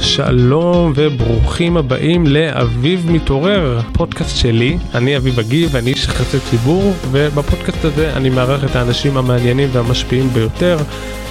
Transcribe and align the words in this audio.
שלום 0.00 0.92
וברוכים 0.94 1.76
הבאים 1.76 2.26
לאביב 2.26 3.10
מתעורר, 3.10 3.80
פודקאסט 3.92 4.36
שלי, 4.36 4.78
אני 4.94 5.16
אביב 5.16 5.38
אגיב, 5.38 5.76
אני 5.76 5.90
איש 5.90 6.04
יחסי 6.04 6.40
ציבור, 6.50 6.92
ובפודקאסט 7.10 7.84
הזה 7.84 8.12
אני 8.16 8.28
מארח 8.28 8.64
את 8.64 8.76
האנשים 8.76 9.16
המעניינים 9.16 9.68
והמשפיעים 9.72 10.28
ביותר 10.28 10.78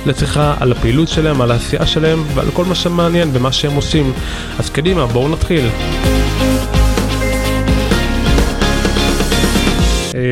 לשיחה 0.06 0.56
על 0.60 0.72
הפעילות 0.72 1.08
שלהם, 1.08 1.42
על 1.42 1.52
העשייה 1.52 1.86
שלהם 1.86 2.24
ועל 2.34 2.48
כל 2.54 2.66
מה 2.66 2.76
שמעניין 2.76 3.30
ומה 3.34 3.52
שהם 3.52 3.76
עושים. 3.76 4.14
אז 4.60 4.70
קדימה, 4.70 5.06
בואו 5.06 5.30
נתחיל. 5.30 5.66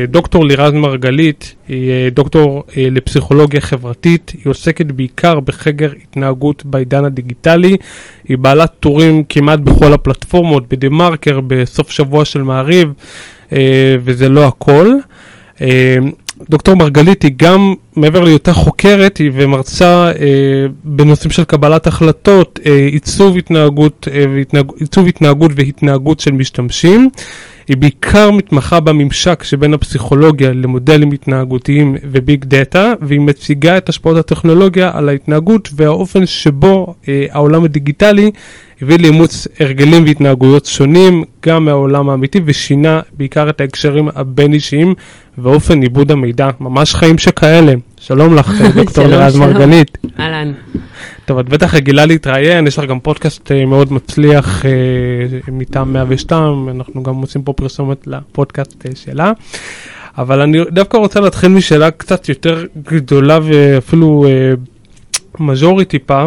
דוקטור 0.08 0.44
לירז 0.44 0.72
מרגלית 0.72 1.54
היא 1.68 1.90
אה, 1.90 2.08
דוקטור 2.10 2.64
אה, 2.76 2.88
לפסיכולוגיה 2.90 3.60
חברתית, 3.60 4.32
היא 4.34 4.50
עוסקת 4.50 4.86
בעיקר 4.86 5.40
בחקר 5.40 5.90
התנהגות 6.02 6.64
בעידן 6.64 7.04
הדיגיטלי, 7.04 7.76
היא 8.28 8.38
בעלת 8.38 8.70
טורים 8.80 9.24
כמעט 9.28 9.58
בכל 9.58 9.92
הפלטפורמות, 9.92 10.68
בדה 10.68 10.88
מרקר, 10.88 11.40
בסוף 11.46 11.90
שבוע 11.90 12.24
של 12.24 12.42
מעריב, 12.42 12.88
וזה 14.04 14.28
לא 14.28 14.46
הכל. 14.46 14.92
דוקטור 16.50 16.74
מרגלית 16.74 17.22
היא 17.22 17.32
גם, 17.36 17.74
מעבר 17.96 18.20
להיותה 18.20 18.52
חוקרת, 18.52 19.16
היא 19.16 19.30
ומרצה 19.34 20.12
אה, 20.20 20.66
בנושאים 20.84 21.30
של 21.30 21.44
קבלת 21.44 21.86
החלטות, 21.86 22.58
אה, 22.66 22.86
עיצוב, 22.92 23.36
התנהגות, 23.36 24.08
אה, 24.12 24.24
והתנהג, 24.34 24.66
עיצוב 24.80 25.06
התנהגות 25.06 25.50
והתנהגות 25.54 26.20
של 26.20 26.32
משתמשים. 26.32 27.10
היא 27.68 27.76
בעיקר 27.76 28.30
מתמחה 28.30 28.80
בממשק 28.80 29.42
שבין 29.42 29.74
הפסיכולוגיה 29.74 30.52
למודלים 30.52 31.12
התנהגותיים 31.12 31.96
וביג 32.02 32.44
דאטה, 32.44 32.92
והיא 33.00 33.20
מציגה 33.20 33.76
את 33.76 33.88
השפעות 33.88 34.16
הטכנולוגיה 34.16 34.90
על 34.94 35.08
ההתנהגות 35.08 35.68
והאופן 35.76 36.26
שבו 36.26 36.94
אה, 37.08 37.26
העולם 37.30 37.64
הדיגיטלי 37.64 38.30
הביא 38.82 38.98
לאימוץ 38.98 39.48
הרגלים 39.60 40.04
והתנהגויות 40.04 40.66
שונים, 40.66 41.24
גם 41.46 41.64
מהעולם 41.64 42.08
האמיתי, 42.10 42.40
ושינה 42.44 43.00
בעיקר 43.16 43.50
את 43.50 43.60
ההקשרים 43.60 44.08
הבין-אישיים 44.14 44.94
ואופן 45.38 45.82
עיבוד 45.82 46.10
המידע. 46.10 46.48
ממש 46.60 46.94
חיים 46.94 47.18
שכאלה. 47.18 47.74
שלום 48.00 48.34
לך, 48.34 48.50
דוקטור 48.76 49.06
לירז 49.06 49.36
מרגלית. 49.36 49.98
אהלן. 50.20 50.52
טוב, 51.26 51.38
את 51.38 51.48
בטח 51.48 51.74
רגילה 51.74 52.06
להתראיין, 52.06 52.66
יש 52.66 52.78
לך 52.78 52.84
גם 52.84 53.00
פודקאסט 53.00 53.52
אה, 53.52 53.66
מאוד 53.66 53.92
מצליח 53.92 54.66
אה, 54.66 54.70
מטעם 55.52 55.92
102, 55.92 56.68
אנחנו 56.68 57.02
גם 57.02 57.14
עושים 57.14 57.42
פה 57.42 57.52
פרסומת 57.52 58.06
לפודקאסט 58.06 58.86
אה, 58.86 58.90
שלה. 58.94 59.32
אבל 60.18 60.40
אני 60.40 60.58
דווקא 60.70 60.96
רוצה 60.96 61.20
להתחיל 61.20 61.48
משאלה 61.48 61.90
קצת 61.90 62.28
יותר 62.28 62.64
גדולה 62.82 63.38
ואפילו 63.42 64.24
אה, 64.28 64.52
מז'ורי 65.38 65.84
טיפה. 65.84 66.26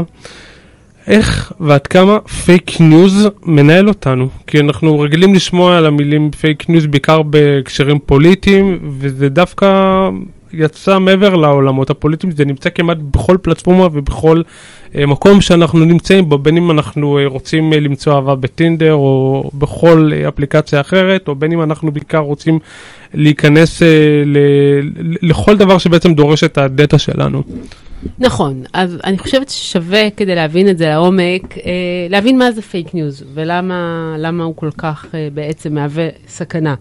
איך 1.08 1.54
ועד 1.60 1.88
כמה 1.88 2.20
פייק 2.20 2.82
ניוז 2.82 3.28
מנהל 3.46 3.88
אותנו? 3.88 4.30
כי 4.48 4.60
אנחנו 4.60 5.00
רגילים 5.00 5.34
לשמוע 5.34 5.78
על 5.78 5.86
המילים 5.86 6.32
פייק 6.32 6.70
ניוז 6.70 6.86
בעיקר 6.86 7.22
בהקשרים 7.22 8.00
פוליטיים, 8.00 8.80
וזה 9.00 9.30
דווקא 9.30 10.10
יצא 10.54 11.00
מעבר 11.00 11.36
לעולמות 11.36 11.90
הפוליטיים, 11.90 12.32
זה 12.32 12.46
נמצא 12.46 12.70
כמעט 12.70 12.98
בכל 13.12 13.38
פלטפורמה 13.42 13.86
ובכל 13.86 14.42
מקום 14.96 15.42
שאנחנו 15.42 15.86
נמצאים 15.86 16.30
בו, 16.30 16.38
בין 16.38 16.58
אם 16.58 16.72
אנחנו 16.72 17.20
אה, 17.20 17.30
רוצים 17.30 17.74
אה, 17.74 17.76
למצוא 17.76 18.14
אהבה 18.14 18.36
בטינדר 18.36 18.94
או 18.94 19.50
בכל 19.54 20.12
אפליקציה 20.28 20.82
אחרת, 20.82 21.28
או 21.28 21.36
בין 21.36 21.52
אם 21.52 21.62
אנחנו 21.62 21.92
בעיקר 21.92 22.18
רוצים 22.18 22.60
להיכנס 23.14 23.82
לכל 25.22 25.58
דבר 25.58 25.78
שבעצם 25.78 26.14
דורש 26.14 26.44
את 26.44 26.58
הדאטה 26.58 26.98
שלנו. 26.98 27.44
נכון, 28.20 28.64
אז 28.74 28.98
אני 29.04 29.18
חושבת 29.18 29.50
ששווה 29.50 30.10
כדי 30.10 30.36
להבין 30.36 30.70
את 30.70 30.78
זה 30.78 30.90
לעומק, 30.90 31.58
אה, 31.58 31.72
להבין 32.10 32.38
מה 32.38 32.52
זה 32.52 32.62
פייק 32.62 32.94
ניוז 32.94 33.24
ולמה 33.34 34.44
הוא 34.44 34.56
כל 34.56 34.70
כך 34.78 35.06
אה, 35.14 35.28
בעצם 35.34 35.74
מהווה 35.74 36.08
סכנה. 36.28 36.76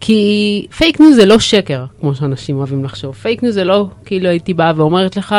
כי 0.00 0.66
פייק 0.76 1.00
ניוז 1.00 1.16
זה 1.16 1.26
לא 1.26 1.38
שקר, 1.38 1.84
כמו 2.00 2.14
שאנשים 2.14 2.56
אוהבים 2.56 2.84
לחשוב. 2.84 3.14
פייק 3.14 3.42
ניוז 3.42 3.54
זה 3.54 3.64
לא 3.64 3.86
כאילו 4.04 4.28
הייתי 4.28 4.54
באה 4.54 4.72
ואומרת 4.76 5.16
לך, 5.16 5.34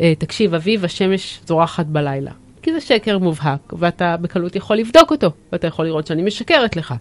אה, 0.00 0.12
תקשיב, 0.18 0.54
אביב, 0.54 0.84
השמש 0.84 1.40
זורחת 1.46 1.86
בלילה. 1.86 2.30
כי 2.62 2.72
זה 2.72 2.80
שקר 2.80 3.18
מובהק, 3.18 3.72
ואתה 3.72 4.16
בקלות 4.16 4.56
יכול 4.56 4.76
לבדוק 4.76 5.10
אותו, 5.10 5.30
ואתה 5.52 5.66
יכול 5.66 5.84
לראות 5.86 6.06
שאני 6.06 6.22
משקרת 6.22 6.76
לך. 6.76 6.94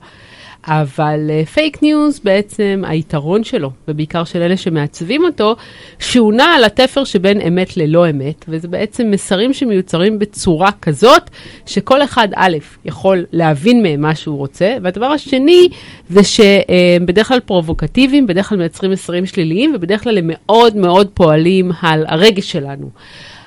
אבל 0.67 1.43
פייק 1.53 1.75
אה, 1.75 1.79
ניוז 1.81 2.19
בעצם 2.23 2.83
היתרון 2.87 3.43
שלו, 3.43 3.71
ובעיקר 3.87 4.23
של 4.23 4.41
אלה 4.41 4.57
שמעצבים 4.57 5.23
אותו, 5.23 5.55
שהוא 5.99 6.33
נע 6.33 6.43
על 6.43 6.63
התפר 6.63 7.03
שבין 7.03 7.41
אמת 7.41 7.77
ללא 7.77 8.09
אמת, 8.09 8.45
וזה 8.47 8.67
בעצם 8.67 9.11
מסרים 9.11 9.53
שמיוצרים 9.53 10.19
בצורה 10.19 10.71
כזאת, 10.81 11.29
שכל 11.65 12.03
אחד 12.03 12.27
א', 12.35 12.57
יכול 12.85 13.25
להבין 13.31 13.83
מהם 13.83 14.01
מה 14.01 14.15
שהוא 14.15 14.37
רוצה, 14.37 14.75
והדבר 14.81 15.05
השני 15.05 15.69
זה 16.09 16.21
שבדרך 16.23 17.27
כלל 17.27 17.39
פרובוקטיביים, 17.39 18.27
בדרך 18.27 18.49
כלל 18.49 18.57
מייצרים 18.57 18.91
מסרים 18.91 19.25
שליליים, 19.25 19.71
ובדרך 19.75 20.03
כלל 20.03 20.17
הם 20.17 20.29
מאוד 20.33 20.75
מאוד 20.75 21.09
פועלים 21.13 21.71
על 21.81 22.05
הרגש 22.07 22.51
שלנו. 22.51 22.89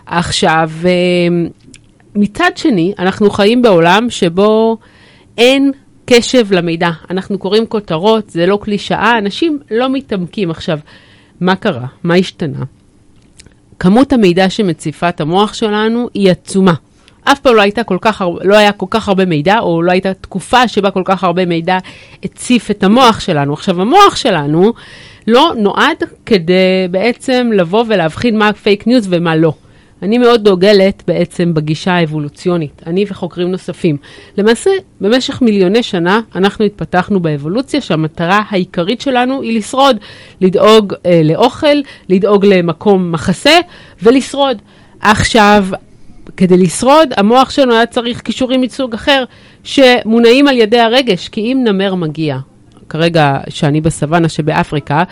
עכשיו, 0.07 0.71
אה, 0.83 0.87
מצד 2.15 2.51
שני, 2.57 2.93
אנחנו 2.99 3.31
חיים 3.31 3.63
בעולם 3.63 4.07
שבו 4.11 4.77
אין 5.39 5.73
קשב 6.07 6.53
למידע. 6.53 6.91
אנחנו 7.11 7.39
קוראים 7.39 7.67
כותרות, 7.67 8.31
זה 8.31 8.47
לא 8.47 8.59
קלישאה, 8.63 9.19
אנשים 9.19 9.59
לא 9.71 9.89
מתעמקים. 9.89 10.51
עכשיו, 10.51 10.79
מה 11.41 11.57
קרה? 11.57 11.87
מה 12.03 12.15
השתנה? 12.15 12.65
כמות 13.79 14.13
המידע 14.13 14.51
שמציפה 14.51 15.09
את 15.09 15.21
המוח 15.21 15.55
שלנו 15.55 16.09
היא 16.15 16.31
עצומה. 16.31 16.75
אף 17.23 17.41
פעם 17.41 17.55
לא, 17.55 17.63
הייתה 17.63 17.85
כל 17.85 17.99
כך, 18.01 18.23
לא 18.43 18.57
היה 18.57 18.73
כל 18.73 18.87
כך 18.91 19.09
הרבה 19.09 19.25
מידע, 19.25 19.59
או 19.59 19.83
לא 19.83 19.93
הייתה 19.93 20.15
תקופה 20.15 20.69
שבה 20.69 20.91
כל 20.91 21.03
כך 21.05 21.25
הרבה 21.25 21.47
מידע 21.47 21.79
הציף 22.25 22.71
את 22.71 22.85
המוח 22.85 23.21
שלנו. 23.21 23.53
עכשיו, 23.53 23.81
המוח 23.81 24.17
שלנו 24.17 24.73
לא 25.27 25.53
נועד 25.57 26.03
כדי 26.27 26.89
בעצם 26.91 27.51
לבוא 27.55 27.85
ולהבחין 27.89 28.39
מה 28.39 28.53
פייק 28.53 28.87
ניוז 28.87 29.07
ומה 29.11 29.37
לא. 29.37 29.53
אני 30.03 30.19
מאוד 30.19 30.45
דוגלת 30.45 31.03
בעצם 31.07 31.55
בגישה 31.55 31.93
האבולוציונית, 31.93 32.83
אני 32.87 33.05
וחוקרים 33.09 33.51
נוספים. 33.51 33.97
למעשה, 34.39 34.71
במשך 35.01 35.43
מיליוני 35.43 35.83
שנה 35.83 36.21
אנחנו 36.35 36.65
התפתחנו 36.65 37.21
באבולוציה 37.21 37.81
שהמטרה 37.81 38.43
העיקרית 38.51 39.01
שלנו 39.01 39.43
היא 39.43 39.59
לשרוד, 39.59 39.97
לדאוג 40.41 40.95
אה, 41.07 41.21
לאוכל, 41.25 41.77
לדאוג 42.09 42.47
למקום 42.47 43.13
מחסה 43.13 43.59
ולשרוד. 44.03 44.63
עכשיו, 45.01 45.67
כדי 46.37 46.57
לשרוד, 46.57 47.09
המוח 47.17 47.51
שלנו 47.51 47.75
היה 47.75 47.87
צריך 47.87 48.21
כישורים 48.21 48.61
מסוג 48.61 48.95
אחר, 48.95 49.25
שמונעים 49.65 50.49
על 50.49 50.57
ידי 50.57 50.79
הרגש, 50.79 51.29
כי 51.29 51.41
אם 51.41 51.65
נמר 51.65 51.95
מגיע, 51.95 52.39
כרגע 52.89 53.39
שאני 53.49 53.81
בסוואנה 53.81 54.29
שבאפריקה, 54.29 55.03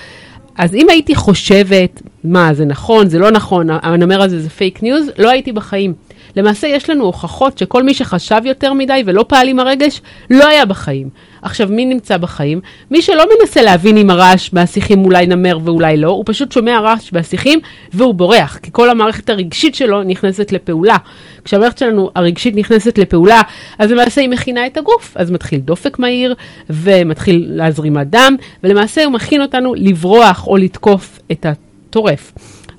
אז 0.56 0.74
אם 0.74 0.86
הייתי 0.88 1.14
חושבת, 1.14 2.02
מה, 2.24 2.54
זה 2.54 2.64
נכון, 2.64 3.08
זה 3.08 3.18
לא 3.18 3.30
נכון, 3.30 3.66
הנמר 3.70 4.22
הזה 4.22 4.40
זה 4.40 4.50
פייק 4.50 4.82
ניוז, 4.82 5.06
לא 5.18 5.30
הייתי 5.30 5.52
בחיים. 5.52 5.94
למעשה 6.36 6.66
יש 6.66 6.90
לנו 6.90 7.04
הוכחות 7.04 7.58
שכל 7.58 7.82
מי 7.82 7.94
שחשב 7.94 8.40
יותר 8.44 8.72
מדי 8.72 9.02
ולא 9.06 9.24
פעל 9.28 9.48
עם 9.48 9.60
הרגש, 9.60 10.00
לא 10.30 10.48
היה 10.48 10.64
בחיים. 10.64 11.08
עכשיו, 11.44 11.68
מי 11.70 11.84
נמצא 11.84 12.16
בחיים? 12.16 12.60
מי 12.90 13.02
שלא 13.02 13.24
מנסה 13.38 13.62
להבין 13.62 13.96
אם 13.96 14.10
הרעש 14.10 14.52
מהשיחים 14.52 15.04
אולי 15.04 15.26
נמר 15.26 15.58
ואולי 15.64 15.96
לא, 15.96 16.08
הוא 16.08 16.24
פשוט 16.26 16.52
שומע 16.52 16.80
רעש 16.80 17.12
מהשיחים 17.12 17.60
והוא 17.92 18.14
בורח, 18.14 18.58
כי 18.62 18.70
כל 18.72 18.90
המערכת 18.90 19.30
הרגשית 19.30 19.74
שלו 19.74 20.02
נכנסת 20.02 20.52
לפעולה. 20.52 20.96
כשהמערכת 21.44 21.78
שלנו 21.78 22.10
הרגשית 22.14 22.56
נכנסת 22.56 22.98
לפעולה, 22.98 23.42
אז 23.78 23.90
למעשה 23.90 24.20
היא 24.20 24.28
מכינה 24.28 24.66
את 24.66 24.76
הגוף, 24.76 25.16
אז 25.16 25.30
מתחיל 25.30 25.60
דופק 25.60 25.98
מהיר 25.98 26.34
ומתחיל 26.70 27.46
להזרימת 27.48 28.10
דם, 28.10 28.36
ולמעשה 28.64 29.04
הוא 29.04 29.12
מכין 29.12 29.42
אותנו 29.42 29.74
לברוח 29.74 30.46
או 30.46 30.56
לתקוף 30.56 31.18
את 31.32 31.46
הטורף. 31.46 32.32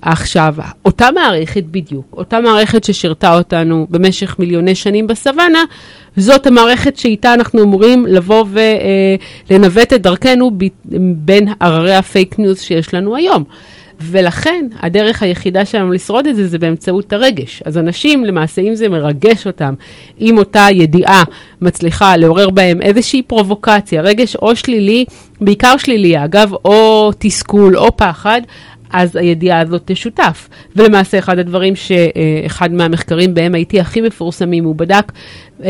עכשיו, 0.06 0.56
אותה 0.86 1.12
מערכת 1.12 1.64
בדיוק, 1.64 2.06
אותה 2.14 2.40
מערכת 2.40 2.84
ששירתה 2.84 3.38
אותנו 3.38 3.88
במשך 3.90 4.36
מיליוני 4.40 4.76
שנים 4.76 5.08
בסוואנה, 5.08 5.64
זאת 6.18 6.48
המערכת 6.48 6.98
שאיתה 6.98 7.34
אנחנו 7.34 7.64
אמורים 7.64 8.06
לבוא 8.06 8.46
ולנווט 9.50 9.94
את 9.94 10.02
דרכנו 10.02 10.52
בין 11.16 11.48
הררי 11.60 11.96
הפייק 11.96 12.40
ניוז 12.40 12.62
שיש 12.62 12.94
לנו 12.94 13.16
היום. 13.16 13.44
ולכן 14.02 14.68
הדרך 14.82 15.24
היחידה 15.24 15.66
שלנו 15.66 15.92
לשרוד 15.92 16.28
את 16.28 16.36
זה 16.36 16.48
זה 16.48 16.58
באמצעות 16.58 17.14
הרגש. 17.14 17.62
אז 17.66 17.78
אנשים, 17.78 18.26
למעשה, 18.26 18.62
אם 18.62 18.76
זה 18.76 18.90
מרגש 18.90 19.48
אותם, 19.48 19.74
אם 20.22 20.38
אותה 20.38 20.68
ידיעה 20.72 21.24
מצליחה 21.62 22.18
לעורר 22.18 22.50
בהם 22.50 22.82
איזושהי 22.82 23.22
פרובוקציה, 23.22 24.02
רגש 24.02 24.36
או 24.36 24.56
שלילי, 24.56 25.06
בעיקר 25.42 25.78
שלילי 25.78 26.24
אגב, 26.24 26.54
או 26.66 27.12
תסכול 27.20 27.78
או 27.78 27.98
פחד, 27.98 28.42
אז 28.96 29.16
הידיעה 29.16 29.60
הזאת 29.60 29.82
תשותף. 29.86 30.50
ולמעשה 30.76 31.20
אחד 31.20 31.40
הדברים 31.40 31.74
שאחד 31.76 32.72
מהמחקרים 32.72 33.34
ב-MIT 33.34 33.82
הכי 33.82 34.02
מפורסמים, 34.02 34.64
הוא 34.64 34.76
בדק 34.76 35.12
אמ, 35.60 35.64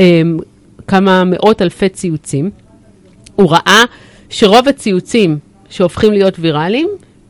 כמה 0.88 1.24
מאות 1.24 1.62
אלפי 1.62 1.90
ציוצים. 1.90 2.50
הוא 3.36 3.52
ראה 3.52 3.84
שרוב 4.30 4.68
הציוצים 4.68 5.38
שהופכים 5.70 6.12
להיות 6.12 6.34
ויראליים, 6.40 6.88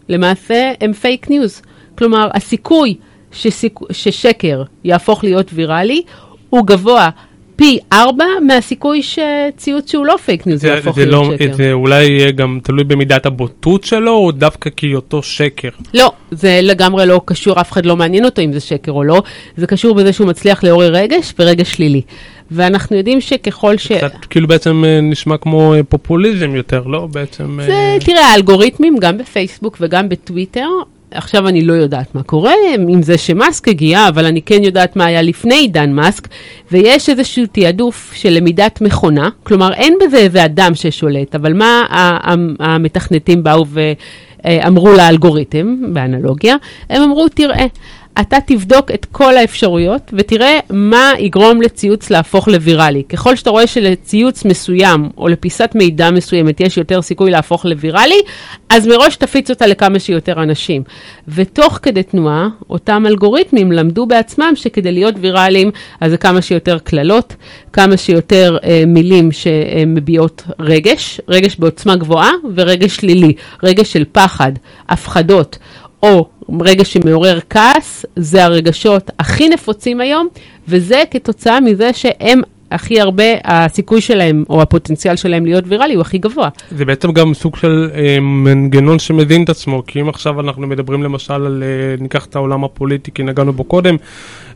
למעשה 0.09 0.71
הם 0.81 0.93
פייק 0.93 1.29
ניוז. 1.29 1.61
כלומר, 1.97 2.29
הסיכוי 2.33 2.95
שסיק... 3.31 3.79
ששקר 3.91 4.63
יהפוך 4.83 5.23
להיות 5.23 5.49
ויראלי, 5.53 6.01
הוא 6.49 6.65
גבוה 6.67 7.09
פי 7.55 7.79
ארבע 7.93 8.25
מהסיכוי 8.47 9.01
שציוץ 9.03 9.91
שהוא 9.91 10.05
לא 10.05 10.15
פייק 10.25 10.47
ניוז 10.47 10.63
יהפוך 10.63 10.97
להיות 10.97 11.11
לא, 11.11 11.31
שקר. 11.35 11.55
זה 11.55 11.73
אולי 11.73 12.03
יהיה 12.03 12.31
גם 12.31 12.59
תלוי 12.63 12.83
במידת 12.83 13.25
הבוטות 13.25 13.83
שלו, 13.83 14.11
או 14.11 14.31
דווקא 14.31 14.69
כי 14.69 14.95
אותו 14.95 15.23
שקר. 15.23 15.69
לא, 15.93 16.11
זה 16.31 16.59
לגמרי 16.63 17.05
לא 17.05 17.21
קשור, 17.25 17.61
אף 17.61 17.71
אחד 17.71 17.85
לא 17.85 17.95
מעניין 17.95 18.25
אותו 18.25 18.41
אם 18.41 18.53
זה 18.53 18.59
שקר 18.59 18.91
או 18.91 19.03
לא, 19.03 19.21
זה 19.57 19.67
קשור 19.67 19.95
בזה 19.95 20.13
שהוא 20.13 20.27
מצליח 20.27 20.63
לעורר 20.63 20.95
רגש 20.95 21.33
ורגש 21.39 21.75
שלילי. 21.75 22.01
ואנחנו 22.51 22.97
יודעים 22.97 23.21
שככל 23.21 23.77
ש... 23.77 23.91
קצת 23.91 24.25
כאילו 24.29 24.47
בעצם 24.47 24.83
אה, 24.85 25.01
נשמע 25.01 25.37
כמו 25.37 25.73
אה, 25.73 25.83
פופוליזם 25.83 26.55
יותר, 26.55 26.83
לא? 26.87 27.07
בעצם... 27.11 27.59
זה, 27.65 27.71
אה, 27.71 27.97
תראה, 28.05 28.25
האלגוריתמים, 28.25 28.97
גם 28.97 29.17
בפייסבוק 29.17 29.77
וגם 29.81 30.09
בטוויטר, 30.09 30.67
עכשיו 31.15 31.47
אני 31.47 31.61
לא 31.61 31.73
יודעת 31.73 32.15
מה 32.15 32.23
קורה 32.23 32.53
עם 32.89 33.01
זה 33.01 33.17
שמאסק 33.17 33.67
הגיע, 33.67 34.07
אבל 34.07 34.25
אני 34.25 34.41
כן 34.41 34.63
יודעת 34.63 34.95
מה 34.95 35.05
היה 35.05 35.21
לפני 35.21 35.55
עידן 35.55 35.91
מאסק, 35.91 36.27
ויש 36.71 37.09
איזשהו 37.09 37.45
תעדוף 37.51 38.13
של 38.15 38.29
למידת 38.29 38.81
מכונה, 38.81 39.29
כלומר 39.43 39.73
אין 39.73 39.93
בזה 40.05 40.17
איזה 40.17 40.45
אדם 40.45 40.75
ששולט, 40.75 41.35
אבל 41.35 41.53
מה 41.53 41.83
המתכנתים 42.59 43.43
באו 43.43 43.65
ואמרו 44.45 44.93
לאלגוריתם, 44.93 45.93
באנלוגיה, 45.93 46.55
הם 46.89 47.01
אמרו, 47.01 47.29
תראה, 47.29 47.65
אתה 48.21 48.37
תבדוק 48.45 48.91
את 48.91 49.05
כל 49.11 49.37
האפשרויות 49.37 50.11
ותראה 50.13 50.59
מה 50.69 51.11
יגרום 51.19 51.61
לציוץ 51.61 52.09
להפוך 52.09 52.47
לוויראלי. 52.47 53.03
ככל 53.09 53.35
שאתה 53.35 53.49
רואה 53.49 53.67
שלציוץ 53.67 54.45
מסוים 54.45 55.09
או 55.17 55.27
לפיסת 55.27 55.71
מידע 55.75 56.11
מסוימת 56.11 56.59
יש 56.59 56.77
יותר 56.77 57.01
סיכוי 57.01 57.31
להפוך 57.31 57.65
לוויראלי, 57.65 58.21
אז 58.69 58.87
מראש 58.87 59.15
תפיץ 59.15 59.49
אותה 59.49 59.67
לכמה 59.67 59.99
שיותר 59.99 60.43
אנשים. 60.43 60.83
ותוך 61.27 61.79
כדי 61.81 62.03
תנועה, 62.03 62.47
אותם 62.69 63.03
אלגוריתמים 63.07 63.71
למדו 63.71 64.05
בעצמם 64.05 64.51
שכדי 64.55 64.91
להיות 64.91 65.15
ויראליים, 65.21 65.71
אז 66.01 66.11
זה 66.11 66.17
כמה 66.17 66.41
שיותר 66.41 66.77
קללות, 66.79 67.35
כמה 67.73 67.97
שיותר 67.97 68.57
אה, 68.63 68.83
מילים 68.87 69.31
שמביעות 69.31 70.43
רגש, 70.59 71.21
רגש 71.27 71.55
בעוצמה 71.59 71.95
גבוהה 71.95 72.31
ורגש 72.55 72.95
שלילי, 72.95 73.33
רגש 73.63 73.93
של 73.93 74.03
פחד, 74.11 74.51
הפחדות. 74.89 75.57
או 76.03 76.29
רגש 76.61 76.93
שמעורר 76.93 77.39
כעס, 77.49 78.05
זה 78.15 78.43
הרגשות 78.43 79.11
הכי 79.19 79.49
נפוצים 79.49 80.01
היום, 80.01 80.27
וזה 80.67 81.03
כתוצאה 81.11 81.59
מזה 81.59 81.93
שהם 81.93 82.41
הכי 82.71 83.01
הרבה, 83.01 83.23
הסיכוי 83.43 84.01
שלהם, 84.01 84.43
או 84.49 84.61
הפוטנציאל 84.61 85.15
שלהם 85.15 85.45
להיות 85.45 85.63
ויראלי 85.67 85.93
הוא 85.93 86.01
הכי 86.01 86.17
גבוה. 86.17 86.49
זה 86.71 86.85
בעצם 86.85 87.11
גם 87.11 87.33
סוג 87.33 87.55
של 87.55 87.89
אה, 87.95 88.17
מנגנון 88.21 88.99
שמזין 88.99 89.43
את 89.43 89.49
עצמו, 89.49 89.83
כי 89.87 90.01
אם 90.01 90.09
עכשיו 90.09 90.39
אנחנו 90.39 90.67
מדברים 90.67 91.03
למשל 91.03 91.33
על, 91.33 91.63
אה, 91.63 92.03
ניקח 92.03 92.25
את 92.25 92.35
העולם 92.35 92.63
הפוליטי, 92.63 93.11
כי 93.11 93.23
נגענו 93.23 93.53
בו 93.53 93.63
קודם, 93.63 93.95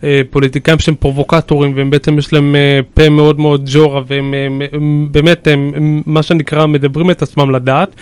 אה, 0.04 0.22
פוליטיקאים 0.30 0.80
שהם 0.80 0.96
פרובוקטורים, 0.96 1.74
והם 1.76 1.90
בעצם 1.90 2.18
יש 2.18 2.34
להם 2.34 2.56
אה, 2.56 2.80
פה 2.94 3.10
מאוד 3.10 3.40
מאוד 3.40 3.70
ג'ורה, 3.74 4.02
והם 4.08 4.34
אה, 4.34 4.68
באמת, 5.12 5.48
הם, 5.48 6.02
מה 6.06 6.24
שנקרא, 6.24 6.66
מדברים 6.66 7.12
את 7.12 7.22
עצמם 7.22 7.52
לדעת. 7.52 7.96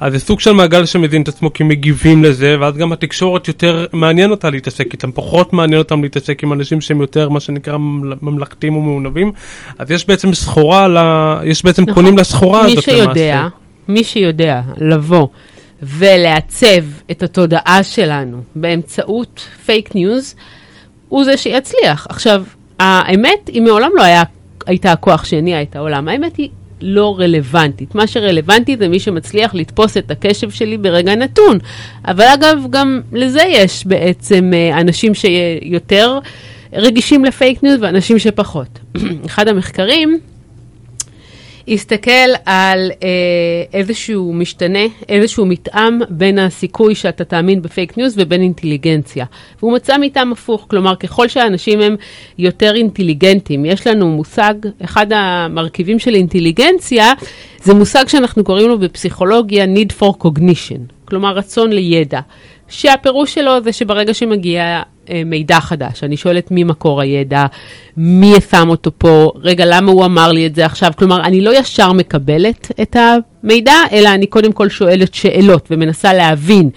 אז 0.00 0.12
זה 0.12 0.18
סוג 0.18 0.40
של 0.40 0.52
מעגל 0.52 0.86
שמזין 0.86 1.22
את 1.22 1.28
עצמו 1.28 1.52
כי 1.52 1.64
מגיבים 1.64 2.24
לזה, 2.24 2.56
ואז 2.60 2.76
גם 2.76 2.92
התקשורת 2.92 3.48
יותר 3.48 3.86
מעניין 3.92 4.30
אותה 4.30 4.50
להתעסק 4.50 4.92
איתם, 4.92 5.12
פחות 5.12 5.52
מעניין 5.52 5.78
אותם 5.78 6.02
להתעסק 6.02 6.42
עם 6.42 6.52
אנשים 6.52 6.80
שהם 6.80 7.00
יותר, 7.00 7.28
מה 7.28 7.40
שנקרא, 7.40 7.76
ממל- 7.76 8.16
ממלכתיים 8.22 8.76
ומעונבים. 8.76 9.32
אז 9.78 9.90
יש 9.90 10.06
בעצם 10.06 10.34
סחורה, 10.34 10.88
ל... 10.88 10.98
יש 11.44 11.64
בעצם 11.64 11.82
נכון. 11.82 11.94
קונים 11.94 12.18
לסחורה 12.18 12.66
מי 12.66 12.72
הזאת 12.72 12.84
שיודע, 12.84 13.46
מי 13.88 14.04
שיודע 14.04 14.60
לבוא 14.76 15.28
ולעצב 15.82 16.84
את 17.10 17.22
התודעה 17.22 17.82
שלנו 17.82 18.42
באמצעות 18.54 19.40
פייק 19.66 19.94
ניוז, 19.94 20.34
הוא 21.08 21.24
זה 21.24 21.36
שיצליח. 21.36 22.06
עכשיו, 22.10 22.44
האמת 22.80 23.48
היא 23.48 23.62
מעולם 23.62 23.90
לא 23.94 24.02
היה, 24.02 24.22
הייתה 24.66 24.92
הכוח 24.92 25.24
שהניע 25.24 25.62
את 25.62 25.76
העולם, 25.76 26.08
האמת 26.08 26.36
היא 26.36 26.48
לא 26.84 27.16
רלוונטית. 27.18 27.94
מה 27.94 28.06
שרלוונטי 28.06 28.76
זה 28.76 28.88
מי 28.88 29.00
שמצליח 29.00 29.54
לתפוס 29.54 29.96
את 29.96 30.10
הקשב 30.10 30.50
שלי 30.50 30.78
ברגע 30.78 31.14
נתון. 31.14 31.58
אבל 32.08 32.24
אגב, 32.34 32.58
גם 32.70 33.00
לזה 33.12 33.42
יש 33.48 33.86
בעצם 33.86 34.50
אה, 34.54 34.80
אנשים 34.80 35.12
שיותר 35.14 36.18
רגישים 36.72 37.24
ל 37.24 37.32
fake 37.32 37.62
news 37.62 37.78
ואנשים 37.80 38.18
שפחות. 38.18 38.78
אחד 39.26 39.48
המחקרים 39.48 40.18
הסתכל 41.68 42.10
על 42.44 42.90
אה, 43.02 43.08
איזשהו 43.72 44.32
משתנה, 44.32 44.84
איזשהו 45.08 45.46
מתאם 45.46 46.00
בין 46.08 46.38
הסיכוי 46.38 46.94
שאתה 46.94 47.24
תאמין 47.24 47.62
ב 47.62 47.69
fake 47.69 47.98
news 47.98 48.14
ובין 48.18 48.40
אינטליגנציה. 48.40 49.26
והוא 49.58 49.72
מצא 49.72 49.98
מתאם 50.00 50.32
הפוך, 50.32 50.66
כלומר 50.70 50.96
ככל 50.96 51.28
שהאנשים 51.28 51.80
הם 51.80 51.96
יותר 52.38 52.74
אינטליגנטים, 52.74 53.64
יש 53.64 53.86
לנו 53.86 54.08
מושג, 54.10 54.54
אחד 54.84 55.06
המרכיבים 55.10 55.98
של 55.98 56.14
אינטליגנציה, 56.14 57.12
זה 57.62 57.74
מושג 57.74 58.08
שאנחנו 58.08 58.44
קוראים 58.44 58.68
לו 58.68 58.78
בפסיכולוגיה 58.78 59.64
need 59.64 60.02
for 60.02 60.24
cognition, 60.24 60.92
כלומר 61.04 61.32
רצון 61.32 61.72
לידע. 61.72 62.20
שהפירוש 62.68 63.34
שלו 63.34 63.62
זה 63.62 63.72
שברגע 63.72 64.14
שמגיע 64.14 64.82
אה, 65.10 65.22
מידע 65.26 65.60
חדש, 65.60 66.04
אני 66.04 66.16
שואלת 66.16 66.50
מי 66.50 66.64
מקור 66.64 67.00
הידע, 67.00 67.46
מי 67.96 68.32
שם 68.50 68.68
אותו 68.68 68.90
פה, 68.98 69.32
רגע, 69.36 69.64
למה 69.66 69.92
הוא 69.92 70.04
אמר 70.04 70.32
לי 70.32 70.46
את 70.46 70.54
זה 70.54 70.66
עכשיו? 70.66 70.92
כלומר, 70.96 71.24
אני 71.24 71.40
לא 71.40 71.58
ישר 71.58 71.92
מקבלת 71.92 72.72
את 72.82 72.96
המידע, 72.96 73.76
אלא 73.92 74.08
אני 74.08 74.26
קודם 74.26 74.52
כל 74.52 74.68
שואלת 74.68 75.14
שאלות 75.14 75.68
ומנסה 75.70 76.12
להבין. 76.12 76.70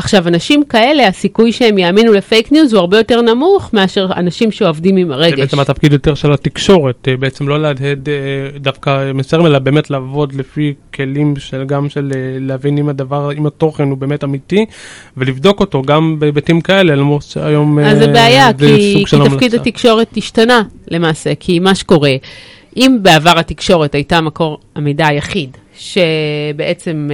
עכשיו, 0.00 0.28
אנשים 0.28 0.64
כאלה, 0.64 1.08
הסיכוי 1.08 1.52
שהם 1.52 1.78
יאמינו 1.78 2.12
לפייק 2.12 2.52
ניוז 2.52 2.72
הוא 2.72 2.80
הרבה 2.80 2.98
יותר 2.98 3.20
נמוך 3.20 3.70
מאשר 3.72 4.10
אנשים 4.16 4.52
שעובדים 4.52 4.96
עם 4.96 5.08
זה 5.08 5.14
הרגש. 5.14 5.38
בעצם 5.40 5.60
התפקיד 5.60 5.92
יותר 5.92 6.14
של 6.14 6.32
התקשורת, 6.32 7.08
אה, 7.08 7.16
בעצם 7.16 7.48
לא 7.48 7.60
להדהד 7.62 8.08
אה, 8.08 8.58
דווקא 8.58 9.12
מסרים, 9.14 9.46
אלא 9.46 9.58
באמת 9.58 9.90
לעבוד 9.90 10.32
לפי 10.32 10.74
כלים 10.94 11.34
של 11.38 11.64
גם 11.64 11.88
של 11.88 12.12
אה, 12.14 12.20
להבין 12.40 12.78
אם 12.78 12.88
הדבר, 12.88 13.32
אם 13.32 13.46
התוכן 13.46 13.90
הוא 13.90 13.98
באמת 13.98 14.24
אמיתי, 14.24 14.66
ולבדוק 15.16 15.60
אותו 15.60 15.82
גם 15.82 16.16
בהיבטים 16.18 16.60
כאלה, 16.60 16.94
למרות 16.94 17.22
שהיום 17.22 17.78
אז 17.78 17.98
זה 17.98 18.04
אה, 18.04 18.12
בעיה, 18.12 18.50
זה 18.58 18.66
כי, 18.66 18.92
סוג 18.92 19.04
כי 19.04 19.10
של 19.10 19.16
תפקיד 19.24 19.54
המלצה. 19.54 19.56
התקשורת 19.56 20.16
השתנה 20.16 20.62
למעשה, 20.88 21.34
כי 21.40 21.58
מה 21.58 21.74
שקורה, 21.74 22.12
אם 22.76 22.98
בעבר 23.02 23.38
התקשורת 23.38 23.94
הייתה 23.94 24.20
מקור 24.20 24.58
המידע 24.74 25.06
היחיד, 25.06 25.56
שבעצם 25.78 27.08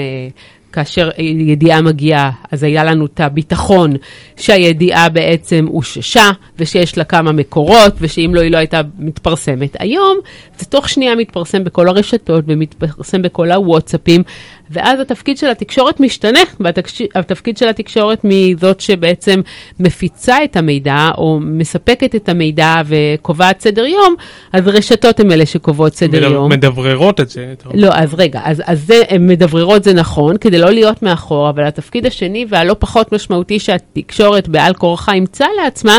כאשר 0.76 1.10
ידיעה 1.18 1.82
מגיעה, 1.82 2.30
אז 2.52 2.62
היה 2.62 2.84
לנו 2.84 3.06
את 3.06 3.20
הביטחון 3.20 3.92
שהידיעה 4.36 5.08
בעצם 5.08 5.66
אוששה, 5.70 6.30
ושיש 6.58 6.98
לה 6.98 7.04
כמה 7.04 7.32
מקורות, 7.32 7.94
ושאם 8.00 8.34
לא, 8.34 8.40
היא 8.40 8.50
לא 8.50 8.56
הייתה 8.56 8.80
מתפרסמת. 8.98 9.76
היום 9.78 10.18
זה 10.58 10.66
תוך 10.66 10.88
שנייה 10.88 11.14
מתפרסם 11.14 11.64
בכל 11.64 11.88
הרשתות, 11.88 12.44
ומתפרסם 12.48 13.22
בכל 13.22 13.50
הוואטסאפים, 13.52 14.22
ואז 14.70 15.00
התפקיד 15.00 15.38
של 15.38 15.46
התקשורת 15.50 16.00
משתנה, 16.00 16.40
והתפקיד 16.60 17.56
של 17.56 17.68
התקשורת 17.68 18.20
מזאת 18.24 18.80
שבעצם 18.80 19.40
מפיצה 19.80 20.44
את 20.44 20.56
המידע, 20.56 21.10
או 21.18 21.38
מספקת 21.42 22.14
את 22.14 22.28
המידע 22.28 22.74
וקובעת 22.86 23.60
סדר 23.60 23.86
יום, 23.86 24.14
אז 24.52 24.68
רשתות 24.68 25.20
הן 25.20 25.32
אלה 25.32 25.46
שקובעות 25.46 25.94
סדר 25.94 26.18
מדבר- 26.18 26.32
יום. 26.32 26.52
מדבררות 26.52 27.20
את 27.20 27.28
זה. 27.28 27.54
לא, 27.74 27.88
אז 27.92 28.14
רגע, 28.14 28.40
אז, 28.44 28.62
אז 28.66 28.86
זה, 28.86 29.02
מדבררות 29.20 29.84
זה 29.84 29.92
נכון, 29.94 30.36
כדי 30.36 30.58
לא 30.58 30.65
להיות 30.70 31.02
מאחור, 31.02 31.50
אבל 31.50 31.64
התפקיד 31.64 32.06
השני 32.06 32.46
והלא 32.48 32.76
פחות 32.78 33.12
משמעותי 33.12 33.58
שהתקשורת 33.58 34.48
בעל 34.48 34.74
כורחה 34.74 35.12
אימצה 35.12 35.46
לעצמה, 35.62 35.98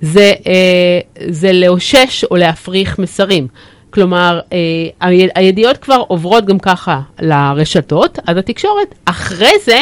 זה, 0.00 0.32
אה, 0.46 1.00
זה 1.28 1.52
לאושש 1.52 2.24
או 2.30 2.36
להפריך 2.36 2.98
מסרים. 2.98 3.48
כלומר, 3.90 4.40
אה, 4.52 5.08
הידיעות 5.34 5.76
כבר 5.76 6.02
עוברות 6.08 6.44
גם 6.44 6.58
ככה 6.58 7.00
לרשתות, 7.20 8.18
אז 8.26 8.36
התקשורת 8.36 8.94
אחרי 9.04 9.52
זה 9.64 9.78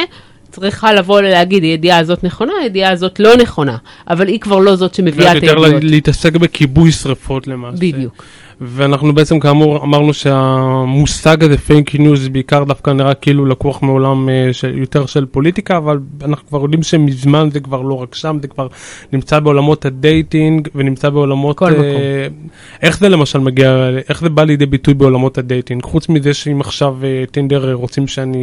צריכה 0.50 0.92
לבוא 0.92 1.18
ולהגיד, 1.18 1.62
הידיעה 1.62 1.98
הזאת 1.98 2.24
נכונה, 2.24 2.52
הידיעה 2.62 2.90
הזאת 2.92 3.20
לא 3.20 3.36
נכונה, 3.36 3.76
אבל 4.08 4.28
היא 4.28 4.40
כבר 4.40 4.58
לא 4.58 4.76
זאת 4.76 4.94
שמביאה 4.94 5.32
את 5.32 5.42
יותר 5.42 5.64
הידיעות. 5.64 5.84
להתעסק 5.84 6.32
בכיבוי 6.32 6.92
שרפות 6.92 7.46
למעשה. 7.46 7.76
בדיוק. 7.76 8.24
ואנחנו 8.61 9.14
בעצם 9.14 9.40
כאמור 9.40 9.82
אמרנו 9.84 10.14
שהמושג 10.14 11.44
הזה 11.44 11.58
fake 11.58 11.94
news 11.94 12.28
בעיקר 12.28 12.64
דווקא 12.64 12.90
נראה 12.90 13.14
כאילו 13.14 13.46
לקוח 13.46 13.82
מעולם 13.82 14.28
אה, 14.28 14.52
של, 14.52 14.78
יותר 14.78 15.06
של 15.06 15.26
פוליטיקה, 15.26 15.76
אבל 15.76 15.99
אנחנו 16.25 16.49
כבר 16.49 16.62
יודעים 16.62 16.82
שמזמן 16.82 17.49
זה 17.52 17.61
כבר 17.61 17.82
לא 17.82 17.94
רק 18.02 18.14
שם, 18.14 18.38
זה 18.42 18.49
כבר 18.49 18.66
נמצא 19.12 19.40
בעולמות 19.40 19.84
ה 19.84 19.96
dating 19.96 20.68
ונמצא 20.75 21.11
בעולמות... 21.11 21.58
כל 21.58 21.70
מקום. 21.70 21.84
איך 22.82 22.99
זה 22.99 23.08
למשל 23.08 23.38
מגיע, 23.38 23.88
איך 24.08 24.20
זה 24.20 24.28
בא 24.28 24.44
לידי 24.44 24.66
ביטוי 24.66 24.94
בעולמות 24.94 25.38
ה 25.38 25.44
dating? 25.44 25.82
חוץ 25.82 26.08
מזה 26.08 26.34
שאם 26.34 26.61
עכשיו 26.61 26.96
אה, 27.04 27.25
טינדר 27.30 27.68
אה, 27.68 27.75
רוצים 27.75 28.06
שאני, 28.06 28.38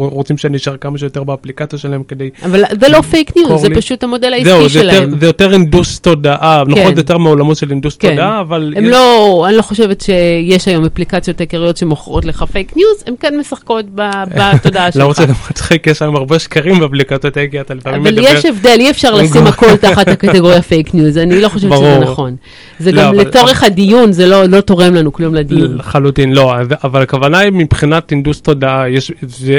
אה, 0.00 0.06
רוצים 0.06 0.38
שאני 0.38 0.56
אשאר 0.56 0.76
כמה 0.76 0.98
שיותר 0.98 1.24
באפליקציה 1.24 1.78
שלהם 1.78 2.02
כדי... 2.02 2.30
אבל 2.44 2.62
זה 2.80 2.88
לא 2.88 3.00
fake 3.00 3.36
news, 3.36 3.48
זה 3.48 3.56
קורלי. 3.56 3.74
פשוט 3.74 4.04
המודל 4.04 4.32
העסקי 4.32 4.50
זהו, 4.50 4.62
זה 4.68 4.80
שלהם. 4.80 5.02
יותר, 5.02 5.16
זה 5.20 5.26
יותר 5.26 5.52
הינדוס 5.52 6.00
תודעה, 6.00 6.62
נכון, 6.66 6.84
כן. 6.84 6.94
זה 6.94 7.00
יותר 7.00 7.18
מעולמות 7.18 7.56
של 7.56 7.70
הינדוס 7.70 7.96
כן. 7.96 8.10
תודעה, 8.10 8.40
אבל... 8.40 8.74
הם 8.76 8.84
יש- 8.84 8.90
לא 8.90 9.37
לא, 9.38 9.48
אני 9.48 9.56
לא 9.56 9.62
חושבת 9.62 10.00
שיש 10.00 10.68
היום 10.68 10.84
אפליקציות 10.84 11.40
עיקריות 11.40 11.76
שמוכרות 11.76 12.24
לך 12.24 12.44
fake 12.52 12.76
news, 12.76 13.04
הן 13.06 13.14
כן 13.20 13.38
משחקות 13.38 13.84
בתודעה 13.94 14.86
שלך. 14.92 15.02
לא 15.02 15.06
רוצה 15.06 15.22
למצחיק, 15.26 15.86
יש 15.86 16.02
היום 16.02 16.16
הרבה 16.16 16.38
שקרים 16.38 16.78
באפליקציות 16.78 17.36
מדבר... 17.36 17.96
אבל 17.96 18.18
יש 18.18 18.44
הבדל, 18.44 18.76
אי 18.78 18.90
אפשר 18.90 19.14
לשים 19.14 19.46
הכל 19.46 19.76
תחת 19.76 20.08
הקטגוריה 20.08 20.62
fake 20.62 20.94
news, 20.94 21.18
אני 21.18 21.40
לא 21.40 21.48
חושבת 21.48 21.72
שזה 21.76 21.98
נכון. 21.98 22.36
זה 22.78 22.92
לא, 22.92 23.02
גם 23.02 23.14
לצורך 23.14 23.62
הדיון, 23.62 24.12
זה 24.12 24.26
לא, 24.26 24.44
לא 24.44 24.60
תורם 24.60 24.94
לנו 24.94 25.12
כלום 25.12 25.34
לדיון. 25.34 25.76
לחלוטין, 25.76 26.32
לא, 26.32 26.54
אבל 26.84 27.02
הכוונה 27.02 27.38
היא 27.38 27.52
מבחינת 27.52 28.12
הינדוס 28.12 28.40
תודעה, 28.40 28.84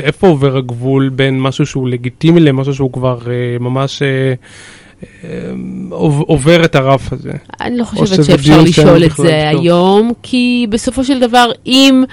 איפה 0.03 0.27
עובר 0.27 0.57
הגבול 0.57 1.09
בין 1.09 1.41
משהו 1.41 1.65
שהוא 1.65 1.89
לגיטימי 1.89 2.39
למשהו 2.39 2.73
שהוא 2.73 2.93
כבר 2.93 3.19
אה, 3.27 3.57
ממש... 3.59 4.01
אה, 5.03 5.29
עובר 6.27 6.65
את 6.65 6.75
הרף 6.75 7.13
הזה. 7.13 7.31
אני 7.61 7.77
לא 7.77 7.83
חושבת 7.83 8.25
שאפשר 8.25 8.61
לשאול 8.61 9.03
את 9.05 9.11
זה 9.17 9.49
היום, 9.49 10.11
כי 10.23 10.67
בסופו 10.69 11.03
של 11.03 11.19
דבר, 11.19 11.51
אם 11.65 12.03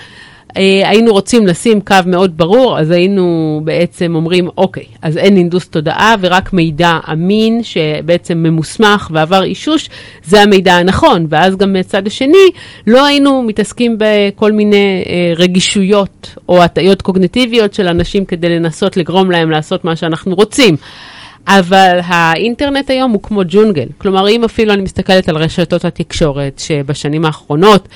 אה, 0.56 0.88
היינו 0.88 1.12
רוצים 1.12 1.46
לשים 1.46 1.80
קו 1.80 1.96
מאוד 2.06 2.36
ברור, 2.36 2.78
אז 2.78 2.90
היינו 2.90 3.60
בעצם 3.64 4.14
אומרים, 4.14 4.48
אוקיי, 4.58 4.84
אז 5.02 5.16
אין 5.16 5.36
אינדוס 5.36 5.68
תודעה 5.68 6.14
ורק 6.20 6.52
מידע 6.52 6.98
אמין 7.12 7.62
שבעצם 7.62 8.38
ממוסמך 8.38 9.10
ועבר 9.12 9.44
אישוש, 9.44 9.88
זה 10.24 10.42
המידע 10.42 10.74
הנכון. 10.74 11.26
ואז 11.28 11.56
גם 11.56 11.72
מהצד 11.72 12.06
השני, 12.06 12.46
לא 12.86 13.06
היינו 13.06 13.42
מתעסקים 13.42 13.96
בכל 13.98 14.52
מיני 14.52 15.04
אה, 15.06 15.32
רגישויות 15.36 16.34
או 16.48 16.62
הטיות 16.62 17.02
קוגניטיביות 17.02 17.74
של 17.74 17.88
אנשים 17.88 18.24
כדי 18.24 18.48
לנסות 18.48 18.96
לגרום 18.96 19.30
להם 19.30 19.50
לעשות 19.50 19.84
מה 19.84 19.96
שאנחנו 19.96 20.34
רוצים. 20.34 20.76
אבל 21.46 21.98
האינטרנט 22.04 22.90
היום 22.90 23.10
הוא 23.10 23.22
כמו 23.22 23.42
ג'ונגל. 23.48 23.86
כלומר, 23.98 24.28
אם 24.28 24.44
אפילו 24.44 24.72
אני 24.72 24.82
מסתכלת 24.82 25.28
על 25.28 25.36
רשתות 25.36 25.84
התקשורת, 25.84 26.58
שבשנים 26.58 27.24
האחרונות 27.24 27.88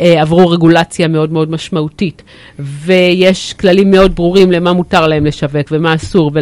אה, 0.00 0.22
עברו 0.22 0.48
רגולציה 0.48 1.08
מאוד 1.08 1.32
מאוד 1.32 1.50
משמעותית, 1.50 2.22
ויש 2.58 3.52
כללים 3.52 3.90
מאוד 3.90 4.14
ברורים 4.14 4.52
למה 4.52 4.72
מותר 4.72 5.06
להם 5.06 5.26
לשווק 5.26 5.66
ומה 5.70 5.94
אסור, 5.94 6.32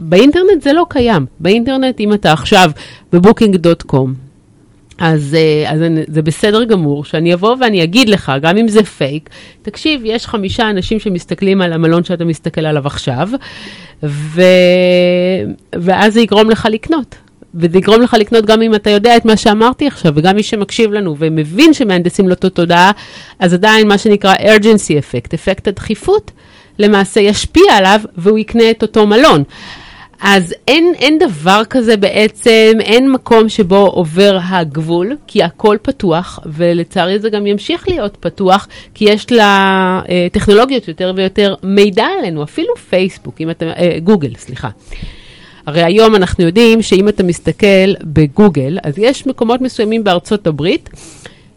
ובאינטרנט 0.00 0.62
זה 0.62 0.72
לא 0.72 0.86
קיים. 0.88 1.26
באינטרנט, 1.40 2.00
אם 2.00 2.12
אתה 2.12 2.32
עכשיו 2.32 2.70
בבוקינג.קום, 3.12 4.14
אז, 4.14 4.14
אה, 4.14 4.25
אז 4.98 5.36
זה 6.08 6.22
בסדר 6.22 6.64
גמור 6.64 7.04
שאני 7.04 7.34
אבוא 7.34 7.56
ואני 7.60 7.82
אגיד 7.82 8.08
לך, 8.08 8.32
גם 8.42 8.56
אם 8.56 8.68
זה 8.68 8.82
פייק, 8.82 9.30
תקשיב, 9.62 10.00
יש 10.04 10.26
חמישה 10.26 10.70
אנשים 10.70 11.00
שמסתכלים 11.00 11.60
על 11.60 11.72
המלון 11.72 12.04
שאתה 12.04 12.24
מסתכל 12.24 12.66
עליו 12.66 12.86
עכשיו, 12.86 13.28
ו... 14.02 14.42
ואז 15.74 16.14
זה 16.14 16.20
יגרום 16.20 16.50
לך 16.50 16.68
לקנות. 16.70 17.14
וזה 17.54 17.78
יגרום 17.78 18.02
לך 18.02 18.14
לקנות 18.18 18.46
גם 18.46 18.62
אם 18.62 18.74
אתה 18.74 18.90
יודע 18.90 19.16
את 19.16 19.24
מה 19.24 19.36
שאמרתי 19.36 19.86
עכשיו, 19.86 20.12
וגם 20.16 20.36
מי 20.36 20.42
שמקשיב 20.42 20.92
לנו 20.92 21.16
ומבין 21.18 21.74
שמהנדסים 21.74 22.28
לו 22.28 22.34
את 22.34 22.44
התודעה, 22.44 22.90
אז 23.38 23.54
עדיין 23.54 23.88
מה 23.88 23.98
שנקרא 23.98 24.34
urgency 24.34 25.00
effect, 25.00 25.34
אפקט 25.34 25.68
הדחיפות, 25.68 26.30
למעשה 26.78 27.20
ישפיע 27.20 27.76
עליו 27.76 28.00
והוא 28.16 28.38
יקנה 28.38 28.70
את 28.70 28.82
אותו 28.82 29.06
מלון. 29.06 29.42
אז 30.20 30.54
אין, 30.68 30.92
אין 30.98 31.18
דבר 31.18 31.62
כזה 31.70 31.96
בעצם, 31.96 32.72
אין 32.80 33.12
מקום 33.12 33.48
שבו 33.48 33.76
עובר 33.76 34.38
הגבול, 34.48 35.16
כי 35.26 35.42
הכל 35.42 35.76
פתוח, 35.82 36.38
ולצערי 36.46 37.18
זה 37.18 37.30
גם 37.30 37.46
ימשיך 37.46 37.88
להיות 37.88 38.16
פתוח, 38.20 38.68
כי 38.94 39.04
יש 39.04 39.26
לטכנולוגיות 39.30 40.88
יותר 40.88 41.12
ויותר 41.16 41.54
מידע 41.62 42.06
עלינו, 42.18 42.42
אפילו 42.42 42.76
פייסבוק, 42.76 43.40
אם 43.40 43.50
אתה, 43.50 43.64
אה, 43.66 43.98
גוגל, 44.04 44.34
סליחה. 44.36 44.68
הרי 45.66 45.82
היום 45.82 46.14
אנחנו 46.14 46.44
יודעים 46.44 46.82
שאם 46.82 47.08
אתה 47.08 47.22
מסתכל 47.22 47.94
בגוגל, 48.02 48.78
אז 48.82 48.98
יש 48.98 49.26
מקומות 49.26 49.60
מסוימים 49.60 50.04
בארצות 50.04 50.46
הברית, 50.46 50.90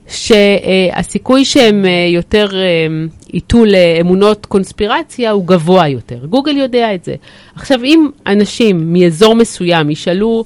שהסיכוי 0.08 1.46
שהם 1.46 1.86
אה, 1.86 2.10
יותר 2.14 2.50
אה, 2.56 2.88
ייטו 3.34 3.66
לאמונות 3.66 4.46
קונספירציה 4.46 5.32
הוא 5.32 5.46
גבוה 5.46 5.88
יותר. 5.88 6.26
גוגל 6.26 6.58
יודע 6.58 6.96
את 6.96 7.04
זה. 7.04 7.16
עכשיו, 7.56 7.84
אם 7.84 8.10
אנשים 8.28 8.94
מאזור 8.94 9.36
מסוים 9.36 9.90
ישאלו 9.90 10.46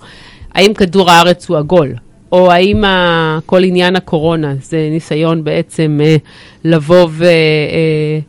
האם 0.54 0.74
כדור 0.74 1.12
הארץ 1.12 1.50
הוא 1.50 1.58
עגול, 1.58 1.94
או 2.32 2.52
האם 2.52 2.84
כל 3.46 3.64
עניין 3.64 3.96
הקורונה 3.96 4.54
זה 4.62 4.88
ניסיון 4.92 5.44
בעצם 5.44 6.00
אה, 6.04 6.16
לבוא 6.64 7.10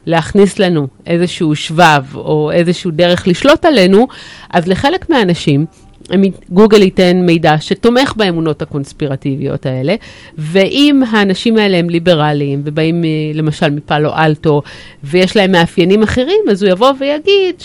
ולהכניס 0.06 0.58
לנו 0.58 0.87
איזשהו 1.06 1.56
שבב 1.56 2.04
או 2.14 2.50
איזשהו 2.52 2.90
דרך 2.90 3.28
לשלוט 3.28 3.64
עלינו, 3.64 4.06
אז 4.50 4.68
לחלק 4.68 5.11
מהאנשים 5.11 5.66
גוגל 6.50 6.82
ייתן 6.82 7.16
מידע 7.26 7.54
שתומך 7.61 8.12
באמונות 8.16 8.62
הקונספירטיביות 8.62 9.66
האלה, 9.66 9.94
ואם 10.38 11.02
האנשים 11.11 11.56
האלה 11.56 11.76
הם 11.76 11.90
ליברליים 11.90 12.62
ובאים 12.64 13.04
למשל 13.34 13.70
מפאלו 13.70 14.11
אלטו 14.16 14.62
ויש 15.04 15.37
להם 15.37 15.52
מאפיינים 15.52 16.02
אחרים, 16.02 16.40
אז 16.50 16.62
הוא 16.62 16.73
יבוא 16.73 16.92
ויגיד 16.99 17.62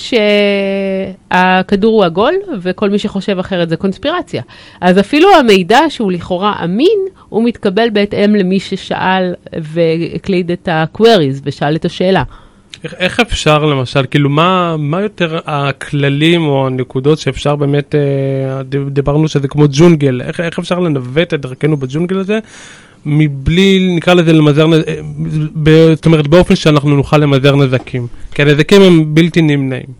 שהכדור 1.31 1.95
הוא 1.95 2.05
עגול 2.05 2.33
וכל 2.61 2.89
מי 2.89 2.99
שחושב 2.99 3.39
אחרת 3.39 3.69
זה 3.69 3.75
קונספירציה. 3.75 4.41
אז 4.81 4.99
אפילו 4.99 5.35
המידע 5.35 5.79
שהוא 5.89 6.11
לכאורה 6.11 6.53
אמין, 6.63 6.99
הוא 7.29 7.43
מתקבל 7.43 7.89
בהתאם 7.89 8.35
למי 8.35 8.59
ששאל 8.59 9.33
והקליד 9.53 10.51
את 10.51 10.67
ה-queries 10.67 11.41
ושאל 11.43 11.75
את 11.75 11.85
השאלה. 11.85 12.23
איך, 12.83 12.93
איך 12.93 13.19
אפשר 13.19 13.65
למשל, 13.65 14.05
כאילו 14.11 14.29
מה, 14.29 14.75
מה 14.77 15.01
יותר 15.01 15.39
הכללים 15.45 16.45
או 16.45 16.67
הנקודות 16.67 17.19
שאפשר 17.19 17.55
באמת, 17.55 17.95
אה, 17.95 18.63
דיברנו 18.87 19.27
שזה 19.27 19.47
כמו 19.47 19.65
ג'ונגל, 19.71 20.21
איך, 20.21 20.39
איך 20.39 20.59
אפשר 20.59 20.79
לנווט 20.79 21.33
את 21.33 21.41
דרכנו 21.41 21.77
בג'ונגל 21.77 22.19
הזה 22.19 22.39
מבלי, 23.05 23.95
נקרא 23.95 24.13
לזה 24.13 24.33
למזער, 24.33 24.67
אה, 24.73 25.95
זאת 25.95 26.05
אומרת 26.05 26.27
באופן 26.27 26.55
שאנחנו 26.55 26.95
נוכל 26.95 27.17
למזער 27.17 27.55
נזקים, 27.55 28.07
כי 28.31 28.41
הנזקים 28.41 28.81
הם 28.81 29.15
בלתי 29.15 29.41
נמנעים. 29.41 29.98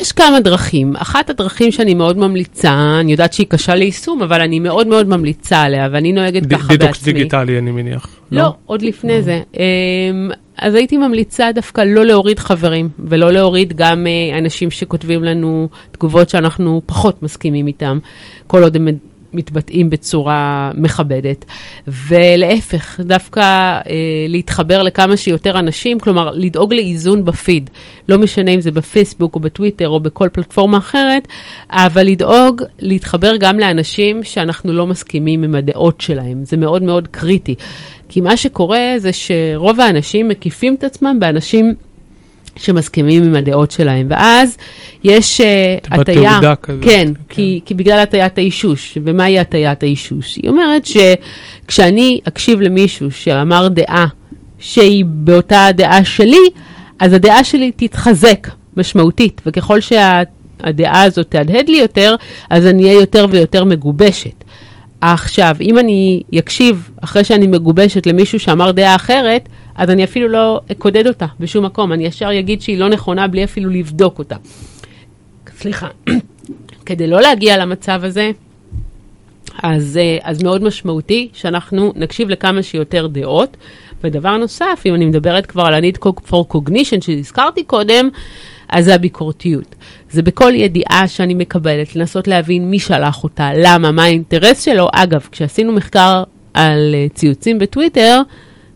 יש 0.00 0.12
כמה 0.12 0.40
דרכים. 0.40 0.96
אחת 0.96 1.30
הדרכים 1.30 1.72
שאני 1.72 1.94
מאוד 1.94 2.18
ממליצה, 2.18 2.96
אני 3.00 3.12
יודעת 3.12 3.32
שהיא 3.32 3.46
קשה 3.46 3.74
ליישום, 3.74 4.22
אבל 4.22 4.40
אני 4.40 4.60
מאוד 4.60 4.86
מאוד 4.86 5.08
ממליצה 5.08 5.62
עליה, 5.62 5.88
ואני 5.92 6.12
נוהגת 6.12 6.46
ככה 6.46 6.58
בעצמי. 6.58 6.76
דידוקס 6.76 7.02
דיגיטלי, 7.02 7.58
אני 7.58 7.70
מניח. 7.70 8.08
לא, 8.32 8.42
לא 8.42 8.54
עוד 8.66 8.82
לפני 8.82 9.12
לא. 9.16 9.20
זה. 9.20 9.40
אמ, 9.54 10.30
אז 10.58 10.74
הייתי 10.74 10.96
ממליצה 10.96 11.52
דווקא 11.54 11.80
לא 11.80 12.04
להוריד 12.04 12.38
חברים, 12.38 12.88
ולא 12.98 13.30
להוריד 13.30 13.72
גם 13.76 14.06
uh, 14.06 14.38
אנשים 14.38 14.70
שכותבים 14.70 15.24
לנו 15.24 15.68
תגובות 15.92 16.28
שאנחנו 16.28 16.82
פחות 16.86 17.22
מסכימים 17.22 17.66
איתם, 17.66 17.98
כל 18.46 18.62
עוד 18.62 18.76
הם 18.76 18.88
מתבטאים 19.32 19.90
בצורה 19.90 20.70
מכבדת. 20.74 21.44
ולהפך, 21.86 23.00
דווקא 23.00 23.78
uh, 23.80 23.88
להתחבר 24.28 24.82
לכמה 24.82 25.16
שיותר 25.16 25.58
אנשים, 25.58 26.00
כלומר, 26.00 26.30
לדאוג 26.34 26.74
לאיזון 26.74 27.24
בפיד. 27.24 27.70
לא 28.08 28.18
משנה 28.18 28.50
אם 28.50 28.60
זה 28.60 28.70
בפייסבוק 28.70 29.34
או 29.34 29.40
בטוויטר 29.40 29.88
או 29.88 30.00
בכל 30.00 30.28
פלטפורמה 30.32 30.78
אחרת, 30.78 31.28
אבל 31.70 32.06
לדאוג 32.06 32.62
להתחבר 32.78 33.36
גם 33.36 33.58
לאנשים 33.58 34.24
שאנחנו 34.24 34.72
לא 34.72 34.86
מסכימים 34.86 35.42
עם 35.42 35.54
הדעות 35.54 36.00
שלהם. 36.00 36.44
זה 36.44 36.56
מאוד 36.56 36.82
מאוד 36.82 37.08
קריטי. 37.08 37.54
כי 38.08 38.20
מה 38.20 38.36
שקורה 38.36 38.94
זה 38.96 39.10
שרוב 39.12 39.80
האנשים 39.80 40.28
מקיפים 40.28 40.74
את 40.74 40.84
עצמם 40.84 41.16
באנשים 41.20 41.74
שמסכימים 42.58 43.24
עם 43.24 43.34
הדעות 43.34 43.70
שלהם, 43.70 44.06
ואז 44.10 44.56
יש 45.04 45.40
uh, 45.40 45.44
הטיה, 45.90 46.56
כזה. 46.62 46.82
כן, 46.82 46.88
כן. 46.90 47.12
כי, 47.28 47.60
כי 47.64 47.74
בגלל 47.74 47.98
הטיית 47.98 48.38
האישוש, 48.38 48.98
ומהי 49.04 49.38
הטיית 49.38 49.82
האישוש? 49.82 50.36
היא 50.36 50.50
אומרת 50.50 50.86
שכשאני 50.86 52.20
אקשיב 52.28 52.60
למישהו 52.60 53.10
שאמר 53.10 53.68
דעה 53.68 54.06
שהיא 54.58 55.04
באותה 55.06 55.66
הדעה 55.66 56.04
שלי, 56.04 56.50
אז 56.98 57.12
הדעה 57.12 57.44
שלי 57.44 57.72
תתחזק 57.76 58.48
משמעותית, 58.76 59.40
וככל 59.46 59.80
שהדעה 59.80 61.02
הזאת 61.02 61.26
תהדהד 61.28 61.68
לי 61.68 61.76
יותר, 61.76 62.14
אז 62.50 62.66
אני 62.66 62.82
אהיה 62.84 63.00
יותר 63.00 63.26
ויותר 63.30 63.64
מגובשת. 63.64 64.44
עכשיו, 65.00 65.56
אם 65.60 65.78
אני 65.78 66.22
אקשיב 66.38 66.90
אחרי 67.00 67.24
שאני 67.24 67.46
מגובשת 67.46 68.06
למישהו 68.06 68.40
שאמר 68.40 68.70
דעה 68.70 68.96
אחרת, 68.96 69.48
אז 69.78 69.90
אני 69.90 70.04
אפילו 70.04 70.28
לא 70.28 70.60
אקודד 70.72 71.06
אותה 71.06 71.26
בשום 71.40 71.64
מקום, 71.64 71.92
אני 71.92 72.04
ישר 72.06 72.38
אגיד 72.38 72.60
שהיא 72.60 72.78
לא 72.78 72.88
נכונה 72.88 73.28
בלי 73.28 73.44
אפילו 73.44 73.70
לבדוק 73.70 74.18
אותה. 74.18 74.36
סליחה. 75.58 75.88
כדי 76.86 77.06
לא 77.06 77.20
להגיע 77.20 77.56
למצב 77.56 78.00
הזה, 78.04 78.30
אז, 79.62 79.96
אה, 79.96 80.18
אז 80.22 80.42
מאוד 80.42 80.62
משמעותי 80.62 81.28
שאנחנו 81.32 81.92
נקשיב 81.96 82.28
לכמה 82.28 82.62
שיותר 82.62 83.06
דעות. 83.06 83.56
ודבר 84.04 84.36
נוסף, 84.36 84.82
אם 84.86 84.94
אני 84.94 85.06
מדברת 85.06 85.46
כבר 85.46 85.62
על 85.62 85.74
ה-need 85.74 85.98
for 86.30 86.54
cognition 86.54 87.00
שהזכרתי 87.00 87.64
קודם, 87.64 88.08
אז 88.68 88.84
זה 88.84 88.94
הביקורתיות. 88.94 89.74
זה 90.10 90.22
בכל 90.22 90.52
ידיעה 90.54 91.08
שאני 91.08 91.34
מקבלת, 91.34 91.96
לנסות 91.96 92.28
להבין 92.28 92.70
מי 92.70 92.78
שלח 92.78 93.24
אותה, 93.24 93.50
למה, 93.56 93.92
מה 93.92 94.04
האינטרס 94.04 94.64
שלו. 94.64 94.88
אגב, 94.92 95.28
כשעשינו 95.32 95.72
מחקר 95.72 96.22
על 96.54 96.94
uh, 96.94 97.14
ציוצים 97.14 97.58
בטוויטר, 97.58 98.20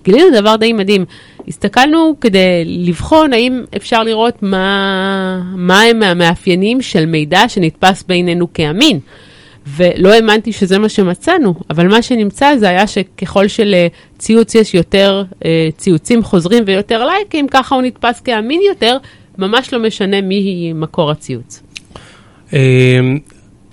גילינו 0.05 0.41
דבר 0.41 0.57
די 0.57 0.73
מדהים. 0.73 1.05
הסתכלנו 1.49 2.15
כדי 2.21 2.65
לבחון 2.65 3.33
האם 3.33 3.65
אפשר 3.77 4.03
לראות 4.03 4.43
מה, 4.43 5.43
מה 5.57 5.81
הם 5.81 6.03
המאפיינים 6.03 6.83
של 6.83 7.07
מידע 7.07 7.49
שנתפס 7.49 8.03
בינינו 8.03 8.53
כאמין. 8.53 8.99
ולא 9.67 10.13
האמנתי 10.13 10.53
שזה 10.53 10.79
מה 10.79 10.89
שמצאנו, 10.89 11.55
אבל 11.71 11.89
מה 11.89 12.03
שנמצא 12.03 12.57
זה 12.57 12.69
היה 12.69 12.87
שככל 12.87 13.45
שלציוץ 13.49 14.55
יש 14.55 14.75
יותר 14.75 15.25
אה, 15.45 15.69
ציוצים 15.77 16.23
חוזרים 16.23 16.65
ויותר 16.67 17.07
לייקים, 17.07 17.49
ככה 17.49 17.75
הוא 17.75 17.83
נתפס 17.83 18.21
כאמין 18.21 18.61
יותר, 18.69 18.97
ממש 19.39 19.73
לא 19.73 19.79
משנה 19.79 20.21
מי 20.21 20.35
היא 20.35 20.75
מקור 20.75 21.11
הציוץ. 21.11 21.63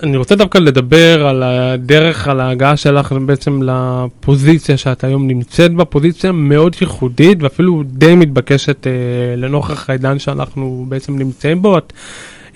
אני 0.03 0.18
רוצה 0.18 0.36
דווקא 0.36 0.58
לדבר 0.58 1.27
על 1.27 1.44
הדרך, 1.44 2.27
על 2.27 2.39
ההגעה 2.39 2.77
שלך 2.77 3.12
בעצם 3.12 3.60
לפוזיציה 3.63 4.77
שאת 4.77 5.03
היום 5.03 5.27
נמצאת 5.27 5.74
בה, 5.74 5.86
פוזיציה 5.86 6.32
מאוד 6.32 6.75
ייחודית 6.82 7.44
ואפילו 7.44 7.84
די 7.86 8.15
מתבקשת 8.15 8.88
אה, 8.88 8.91
לנוכח 9.38 9.89
העידן 9.89 10.20
שאנחנו 10.20 10.86
בעצם 10.89 11.18
נמצאים 11.18 11.62
בו. 11.62 11.77
את, 11.77 11.94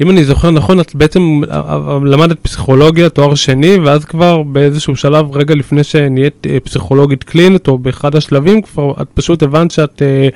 אם 0.03 0.09
אני 0.09 0.23
זוכר 0.23 0.51
נכון, 0.51 0.79
את 0.79 0.95
בעצם 0.95 1.41
אה, 1.51 1.57
אה, 1.57 1.99
למדת 2.05 2.39
פסיכולוגיה, 2.39 3.09
תואר 3.09 3.35
שני, 3.35 3.77
ואז 3.77 4.05
כבר 4.05 4.43
באיזשהו 4.43 4.95
שלב, 4.95 5.37
רגע 5.37 5.55
לפני 5.55 5.83
שנהיית 5.83 6.47
אה, 6.49 6.59
פסיכולוגית 6.59 7.23
קלינית, 7.23 7.67
או 7.67 7.77
באחד 7.77 8.15
השלבים, 8.15 8.61
כבר 8.61 8.93
את 9.01 9.07
פשוט 9.13 9.43
הבנת 9.43 9.71
שאת... 9.71 10.01
אה, 10.01 10.29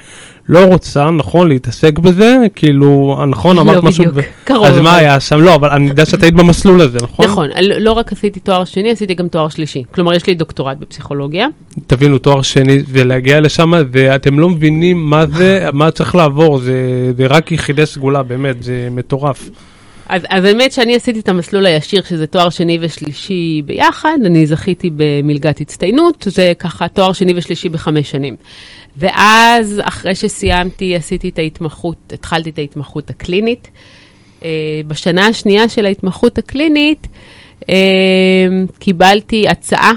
לא 0.50 0.66
רוצה, 0.66 1.12
נכון, 1.12 1.48
להתעסק 1.48 2.00
בזה, 2.00 2.38
כאילו, 2.56 3.20
נכון, 3.28 3.56
לא 3.56 3.62
אמרת 3.62 3.84
משהו, 3.84 4.04
בדיוק, 4.04 4.18
ו- 4.18 4.46
קרוב 4.46 4.66
אז. 4.66 4.80
מה 4.80 4.96
היה 4.96 5.20
שם? 5.20 5.42
לא, 5.42 5.56
אבל 5.56 5.70
אני 5.70 5.90
יודע 5.90 6.06
שאת 6.06 6.24
היית 6.24 6.36
במסלול 6.36 6.82
הזה, 6.82 6.98
נכון? 7.04 7.26
נכון, 7.26 7.50
לא 7.62 7.78
לא 7.78 7.92
רק 7.92 8.12
עשיתי 8.12 8.40
תואר 8.40 8.66
שני, 8.66 8.92
עשיתי 8.92 9.14
גם 9.14 9.28
תואר 9.28 9.50
שלישי. 9.50 9.84
כלומר, 9.92 10.14
יש 10.14 10.28
לי 10.28 10.36
דוקטורט 10.36 10.78
בפסיכולוגיה. 10.78 11.48
תבינו, 11.88 12.18
תואר 12.18 12.42
שני, 12.42 12.84
ולהגיע 12.90 13.40
לשם, 13.40 13.72
ואתם 13.92 14.40
לא 14.40 14.50
מבינים 14.50 15.10
מה 15.10 15.26
זה, 15.26 15.70
מה 15.74 15.92
צריך 15.92 16.16
לעבור, 16.16 16.58
זה, 16.60 17.12
זה 17.18 17.28
רק 17.28 17.52
יחידי 17.52 17.86
סגולה, 17.86 18.24
באמת, 18.24 18.64
זה 18.64 18.88
מטורף. 18.92 19.50
אז, 20.10 20.22
אז 20.30 20.44
האמת 20.44 20.72
שאני 20.72 20.96
עשיתי 20.96 21.20
את 21.20 21.30
המסלול 21.30 21.66
הישיר, 21.66 22.04
שזה 22.04 22.28
תואר 22.28 22.50
שני 22.50 22.78
ושלישי 22.82 23.62
ביחד, 23.66 24.18
אני 24.26 24.48
זכיתי 24.48 24.90
במלגת 24.96 25.62
הצטיינות, 25.62 26.28
זה 26.30 26.54
ככה 26.60 26.88
תואר 26.88 27.14
שני 27.14 27.34
ושלישי 27.36 27.70
בחמש 27.70 28.12
שנים. 28.12 28.36
ואז, 28.98 29.82
אחרי 29.84 30.16
שסיימתי, 30.16 30.96
עשיתי 30.96 31.30
את 31.30 31.40
ההתמחות, 31.40 32.14
התחלתי 32.14 32.50
את 32.50 32.58
ההתמחות 32.58 33.10
הקלינית. 33.10 33.68
אה, 34.46 34.50
בשנה 34.88 35.28
השנייה 35.28 35.70
של 35.70 35.86
ההתמחות 35.86 36.38
הקלינית, 36.38 37.08
אה, 37.70 37.76
קיבלתי 38.80 39.48
הצעה 39.48 39.92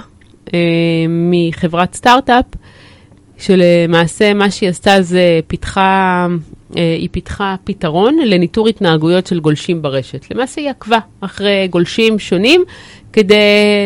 אה, 0.54 0.58
מחברת 1.08 1.94
סטארט-אפ, 1.94 2.44
שלמעשה 3.38 4.34
מה 4.34 4.50
שהיא 4.50 4.70
עשתה 4.70 5.02
זה 5.02 5.40
פיתחה, 5.46 6.26
היא 6.74 7.08
פיתחה 7.12 7.56
פתרון 7.64 8.18
לניטור 8.24 8.68
התנהגויות 8.68 9.26
של 9.26 9.40
גולשים 9.40 9.82
ברשת. 9.82 10.30
למעשה 10.30 10.60
היא 10.60 10.70
עקבה 10.70 10.98
אחרי 11.20 11.68
גולשים 11.70 12.18
שונים 12.18 12.64
כדי 13.12 13.34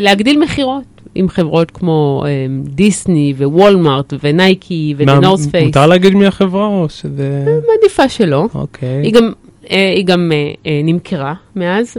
להגדיל 0.00 0.38
מכירות. 0.38 0.94
עם 1.14 1.28
חברות 1.28 1.70
כמו 1.70 2.24
אה, 2.26 2.46
דיסני 2.64 3.34
ווולמארט 3.38 4.12
ונייקי 4.22 4.94
מה, 5.06 5.18
ונורס 5.18 5.46
פייס. 5.46 5.66
מותר 5.66 5.86
להגיד 5.86 6.14
מי 6.14 6.26
החברה, 6.26 6.66
או 6.66 6.88
שזה... 6.88 7.44
מעדיפה 7.68 8.08
שלא. 8.08 8.46
אוקיי. 8.54 9.02
היא 9.02 9.12
גם, 9.12 9.32
אה, 9.70 9.92
היא 9.96 10.04
גם 10.04 10.32
אה, 10.34 10.52
אה, 10.66 10.80
נמכרה 10.84 11.34
מאז, 11.56 11.96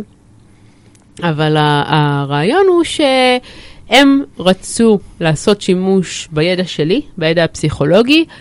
אבל 1.23 1.55
הרעיון 1.57 2.65
הוא 2.67 2.83
שהם 2.83 4.23
רצו 4.39 4.99
לעשות 5.19 5.61
שימוש 5.61 6.27
בידע 6.31 6.65
שלי, 6.65 7.01
בידע 7.17 7.43
הפסיכולוגי, 7.43 8.25
אה, 8.27 8.33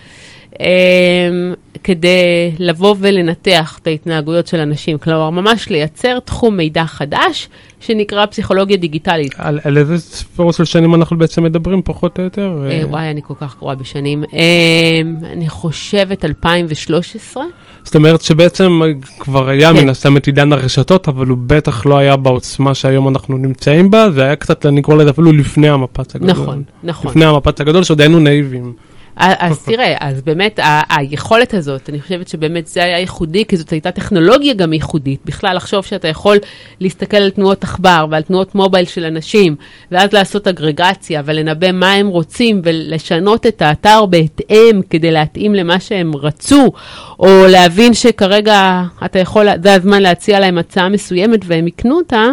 כדי 1.83 2.51
לבוא 2.59 2.95
ולנתח 2.99 3.79
את 3.81 3.87
ההתנהגויות 3.87 4.47
של 4.47 4.59
אנשים. 4.59 4.97
כלומר, 4.97 5.29
ממש 5.29 5.69
לייצר 5.69 6.19
תחום 6.19 6.57
מידע 6.57 6.85
חדש 6.85 7.49
שנקרא 7.79 8.25
פסיכולוגיה 8.25 8.77
דיגיטלית. 8.77 9.33
על, 9.37 9.59
על 9.63 9.77
איזה 9.77 9.99
ספור 9.99 10.53
של 10.53 10.65
שנים 10.65 10.95
אנחנו 10.95 11.17
בעצם 11.17 11.43
מדברים, 11.43 11.81
פחות 11.85 12.19
או 12.19 12.23
יותר? 12.23 12.65
אה, 12.69 12.81
וואי, 12.89 13.11
אני 13.11 13.21
כל 13.23 13.33
כך 13.39 13.57
גרועה 13.59 13.75
בשנים. 13.75 14.23
אה, 14.33 15.29
אני 15.31 15.49
חושבת 15.49 16.25
2013. 16.25 17.43
זאת 17.83 17.95
אומרת 17.95 18.21
שבעצם 18.21 18.81
כבר 19.19 19.49
היה 19.49 19.73
כן. 19.73 19.81
מן 19.81 19.89
הסתם 19.89 20.17
את 20.17 20.25
עידן 20.25 20.53
הרשתות, 20.53 21.07
אבל 21.07 21.27
הוא 21.27 21.37
בטח 21.47 21.85
לא 21.85 21.97
היה 21.97 22.15
בעוצמה 22.15 22.75
שהיום 22.75 23.07
אנחנו 23.07 23.37
נמצאים 23.37 23.91
בה, 23.91 24.11
זה 24.11 24.23
היה 24.23 24.35
קצת, 24.35 24.65
אני 24.65 24.81
קורא 24.81 24.97
לזה 24.97 25.09
אפילו 25.09 25.31
לפני 25.31 25.69
המפץ 25.69 26.15
הגדול. 26.15 26.31
נכון, 26.31 26.63
נכון. 26.83 27.11
לפני 27.11 27.25
המפץ 27.25 27.61
הגדול, 27.61 27.83
שעוד 27.83 28.01
היינו 28.01 28.19
נאיבים. 28.19 28.73
אז 29.17 29.63
תראה, 29.63 29.95
אז 29.99 30.21
באמת 30.21 30.59
היכולת 30.89 31.53
הזאת, 31.53 31.89
אני 31.89 32.01
חושבת 32.01 32.27
שבאמת 32.27 32.67
זה 32.67 32.83
היה 32.83 32.99
ייחודי, 32.99 33.45
כי 33.45 33.57
זאת 33.57 33.69
הייתה 33.69 33.91
טכנולוגיה 33.91 34.53
גם 34.53 34.73
ייחודית. 34.73 35.19
בכלל, 35.25 35.55
לחשוב 35.55 35.85
שאתה 35.85 36.07
יכול 36.07 36.37
להסתכל 36.79 37.17
על 37.17 37.29
תנועות 37.29 37.63
עכבר 37.63 38.05
ועל 38.11 38.21
תנועות 38.21 38.55
מובייל 38.55 38.85
של 38.85 39.05
אנשים, 39.05 39.55
ואז 39.91 40.13
לעשות 40.13 40.47
אגרגציה 40.47 41.21
ולנבא 41.25 41.71
מה 41.71 41.93
הם 41.93 42.07
רוצים 42.07 42.61
ולשנות 42.63 43.45
את 43.45 43.61
האתר 43.61 44.05
בהתאם 44.05 44.81
כדי 44.89 45.11
להתאים 45.11 45.55
למה 45.55 45.79
שהם 45.79 46.15
רצו, 46.15 46.71
או 47.19 47.45
להבין 47.49 47.93
שכרגע 47.93 48.83
אתה 49.05 49.19
יכול, 49.19 49.47
זה 49.63 49.73
הזמן 49.73 50.01
להציע 50.01 50.39
להם 50.39 50.57
הצעה 50.57 50.89
מסוימת 50.89 51.39
והם 51.45 51.67
יקנו 51.67 51.97
אותה. 51.97 52.23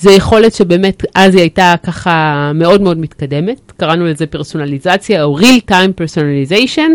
זה 0.00 0.12
יכולת 0.12 0.54
שבאמת 0.54 1.02
אז 1.14 1.34
היא 1.34 1.40
הייתה 1.40 1.74
ככה 1.82 2.52
מאוד 2.54 2.80
מאוד 2.80 2.98
מתקדמת, 2.98 3.72
קראנו 3.76 4.06
לזה 4.06 4.26
פרסונליזציה 4.26 5.24
או 5.24 5.38
real 5.38 5.70
time 5.70 6.00
personalization. 6.00 6.90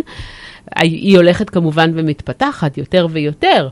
היא 0.76 1.18
הולכת 1.18 1.50
כמובן 1.50 1.92
ומתפתחת 1.96 2.78
יותר 2.78 3.08
ויותר, 3.12 3.68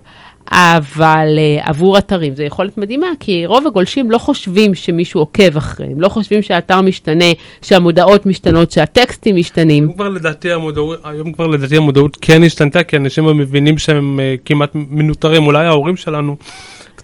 אבל 0.51 1.27
uh, 1.37 1.69
עבור 1.69 1.97
אתרים 1.97 2.35
זו 2.35 2.43
יכולת 2.43 2.77
מדהימה, 2.77 3.07
כי 3.19 3.45
רוב 3.45 3.67
הגולשים 3.67 4.11
לא 4.11 4.17
חושבים 4.17 4.75
שמישהו 4.75 5.19
עוקב 5.19 5.57
אחריהם, 5.57 6.01
לא 6.01 6.09
חושבים 6.09 6.41
שהאתר 6.41 6.81
משתנה, 6.81 7.25
שהמודעות 7.61 8.25
משתנות, 8.25 8.71
שהטקסטים 8.71 9.35
משתנים. 9.35 9.93
כבר 9.93 10.09
לדעתי 10.09 10.51
המודעות, 10.51 10.99
היום 11.03 11.31
כבר 11.33 11.47
לדעתי 11.47 11.77
המודעות 11.77 12.17
כן 12.21 12.43
השתנתה, 12.43 12.83
כי 12.83 12.97
אנשים 12.97 13.37
מבינים 13.37 13.77
שהם 13.77 14.19
אה, 14.19 14.35
כמעט 14.45 14.69
מנוטרים, 14.73 15.45
אולי 15.45 15.65
ההורים 15.65 15.97
שלנו 15.97 16.35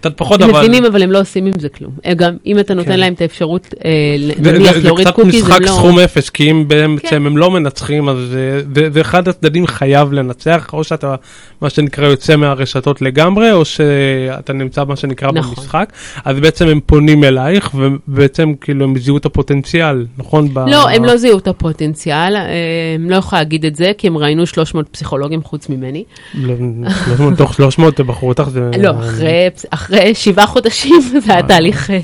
קצת 0.00 0.12
פחות, 0.16 0.42
הם 0.42 0.50
אבל... 0.50 0.58
מבינים, 0.58 0.84
אבל 0.84 1.02
הם 1.02 1.12
לא 1.12 1.20
עושים 1.20 1.46
עם 1.46 1.52
זה 1.60 1.68
כלום. 1.68 1.90
הם 2.04 2.14
גם 2.14 2.36
אם 2.46 2.58
אתה 2.58 2.74
נותן 2.74 2.88
כן. 2.92 2.98
להם 3.00 3.12
את 3.12 3.20
האפשרות, 3.20 3.74
אה, 3.84 3.90
נניח 4.38 4.74
זה- 4.74 4.80
להוריד 4.82 5.06
זה 5.06 5.12
קצת 5.12 5.24
משחק 5.24 5.56
הם 5.56 5.62
לא... 5.62 5.66
סכום 5.68 5.98
אפס, 5.98 6.28
כי 6.30 6.50
אם 6.50 6.68
בעצם 6.68 6.96
כן. 7.10 7.26
הם 7.26 7.36
לא 7.36 7.50
מנצחים, 7.50 8.08
אז 8.08 8.16
זה- 8.94 9.00
אחד 9.00 9.28
הצדדים 9.28 9.66
חייב 9.66 10.12
לנצח, 10.12 10.68
או 10.72 10.84
שאתה, 10.84 11.14
מה 11.60 11.70
שנקרא, 11.70 12.06
יוצא 12.06 12.36
מהרשתות 12.36 13.02
לגמרי, 13.02 13.52
או 13.52 13.64
שאתה 13.64 14.52
נמצא, 14.52 14.84
מה 14.84 14.96
שנקרא, 14.96 15.32
נכון. 15.32 15.54
במשחק. 15.56 15.92
אז 16.24 16.36
בעצם 16.40 16.66
הם 16.68 16.80
פונים 16.86 17.24
אלייך, 17.24 17.70
ובעצם 17.74 18.52
כאילו 18.60 18.84
הם 18.84 18.98
זיהו 18.98 19.16
את 19.16 19.26
הפוטנציאל, 19.26 20.06
נכון? 20.18 20.54
ב- 20.54 20.58
לא, 20.58 20.88
הם 20.88 21.04
לא 21.04 21.16
זיהו 21.16 21.38
את 21.38 21.48
הפוטנציאל, 21.48 22.36
אה, 22.36 22.42
הם 22.94 23.10
לא 23.10 23.16
יכולה 23.16 23.40
להגיד 23.42 23.64
את 23.66 23.76
זה, 23.76 23.92
כי 23.98 24.06
הם 24.06 24.16
ראיינו 24.18 24.46
300 24.46 24.88
פסיכולוגים 24.88 25.42
חוץ 25.42 25.68
ממני. 25.68 26.04
לא, 26.34 26.54
300 27.06 27.32
מתוך 27.32 27.54
300 27.54 28.00
בחרו 28.00 28.28
אותך, 28.28 28.48
זה... 28.48 28.70
לא, 28.82 28.90
אחרי- 28.90 29.48
אחרי 29.90 30.14
שבעה 30.14 30.46
חודשים, 30.46 31.00
זה 31.26 31.32
היה. 31.32 31.42
תהליך, 31.42 31.90
אה, 31.90 31.98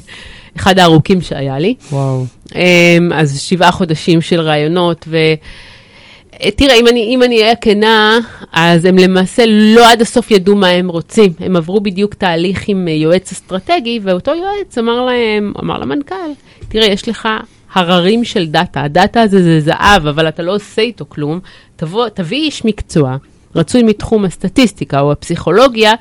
אחד 0.57 0.79
הארוכים 0.79 1.21
שהיה 1.21 1.59
לי. 1.59 1.75
וואו. 1.93 2.25
אמ, 2.55 3.13
אז 3.15 3.41
שבעה 3.41 3.73
חודשים 3.73 4.21
של 4.21 4.41
ראיונות, 4.41 5.05
ו... 5.09 5.17
אה, 6.43 6.51
תראה, 6.51 6.75
אם 6.75 6.87
אני, 6.87 7.15
אם 7.15 7.23
אני 7.23 7.43
אהיה 7.43 7.57
כנה, 7.57 8.19
אז 8.53 8.85
הם 8.85 8.99
למעשה 8.99 9.45
לא 9.47 9.93
עד 9.93 10.01
הסוף 10.01 10.31
ידעו 10.31 10.57
מה 10.57 10.69
הם 10.69 10.89
רוצים. 10.89 11.33
הם 11.41 11.57
עברו 11.57 11.81
בדיוק 11.81 12.15
תהליך 12.15 12.69
עם 12.69 12.89
אה, 12.89 12.93
יועץ 12.93 13.33
אסטרטגי, 13.33 14.01
ואותו 14.03 14.35
יועץ 14.35 14.79
אמר 14.79 15.05
להם, 15.05 15.53
אמר 15.61 15.79
למנכ"ל, 15.79 16.15
תראה, 16.69 16.87
יש 16.87 17.09
לך 17.09 17.29
הררים 17.75 18.25
של 18.25 18.47
דאטה, 18.47 18.83
הדאטה 18.83 19.23
הזה 19.23 19.43
זה 19.43 19.61
זהב, 19.61 20.07
אבל 20.07 20.29
אתה 20.29 20.43
לא 20.43 20.55
עושה 20.55 20.83
איתו 20.83 21.05
כלום. 21.09 21.41
תבוא, 21.77 22.09
תביא 22.09 22.39
איש 22.39 22.65
מקצוע, 22.65 23.17
רצוי 23.57 23.83
מתחום 23.83 24.25
הסטטיסטיקה 24.25 25.01
או 25.01 25.13
הפסיכולוגיה, 25.13 25.93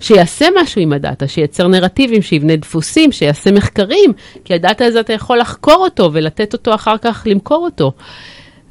שיעשה 0.00 0.46
משהו 0.62 0.80
עם 0.80 0.92
הדאטה, 0.92 1.28
שייצר 1.28 1.68
נרטיבים, 1.68 2.22
שיבנה 2.22 2.56
דפוסים, 2.56 3.12
שיעשה 3.12 3.52
מחקרים, 3.52 4.12
כי 4.44 4.54
הדאטה 4.54 4.84
הזה 4.84 5.00
אתה 5.00 5.12
יכול 5.12 5.38
לחקור 5.38 5.76
אותו 5.84 6.10
ולתת 6.12 6.52
אותו 6.52 6.74
אחר 6.74 6.98
כך 6.98 7.22
למכור 7.26 7.64
אותו. 7.64 7.92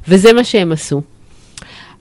וזה 0.08 0.32
מה 0.32 0.44
שהם 0.44 0.72
עשו. 0.72 1.02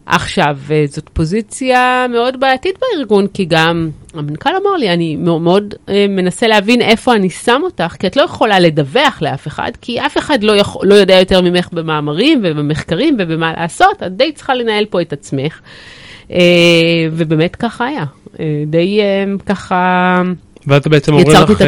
עכשיו, 0.10 0.58
אה, 0.72 0.86
זאת 0.88 1.10
פוזיציה 1.14 2.06
מאוד 2.10 2.40
בעייתית 2.40 2.76
בארגון, 2.82 3.28
כי 3.28 3.46
גם 3.46 3.90
המנכ"ל 4.14 4.50
אמר 4.50 4.78
לי, 4.78 4.90
אני 4.90 5.16
מאוד, 5.16 5.42
מאוד 5.42 5.74
אה, 5.90 6.06
מנסה 6.10 6.48
להבין 6.48 6.82
איפה 6.82 7.14
אני 7.14 7.30
שם 7.30 7.62
אותך, 7.64 7.96
כי 8.00 8.08
את 8.08 8.16
לא 8.16 8.22
יכולה 8.22 8.60
לדווח 8.60 9.22
לאף 9.22 9.48
אחד, 9.48 9.72
כי 9.82 10.00
אף 10.06 10.18
אחד 10.18 10.44
לא, 10.44 10.52
יכול, 10.52 10.88
לא 10.88 10.96
יודע 10.96 11.20
יותר 11.20 11.42
ממך 11.42 11.70
במאמרים 11.72 12.42
ובמחקרים 12.44 13.18
ובמה 13.20 13.54
לעשות, 13.58 14.04
את 14.04 14.18
די 14.18 14.32
צריכה 14.32 14.54
לנהל 14.54 14.86
פה 14.86 15.02
את 15.02 15.14
עצמך. 15.14 15.60
אה, 16.32 16.40
ובאמת 17.12 17.56
ככה 17.56 17.86
היה. 17.86 18.06
אה, 18.40 18.64
די 18.68 19.02
אה, 19.02 19.26
ככה... 19.46 20.22
ואז 20.68 20.82
בעצם 20.82 21.14
אומרים 21.14 21.32
לך, 21.32 21.62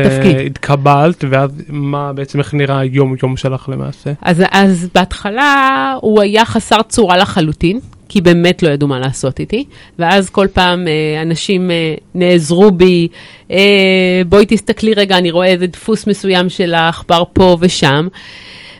התקבלת, 0.45 1.23
ואז 1.29 1.51
מה 1.69 2.13
בעצם, 2.13 2.39
איך 2.39 2.53
נראה 2.53 2.79
היום-יום 2.79 3.37
שלך 3.37 3.69
למעשה? 3.69 4.11
אז, 4.21 4.43
אז 4.51 4.89
בהתחלה 4.95 5.93
הוא 6.01 6.21
היה 6.21 6.45
חסר 6.45 6.81
צורה 6.81 7.17
לחלוטין, 7.17 7.79
כי 8.09 8.21
באמת 8.21 8.63
לא 8.63 8.69
ידעו 8.69 8.87
מה 8.87 8.99
לעשות 8.99 9.39
איתי. 9.39 9.65
ואז 9.99 10.29
כל 10.29 10.47
פעם 10.53 10.87
אה, 10.87 11.21
אנשים 11.21 11.71
אה, 11.71 11.95
נעזרו 12.15 12.71
בי, 12.71 13.07
אה, 13.51 14.21
בואי 14.29 14.45
תסתכלי 14.45 14.93
רגע, 14.93 15.17
אני 15.17 15.31
רואה 15.31 15.47
איזה 15.47 15.67
דפוס 15.67 16.07
מסוים 16.07 16.49
של 16.49 16.73
העכבר 16.73 17.23
פה 17.33 17.57
ושם. 17.59 18.07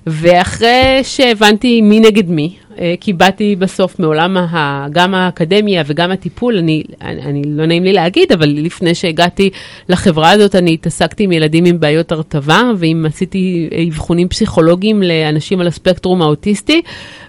ואחרי 0.08 1.00
שהבנתי 1.04 1.82
מי 1.82 2.00
נגד 2.00 2.30
מי, 2.30 2.56
כי 3.00 3.14
באתי 3.14 3.56
בסוף 3.56 4.00
מעולם 4.00 4.38
ה, 4.38 4.88
גם 4.92 5.16
האקדמיה 5.16 5.84
וגם 5.86 6.12
הטיפול, 6.12 6.58
אני, 6.58 6.84
אני, 7.02 7.22
אני 7.22 7.42
לא 7.46 7.66
נעים 7.66 7.84
לי 7.84 7.94
להגיד, 7.94 8.32
אבל 8.32 8.50
לפני 8.50 8.96
שהגעתי 8.96 9.50
לחברה 9.90 10.32
הזאת, 10.32 10.56
אני 10.56 10.74
התעסקתי 10.74 11.24
עם 11.24 11.32
ילדים 11.32 11.66
עם 11.66 11.80
בעיות 11.80 12.12
הרטבה, 12.12 12.62
ואם 12.78 13.06
עשיתי 13.08 13.70
אבחונים 13.88 14.30
פסיכולוגיים 14.30 15.04
לאנשים 15.04 15.60
על 15.60 15.68
הספקטרום 15.68 16.22
האוטיסטי, 16.22 16.82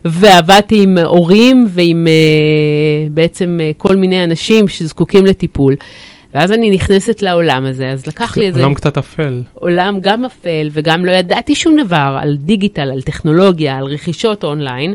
ועבדתי 0.05 0.83
עם 0.83 0.99
הורים 0.99 1.67
ועם 1.69 2.07
אה, 2.07 3.09
בעצם 3.11 3.59
אה, 3.61 3.71
כל 3.77 3.97
מיני 3.97 4.25
אנשים 4.25 4.69
שזקוקים 4.69 5.27
לטיפול. 5.27 5.77
ואז 6.35 6.53
אני 6.53 6.71
נכנסת 6.71 7.23
לעולם 7.23 7.65
הזה, 7.67 7.91
אז 7.91 8.07
לקח 8.07 8.37
לי 8.37 8.47
איזה... 8.47 8.61
עולם 8.61 8.75
קצת 8.75 8.99
אפל. 8.99 9.43
עולם 9.55 9.99
גם 10.01 10.25
אפל, 10.25 10.69
וגם 10.73 11.05
לא 11.05 11.11
ידעתי 11.11 11.55
שום 11.55 11.77
דבר 11.85 12.19
על 12.21 12.37
דיגיטל, 12.37 12.91
על 12.91 13.03
טכנולוגיה, 13.03 13.79
על 13.79 13.85
רכישות 13.85 14.45
אונליין. 14.45 14.95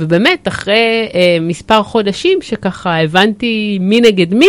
ובאמת, 0.00 0.48
אחרי 0.48 1.08
אה, 1.14 1.38
מספר 1.40 1.82
חודשים 1.82 2.38
שככה 2.42 3.00
הבנתי 3.00 3.78
מי 3.80 4.00
נגד 4.00 4.34
מי, 4.34 4.46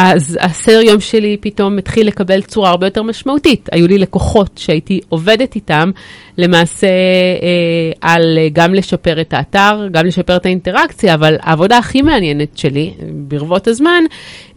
אז 0.00 0.38
הסדר 0.40 0.80
יום 0.80 1.00
שלי 1.00 1.36
פתאום 1.40 1.78
התחיל 1.78 2.06
לקבל 2.06 2.42
צורה 2.42 2.70
הרבה 2.70 2.86
יותר 2.86 3.02
משמעותית. 3.02 3.68
היו 3.72 3.86
לי 3.88 3.98
לקוחות 3.98 4.50
שהייתי 4.58 5.00
עובדת 5.08 5.54
איתם 5.54 5.90
למעשה 6.38 6.86
אה, 6.86 7.92
על 8.00 8.38
אה, 8.38 8.48
גם 8.52 8.74
לשפר 8.74 9.20
את 9.20 9.34
האתר, 9.34 9.88
גם 9.92 10.06
לשפר 10.06 10.36
את 10.36 10.46
האינטראקציה, 10.46 11.14
אבל 11.14 11.36
העבודה 11.40 11.78
הכי 11.78 12.02
מעניינת 12.02 12.58
שלי, 12.58 12.94
ברבות 13.12 13.68
הזמן, 13.68 14.04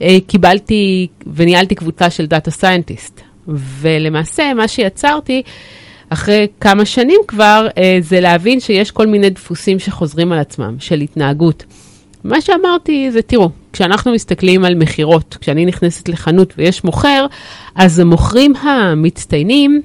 אה, 0.01 0.17
קיבלתי 0.27 1.07
וניהלתי 1.35 1.75
קבוצה 1.75 2.09
של 2.09 2.25
data 2.25 2.51
scientist. 2.51 3.21
ולמעשה, 3.47 4.53
מה 4.53 4.67
שיצרתי, 4.67 5.41
אחרי 6.13 6.47
כמה 6.59 6.85
שנים 6.85 7.19
כבר, 7.27 7.67
אה, 7.77 7.97
זה 8.01 8.19
להבין 8.19 8.59
שיש 8.59 8.91
כל 8.91 9.07
מיני 9.07 9.29
דפוסים 9.29 9.79
שחוזרים 9.79 10.31
על 10.31 10.39
עצמם, 10.39 10.75
של 10.79 11.01
התנהגות. 11.01 11.63
מה 12.23 12.41
שאמרתי 12.41 13.11
זה, 13.11 13.21
תראו, 13.21 13.49
כשאנחנו 13.73 14.11
מסתכלים 14.11 14.65
על 14.65 14.75
מכירות, 14.75 15.37
כשאני 15.41 15.65
נכנסת 15.65 16.09
לחנות 16.09 16.53
ויש 16.57 16.83
מוכר, 16.83 17.25
אז 17.75 17.99
המוכרים 17.99 18.55
המצטיינים, 18.55 19.81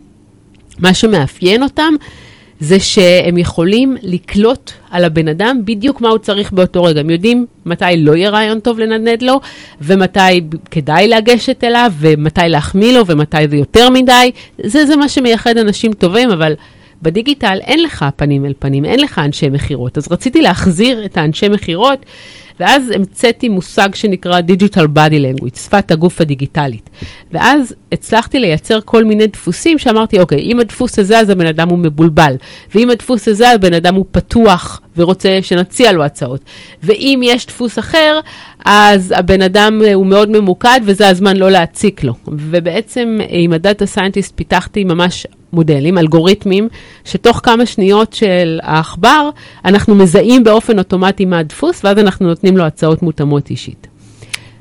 מה 0.79 0.95
שמאפיין 0.95 1.63
אותם 1.63 1.95
זה 2.61 2.81
שהם 2.81 3.39
יכולים 3.39 3.97
לקלוט 4.03 4.73
על 4.91 5.05
הבן 5.05 5.29
אדם 5.29 5.61
בדיוק 5.65 6.01
מה 6.01 6.09
הוא 6.09 6.19
צריך 6.19 6.53
באותו 6.53 6.85
רגע. 6.85 7.01
הם 7.01 7.11
יודעים 7.11 7.47
מתי 7.67 7.85
לא 7.97 8.17
יהיה 8.17 8.31
רעיון 8.31 8.61
טוב 8.61 8.79
לנדנד 8.79 9.23
לו, 9.23 9.41
ומתי 9.81 10.41
כדאי 10.71 11.09
לגשת 11.09 11.65
אליו, 11.65 11.93
ומתי 11.99 12.41
להחמיא 12.49 12.93
לו, 12.99 13.07
ומתי 13.07 13.49
זה 13.49 13.57
יותר 13.57 13.91
מדי. 13.91 14.31
זה, 14.65 14.87
זה 14.87 14.97
מה 14.97 15.09
שמייחד 15.09 15.59
אנשים 15.59 15.93
טובים, 15.93 16.31
אבל 16.31 16.55
בדיגיטל 17.03 17.59
אין 17.61 17.83
לך 17.83 18.05
פנים 18.17 18.45
אל 18.47 18.53
פנים, 18.59 18.85
אין 18.85 19.01
לך 19.01 19.19
אנשי 19.19 19.49
מכירות. 19.49 19.99
אז 19.99 20.13
רציתי 20.13 20.43
להחזיר 20.43 21.05
את 21.05 21.17
האנשי 21.17 21.49
מכירות. 21.49 22.07
ואז 22.61 22.91
המצאתי 22.91 23.49
מושג 23.49 23.95
שנקרא 23.95 24.41
Digital 24.41 24.87
Body 24.97 25.41
Language, 25.41 25.59
שפת 25.59 25.91
הגוף 25.91 26.21
הדיגיטלית. 26.21 26.91
ואז 27.33 27.75
הצלחתי 27.93 28.39
לייצר 28.39 28.79
כל 28.85 29.05
מיני 29.05 29.27
דפוסים 29.27 29.79
שאמרתי, 29.79 30.21
אוקיי, 30.21 30.39
אם 30.39 30.61
הדפוס 30.61 30.99
הזה, 30.99 31.19
אז 31.19 31.31
הבן 31.31 31.47
אדם 31.47 31.69
הוא 31.69 31.79
מבולבל, 31.79 32.35
ואם 32.75 32.91
הדפוס 32.91 33.29
הזה, 33.29 33.51
הבן 33.51 33.75
אדם 33.75 33.95
הוא 33.95 34.05
פתוח 34.11 34.81
ורוצה 34.97 35.39
שנציע 35.43 35.93
לו 35.93 36.05
הצעות. 36.05 36.41
ואם 36.83 37.21
יש 37.25 37.47
דפוס 37.47 37.79
אחר, 37.79 38.21
אז 38.65 39.15
הבן 39.17 39.43
אדם 39.43 39.83
הוא 39.95 40.07
מאוד 40.07 40.31
ממוקד 40.31 40.81
וזה 40.85 41.09
הזמן 41.09 41.37
לא 41.37 41.51
להציק 41.51 42.05
לו. 42.05 42.15
ובעצם 42.29 43.19
עם 43.29 43.53
ה 43.53 43.60
data 43.60 43.87
scientist 43.87 44.33
פיתחתי 44.37 44.85
ממש 44.85 45.27
מודלים, 45.53 45.99
אלגוריתמים, 45.99 46.69
שתוך 47.05 47.41
כמה 47.43 47.67
שניות 47.67 48.13
של 48.13 48.59
העכבר, 48.63 49.31
אנחנו 49.65 49.95
מזהים 49.95 50.45
באופן 50.45 50.79
אוטומטי 50.79 51.25
מה 51.25 51.39
הדפוס, 51.39 51.85
ואז 51.85 51.99
אנחנו 51.99 52.27
נותנים 52.27 52.57
לו 52.57 52.65
הצעות 52.65 53.03
מותאמות 53.03 53.51
אישית. 53.51 53.87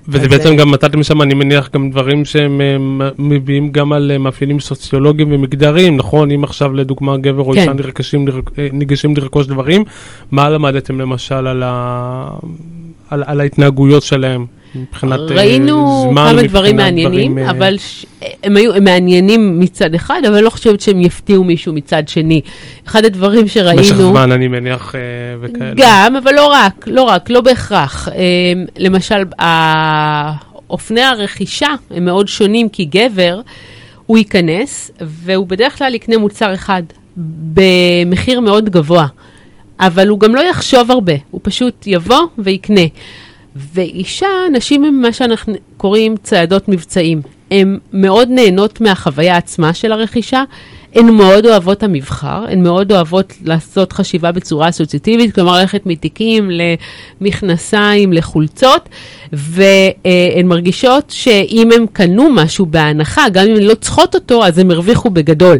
וזה 0.07 0.27
בעצם 0.27 0.49
אה, 0.49 0.55
גם 0.55 0.71
מצאתם 0.71 1.03
שם, 1.03 1.21
אני 1.21 1.33
מניח, 1.33 1.69
גם 1.73 1.89
דברים 1.89 2.25
שהם 2.25 2.61
אה, 2.61 3.09
מביאים 3.17 3.71
גם 3.71 3.93
על 3.93 4.11
אה, 4.11 4.17
מאפיינים 4.17 4.59
סוציולוגיים 4.59 5.31
ומגדריים, 5.31 5.97
נכון? 5.97 6.31
אם 6.31 6.43
עכשיו 6.43 6.73
לדוגמה 6.73 7.17
גבר 7.17 7.43
או 7.43 7.53
אישה 7.53 7.71
כן. 8.55 8.67
ניגשים 8.73 9.17
לרכוש 9.17 9.47
דברים, 9.47 9.83
מה 10.31 10.49
למדתם 10.49 11.01
למשל 11.01 11.47
על, 11.47 11.63
ה... 11.65 12.27
על, 13.09 13.23
על 13.25 13.39
ההתנהגויות 13.41 14.03
שלהם? 14.03 14.45
מבחינת 14.75 15.19
זמן, 15.27 15.37
ראינו 15.37 16.11
כמה 16.15 16.43
דברים 16.43 16.75
מעניינים, 16.75 17.31
דברים, 17.31 17.49
אבל 17.49 17.77
ש... 17.77 18.05
הם 18.43 18.57
היו 18.57 18.75
הם 18.75 18.83
מעניינים 18.83 19.59
מצד 19.59 19.95
אחד, 19.95 20.21
אבל 20.27 20.43
לא 20.43 20.49
חושבת 20.49 20.81
שהם 20.81 21.01
יפתיעו 21.01 21.43
מישהו 21.43 21.73
מצד 21.73 22.07
שני. 22.07 22.41
אחד 22.87 23.05
הדברים 23.05 23.47
שראינו... 23.47 23.81
משך 23.81 23.95
זמן, 23.95 24.31
אני 24.31 24.47
מניח, 24.47 24.95
וכאלה. 25.41 25.73
גם, 25.75 26.15
אבל 26.15 26.35
לא 26.35 26.47
רק, 26.47 26.85
לא 26.87 27.03
רק, 27.03 27.29
לא 27.29 27.41
בהכרח. 27.41 28.07
למשל, 28.77 29.23
אופני 30.69 31.01
הרכישה 31.01 31.69
הם 31.91 32.05
מאוד 32.05 32.27
שונים, 32.27 32.69
כי 32.69 32.85
גבר, 32.85 33.41
הוא 34.05 34.17
ייכנס, 34.17 34.91
והוא 35.01 35.47
בדרך 35.47 35.77
כלל 35.77 35.95
יקנה 35.95 36.17
מוצר 36.17 36.53
אחד 36.53 36.83
במחיר 37.53 38.39
מאוד 38.39 38.69
גבוה. 38.69 39.07
אבל 39.79 40.07
הוא 40.07 40.19
גם 40.19 40.35
לא 40.35 40.41
יחשוב 40.41 40.91
הרבה, 40.91 41.13
הוא 41.31 41.41
פשוט 41.43 41.87
יבוא 41.87 42.19
ויקנה. 42.37 42.81
ואישה, 43.55 44.27
נשים 44.51 44.83
הם 44.83 45.01
מה 45.01 45.13
שאנחנו 45.13 45.53
קוראים 45.77 46.15
צעדות 46.23 46.69
מבצעים. 46.69 47.21
הן 47.51 47.79
מאוד 47.93 48.29
נהנות 48.31 48.81
מהחוויה 48.81 49.37
עצמה 49.37 49.73
של 49.73 49.91
הרכישה, 49.91 50.43
הן 50.95 51.09
מאוד 51.09 51.45
אוהבות 51.45 51.83
המבחר, 51.83 52.45
הן 52.49 52.63
מאוד 52.63 52.91
אוהבות 52.91 53.33
לעשות 53.45 53.93
חשיבה 53.93 54.31
בצורה 54.31 54.69
אסוציאטיבית, 54.69 55.35
כלומר 55.35 55.59
ללכת 55.59 55.85
מתיקים 55.85 56.51
למכנסיים, 57.21 58.13
לחולצות, 58.13 58.89
והן 59.33 60.45
מרגישות 60.45 61.09
שאם 61.09 61.69
הן 61.75 61.85
קנו 61.93 62.29
משהו 62.29 62.65
בהנחה, 62.65 63.29
גם 63.29 63.45
אם 63.45 63.55
הן 63.55 63.63
לא 63.63 63.73
צריכות 63.73 64.15
אותו, 64.15 64.45
אז 64.45 64.59
הן 64.59 64.71
הרוויחו 64.71 65.09
בגדול. 65.09 65.57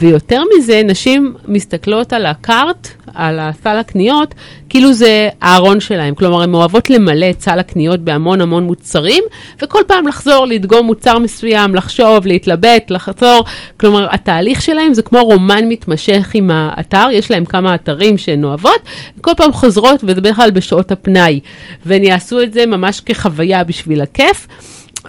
ויותר 0.00 0.42
מזה, 0.56 0.82
נשים 0.84 1.34
מסתכלות 1.48 2.12
על 2.12 2.26
הקארט, 2.26 2.88
על 3.14 3.38
הסל 3.40 3.76
הקניות, 3.76 4.34
כאילו 4.68 4.92
זה 4.92 5.28
הארון 5.40 5.80
שלהם. 5.80 6.14
כלומר, 6.14 6.42
הן 6.42 6.54
אוהבות 6.54 6.90
למלא 6.90 7.30
את 7.30 7.40
סל 7.40 7.58
הקניות 7.58 8.00
בהמון 8.00 8.40
המון 8.40 8.64
מוצרים, 8.64 9.24
וכל 9.62 9.82
פעם 9.86 10.06
לחזור, 10.06 10.46
לדגום 10.46 10.86
מוצר 10.86 11.18
מסוים, 11.18 11.74
לחשוב, 11.74 12.26
להתלבט, 12.26 12.90
לחזור. 12.90 13.44
כלומר, 13.76 14.06
התהליך 14.10 14.62
שלהם 14.62 14.94
זה 14.94 15.02
כמו 15.02 15.22
רומן 15.24 15.68
מתמשך 15.68 16.30
עם 16.34 16.50
האתר, 16.50 17.08
יש 17.12 17.30
להם 17.30 17.44
כמה 17.44 17.74
אתרים 17.74 18.18
שהן 18.18 18.44
אוהבות, 18.44 18.80
וכל 19.18 19.32
פעם 19.36 19.52
חוזרות, 19.52 20.00
וזה 20.04 20.20
בדרך 20.20 20.36
כלל 20.36 20.50
בשעות 20.50 20.92
הפנאי. 20.92 21.40
והן 21.86 22.04
יעשו 22.04 22.42
את 22.42 22.52
זה 22.52 22.66
ממש 22.66 23.00
כחוויה 23.00 23.64
בשביל 23.64 24.00
הכיף. 24.00 24.48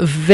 ו... 0.02 0.34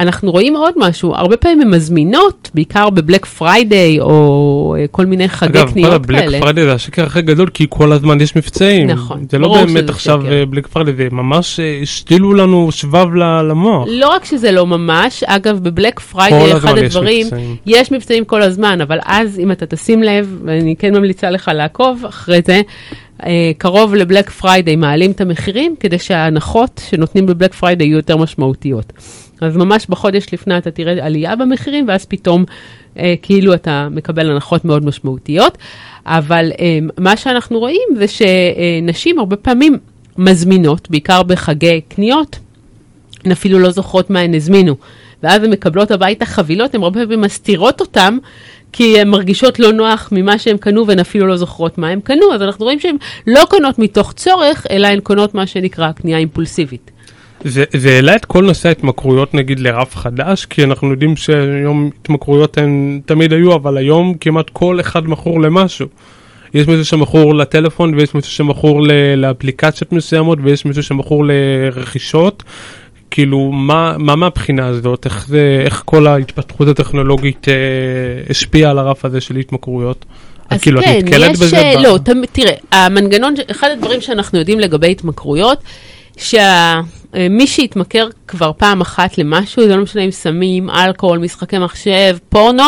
אנחנו 0.00 0.30
רואים 0.30 0.56
עוד 0.56 0.74
משהו, 0.76 1.14
הרבה 1.14 1.36
פעמים 1.36 1.60
הן 1.60 1.70
מזמינות, 1.70 2.50
בעיקר 2.54 2.90
ב 2.90 2.96
Black 2.96 3.26
Friday 3.26 4.00
או 4.00 4.76
אה, 4.78 4.86
כל 4.90 5.06
מיני 5.06 5.28
חגי 5.28 5.58
אגב, 5.58 5.72
קניות 5.72 6.06
כאלה. 6.06 6.18
אגב, 6.20 6.30
Black 6.30 6.40
Friday 6.40 6.64
זה 6.64 6.72
השקר 6.72 7.04
הכי 7.04 7.22
גדול, 7.22 7.48
כי 7.54 7.66
כל 7.68 7.92
הזמן 7.92 8.20
יש 8.20 8.36
מבצעים. 8.36 8.90
נכון, 8.90 9.26
זה 9.30 9.38
לא 9.38 9.54
באמת 9.54 9.90
עכשיו 9.90 10.22
Black 10.50 10.66
Friday, 10.66 10.94
זה 10.96 11.08
ממש 11.12 11.60
אה, 11.60 11.78
השתילו 11.82 12.34
לנו 12.34 12.72
שבב 12.72 13.14
למוח. 13.14 13.88
לא 13.90 14.08
רק 14.08 14.24
שזה 14.24 14.52
לא 14.52 14.66
ממש, 14.66 15.24
אגב, 15.26 15.58
ב 15.62 15.68
Black 15.68 16.00
Friday, 16.00 16.56
אחד 16.56 16.78
הדברים, 16.78 17.26
יש 17.26 17.32
מבצעים. 17.32 17.56
יש 17.66 17.92
מבצעים 17.92 18.24
כל 18.24 18.42
הזמן, 18.42 18.80
אבל 18.80 18.98
אז 19.04 19.38
אם 19.38 19.52
אתה 19.52 19.66
תשים 19.66 20.02
לב, 20.02 20.38
ואני 20.44 20.76
כן 20.78 20.96
ממליצה 20.96 21.30
לך 21.30 21.50
לעקוב 21.54 22.04
אחרי 22.08 22.40
זה, 22.46 22.60
אה, 23.26 23.50
קרוב 23.58 23.94
ל 23.94 24.00
Black 24.00 24.30
Friday 24.30 24.76
מעלים 24.76 25.10
את 25.10 25.20
המחירים, 25.20 25.74
כדי 25.80 25.98
שההנחות 25.98 26.80
שנותנים 26.90 27.26
ב 27.26 27.31
Black 27.31 27.54
Friday 27.54 27.86
יהיו 27.86 27.96
יותר 27.96 28.16
משמעותיות. 28.16 28.92
אז 29.40 29.56
ממש 29.56 29.86
בחודש 29.88 30.26
לפני 30.32 30.58
אתה 30.58 30.70
תראה 30.70 31.06
עלייה 31.06 31.36
במחירים, 31.36 31.88
ואז 31.88 32.04
פתאום 32.04 32.44
אה, 32.98 33.14
כאילו 33.22 33.54
אתה 33.54 33.88
מקבל 33.90 34.30
הנחות 34.30 34.64
מאוד 34.64 34.84
משמעותיות. 34.84 35.58
אבל 36.06 36.52
אה, 36.60 36.78
מה 36.98 37.16
שאנחנו 37.16 37.58
רואים 37.58 37.88
זה 37.96 38.04
שנשים 38.08 39.18
הרבה 39.18 39.36
פעמים 39.36 39.78
מזמינות, 40.18 40.90
בעיקר 40.90 41.22
בחגי 41.22 41.80
קניות, 41.88 42.38
הן 43.24 43.32
אפילו 43.32 43.58
לא 43.58 43.70
זוכרות 43.70 44.10
מה 44.10 44.20
הן 44.20 44.34
הזמינו. 44.34 44.76
ואז 45.22 45.44
הן 45.44 45.50
מקבלות 45.50 45.90
הביתה 45.90 46.26
חבילות, 46.26 46.74
הן 46.74 46.82
הרבה 46.82 47.00
פעמים 47.00 47.20
מסתירות 47.20 47.80
אותן, 47.80 48.18
כי 48.72 49.00
הן 49.00 49.08
מרגישות 49.08 49.58
לא 49.58 49.72
נוח 49.72 50.08
ממה 50.12 50.38
שהן 50.38 50.56
קנו 50.56 50.86
והן 50.86 50.98
אפילו 50.98 51.26
לא 51.26 51.36
זוכרות 51.36 51.78
מה 51.78 51.88
הן 51.88 52.00
קנו. 52.00 52.34
אז 52.34 52.42
אנחנו 52.42 52.64
רואים 52.64 52.80
שהן 52.80 52.96
לא 53.26 53.44
קונות 53.50 53.78
מתוך 53.78 54.12
צורך, 54.12 54.66
אלא 54.70 54.86
הן 54.86 55.00
קונות 55.00 55.34
מה 55.34 55.46
שנקרא 55.46 55.92
קנייה 55.92 56.18
אימפולסיבית. 56.18 56.90
זה, 57.44 57.64
זה 57.76 57.90
העלה 57.94 58.16
את 58.16 58.24
כל 58.24 58.44
נושא 58.44 58.68
ההתמכרויות 58.68 59.34
נגיד 59.34 59.60
לרף 59.60 59.96
חדש, 59.96 60.44
כי 60.44 60.64
אנחנו 60.64 60.90
יודעים 60.90 61.16
שהיום 61.16 61.90
התמכרויות 62.02 62.58
הן 62.58 63.00
תמיד 63.06 63.32
היו, 63.32 63.54
אבל 63.54 63.76
היום 63.76 64.14
כמעט 64.20 64.50
כל 64.50 64.80
אחד 64.80 65.08
מכור 65.08 65.40
למשהו. 65.40 65.86
יש 66.54 66.66
מישהו 66.66 66.84
שמכור 66.84 67.34
לטלפון 67.34 67.94
ויש 67.94 68.14
מישהו 68.14 68.32
שמכור 68.32 68.86
לאפליקציות 69.16 69.92
מסוימות 69.92 70.38
ויש 70.42 70.64
מישהו 70.64 70.82
שמכור 70.82 71.24
לרכישות. 71.26 72.42
כאילו, 73.10 73.52
מה, 73.52 73.94
מה 73.98 74.16
מהבחינה 74.16 74.66
הזאת, 74.66 75.06
איך, 75.06 75.26
זה, 75.28 75.62
איך 75.64 75.82
כל 75.84 76.06
ההתפתחות 76.06 76.68
הטכנולוגית 76.68 77.48
אה, 77.48 77.54
השפיעה 78.30 78.70
על 78.70 78.78
הרף 78.78 79.04
הזה 79.04 79.20
של 79.20 79.36
התמכרויות? 79.36 80.04
אז 80.50 80.62
כאילו, 80.62 80.80
את 80.80 80.84
כן, 80.84 80.98
נתקלת 80.98 81.30
יש, 81.30 81.40
בזה 81.40 81.56
אה, 81.56 81.74
ב- 81.78 81.82
לא, 81.82 81.98
תמ- 82.04 82.26
תראה, 82.32 82.52
המנגנון, 82.72 83.34
אחד 83.50 83.68
הדברים 83.72 84.00
שאנחנו 84.00 84.38
יודעים 84.38 84.60
לגבי 84.60 84.90
התמכרויות, 84.90 85.58
שמי 87.16 87.46
שהתמכר 87.46 88.08
כבר 88.28 88.52
פעם 88.56 88.80
אחת 88.80 89.18
למשהו, 89.18 89.66
זה 89.66 89.76
לא 89.76 89.82
משנה 89.82 90.02
אם 90.02 90.10
סמים, 90.10 90.70
אלכוהול, 90.70 91.18
משחקי 91.18 91.58
מחשב, 91.58 92.16
פורנו, 92.28 92.64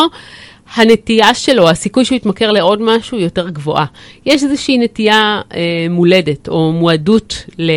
הנטייה 0.75 1.33
שלו, 1.33 1.69
הסיכוי 1.69 2.05
שהוא 2.05 2.15
יתמכר 2.15 2.51
לעוד 2.51 2.81
משהו 2.81 3.19
יותר 3.19 3.49
גבוהה. 3.49 3.85
יש 4.25 4.43
איזושהי 4.43 4.77
נטייה 4.77 5.41
אה, 5.53 5.87
מולדת 5.89 6.47
או 6.47 6.71
מועדות 6.71 7.45
ל, 7.57 7.69
אה, 7.69 7.75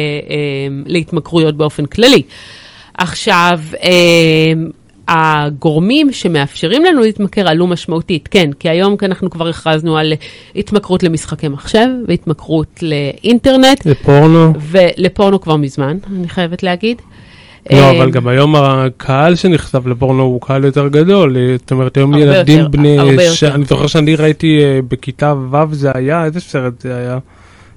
להתמכרויות 0.87 1.57
באופן 1.57 1.87
כללי. 1.87 2.23
עכשיו, 2.99 3.61
אה, 3.83 4.53
הגורמים 5.09 6.13
שמאפשרים 6.13 6.85
לנו 6.85 7.01
להתמכר 7.01 7.49
עלו 7.49 7.67
משמעותית, 7.67 8.29
כן, 8.29 8.51
כי 8.59 8.69
היום 8.69 8.97
אנחנו 9.03 9.31
כבר 9.31 9.49
הכרזנו 9.49 9.99
על 9.99 10.13
התמכרות 10.57 11.03
למשחקי 11.03 11.49
מחשב 11.49 11.87
והתמכרות 12.09 12.83
לאינטרנט 12.83 13.87
לפורנו? 13.87 14.53
ולפורנו 14.61 15.41
כבר 15.41 15.57
מזמן, 15.57 15.97
אני 16.19 16.29
חייבת 16.29 16.63
להגיד. 16.63 17.03
לא, 17.71 17.77
אה, 17.77 17.91
אבל 17.91 18.11
גם 18.11 18.29
היום 18.29 18.57
הקהל 18.57 19.35
שנחשף 19.35 19.87
לפורנו 19.87 20.23
הוא 20.23 20.41
קהל 20.41 20.65
יותר 20.65 20.89
גדול. 20.89 21.37
זאת 21.59 21.71
אומרת, 21.71 21.97
היום 21.97 22.15
ילדים 22.15 22.59
יותר, 22.59 22.69
בני... 22.69 22.99
הרבה 22.99 23.31
ש- 23.31 23.43
יותר. 23.43 23.55
אני 23.55 23.65
זוכר 23.65 23.87
שאני 23.87 24.17
ראיתי 24.17 24.61
אה, 24.65 24.81
בכיתה 24.89 25.35
ו' 25.51 25.75
זה 25.75 25.91
היה, 25.95 26.25
איזה 26.25 26.41
סרט 26.41 26.81
זה 26.81 26.97
היה? 26.97 27.19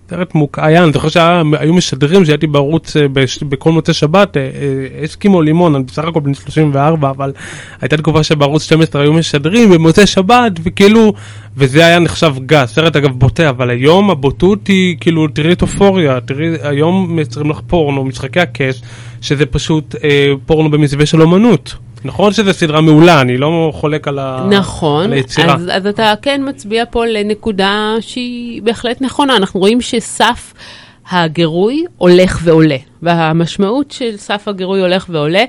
סרט 0.10 0.34
היה, 0.58 0.84
אני 0.84 0.94
זוכר 0.94 1.10
שהיו 1.10 1.74
משדרים 1.74 2.26
שהייתי 2.26 2.48
בערוץ 2.48 2.98
אה, 2.98 3.06
בכל 3.50 3.72
מוצאי 3.72 3.94
שבת, 3.94 4.38
אה, 4.38 4.42
אה, 4.42 5.06
אסקימו 5.06 5.42
לימון, 5.42 5.76
אני 5.76 5.84
בסך 5.84 6.04
הכל 6.04 6.20
בן 6.20 6.34
34, 6.34 7.10
אבל 7.10 7.34
הייתה 7.82 7.98
תקופה 7.98 8.24
שבערוץ 8.24 8.64
12 8.64 9.02
היו 9.02 9.14
משדרים 9.14 9.70
במוצאי 9.70 10.08
שבת, 10.08 10.52
וכאילו, 10.64 11.14
וזה 11.58 11.86
היה 11.86 12.00
נחשב 12.00 12.34
גס, 12.46 12.74
סרט 12.74 12.96
אגב 12.96 13.12
בוטה, 13.12 13.50
אבל 13.50 13.70
היום 13.70 14.10
הבוטות 14.10 14.68
היא, 14.68 14.98
כאילו, 15.00 15.28
תראי 15.28 15.54
את 15.54 15.62
אופוריה, 15.62 16.20
תראי, 16.20 16.48
היום 16.62 17.16
מייצרים 17.16 17.50
לך 17.50 17.60
פורנו, 17.68 18.04
משחקי 18.04 18.40
הכס, 18.40 18.82
שזה 19.22 19.46
פשוט 19.46 19.96
אה, 20.04 20.34
פורנו 20.46 20.72
במסווה 20.72 21.06
של 21.06 21.22
אומנות. 21.22 21.76
נכון 22.08 22.34
שזו 22.34 22.54
סדרה 22.54 22.82
מעולה, 22.82 23.22
אני 23.22 23.38
לא 23.38 23.72
חולק 23.76 24.08
על, 24.08 24.20
ה... 24.20 24.48
נכון, 24.50 25.04
על 25.04 25.14
היצירה. 25.14 25.56
אז, 25.56 25.70
אז 25.72 25.88
אתה 25.88 26.14
כן 26.22 26.42
מצביע 26.46 26.84
פה 26.90 27.06
לנקודה 27.06 27.96
שהיא 28.00 28.62
בהחלט 28.62 29.02
נכונה. 29.02 29.36
אנחנו 29.36 29.60
רואים 29.60 29.82
שסף 29.82 30.54
הגירוי 31.12 31.86
הולך 31.98 32.40
ועולה. 32.44 32.78
והמשמעות 33.02 33.92
של 33.92 34.18
סף 34.18 34.48
הגירוי 34.48 34.82
הולך 34.82 35.06
ועולה, 35.10 35.44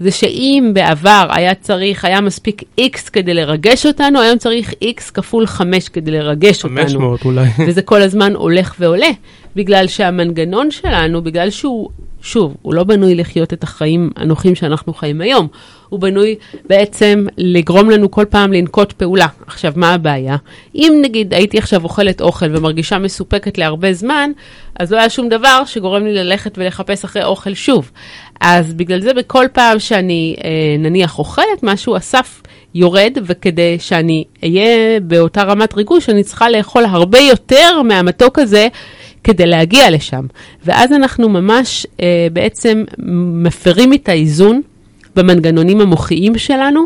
זה 0.00 0.10
שאם 0.10 0.70
בעבר 0.74 1.26
היה 1.30 1.54
צריך, 1.54 2.04
היה 2.04 2.20
מספיק 2.20 2.62
X 2.80 3.10
כדי 3.12 3.34
לרגש 3.34 3.86
אותנו, 3.86 4.20
היום 4.20 4.38
צריך 4.38 4.70
X 4.70 5.12
כפול 5.14 5.46
5 5.46 5.88
כדי 5.88 6.10
לרגש 6.10 6.64
אותנו. 6.64 6.80
500 6.82 7.24
אולי. 7.24 7.48
וזה 7.66 7.82
כל 7.82 8.02
הזמן 8.02 8.34
הולך 8.34 8.74
ועולה, 8.78 9.10
בגלל 9.56 9.86
שהמנגנון 9.86 10.70
שלנו, 10.70 11.22
בגלל 11.22 11.50
שהוא, 11.50 11.88
שוב, 12.22 12.54
הוא 12.62 12.74
לא 12.74 12.84
בנוי 12.84 13.14
לחיות 13.14 13.52
את 13.52 13.62
החיים 13.62 14.10
הנוחים 14.16 14.54
שאנחנו 14.54 14.94
חיים 14.94 15.20
היום, 15.20 15.48
הוא 15.88 16.00
בנוי 16.00 16.34
בעצם 16.66 17.26
לגרום 17.36 17.90
לנו 17.90 18.10
כל 18.10 18.24
פעם 18.24 18.52
לנקוט 18.52 18.92
פעולה. 18.92 19.26
עכשיו, 19.46 19.72
מה 19.76 19.94
הבעיה? 19.94 20.36
אם 20.74 20.98
נגיד 21.02 21.34
הייתי 21.34 21.58
עכשיו 21.58 21.84
אוכלת 21.84 22.20
אוכל 22.20 22.56
ומרגישה 22.56 22.98
מסופקת 22.98 23.58
להרבה 23.58 23.92
זמן, 23.92 24.30
אז 24.78 24.92
לא 24.92 24.98
היה 24.98 25.10
שום 25.10 25.28
דבר 25.28 25.62
שגורם 25.66 26.04
לי 26.04 26.14
ללכת 26.14 26.58
ולחפש 26.58 27.04
אחרי 27.04 27.24
אוכל 27.24 27.54
שוב. 27.54 27.90
אז 28.40 28.74
בגלל 28.74 29.00
זה 29.00 29.14
בכל 29.14 29.46
פעם 29.52 29.78
שאני 29.78 30.36
אה, 30.44 30.50
נניח 30.78 31.18
אוכלת 31.18 31.62
משהו, 31.62 31.96
הסף 31.96 32.42
יורד, 32.74 33.18
וכדי 33.24 33.76
שאני 33.78 34.24
אהיה 34.42 35.00
באותה 35.00 35.42
רמת 35.42 35.74
ריגוש, 35.74 36.08
אני 36.08 36.22
צריכה 36.22 36.50
לאכול 36.50 36.84
הרבה 36.84 37.18
יותר 37.18 37.82
מהמתוק 37.82 38.38
הזה 38.38 38.68
כדי 39.24 39.46
להגיע 39.46 39.90
לשם. 39.90 40.26
ואז 40.64 40.92
אנחנו 40.92 41.28
ממש 41.28 41.86
אה, 42.00 42.26
בעצם 42.32 42.84
מפרים 43.42 43.94
את 43.94 44.08
האיזון. 44.08 44.62
במנגנונים 45.16 45.80
המוחיים 45.80 46.38
שלנו, 46.38 46.84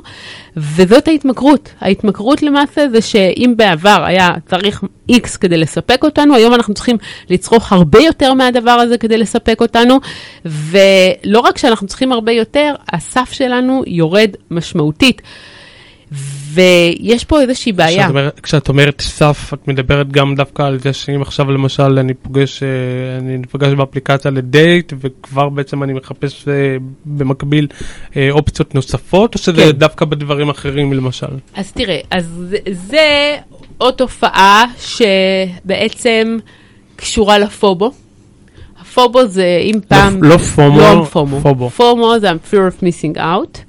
וזאת 0.56 1.08
ההתמכרות. 1.08 1.70
ההתמכרות 1.80 2.42
למעשה 2.42 2.88
זה 2.88 3.02
שאם 3.02 3.54
בעבר 3.56 4.04
היה 4.06 4.30
צריך 4.46 4.84
X 5.12 5.38
כדי 5.40 5.56
לספק 5.56 6.04
אותנו, 6.04 6.34
היום 6.34 6.54
אנחנו 6.54 6.74
צריכים 6.74 6.96
לצרוך 7.30 7.72
הרבה 7.72 8.00
יותר 8.00 8.34
מהדבר 8.34 8.70
הזה 8.70 8.98
כדי 8.98 9.18
לספק 9.18 9.60
אותנו, 9.60 9.98
ולא 10.44 11.40
רק 11.40 11.58
שאנחנו 11.58 11.86
צריכים 11.86 12.12
הרבה 12.12 12.32
יותר, 12.32 12.74
הסף 12.92 13.32
שלנו 13.32 13.82
יורד 13.86 14.30
משמעותית. 14.50 15.22
ויש 16.52 17.24
פה 17.24 17.40
איזושהי 17.40 17.72
בעיה. 17.72 18.02
כשאת 18.02 18.08
אומרת, 18.10 18.40
כשאת 18.40 18.68
אומרת 18.68 19.00
סף, 19.00 19.50
את 19.54 19.68
מדברת 19.68 20.12
גם 20.12 20.34
דווקא 20.34 20.62
על 20.62 20.78
זה 20.80 20.92
שאם 20.92 21.22
עכשיו 21.22 21.50
למשל 21.50 21.98
אני 21.98 22.14
פוגש, 22.14 22.62
אה, 22.62 22.68
אני 23.18 23.38
נפגש 23.38 23.72
באפליקציה 23.72 24.30
לדייט, 24.30 24.92
וכבר 25.00 25.48
בעצם 25.48 25.82
אני 25.82 25.92
מחפש 25.92 26.48
אה, 26.48 26.76
במקביל 27.04 27.66
אה, 28.16 28.28
אופציות 28.30 28.74
נוספות, 28.74 29.34
או 29.34 29.40
שזה 29.40 29.62
כן. 29.62 29.70
דווקא 29.70 30.04
בדברים 30.04 30.48
אחרים 30.48 30.92
למשל? 30.92 31.26
אז 31.54 31.72
תראה, 31.72 32.00
אז 32.10 32.54
זה, 32.72 33.36
עוד 33.78 33.94
תופעה 33.94 34.64
שבעצם 34.78 36.38
קשורה 36.96 37.38
לפובו. 37.38 37.92
הפובו 38.80 39.26
זה 39.26 39.60
אם 39.62 39.80
פעם... 39.88 40.22
לא 40.22 40.36
פומו, 40.36 40.78
לא 40.80 41.06
פומו. 41.10 41.40
פובו. 41.40 41.70
פומו 41.70 42.14
זה 42.20 42.30
ה-fear 42.30 42.54
of 42.54 42.82
missing 42.82 43.16
out. 43.16 43.67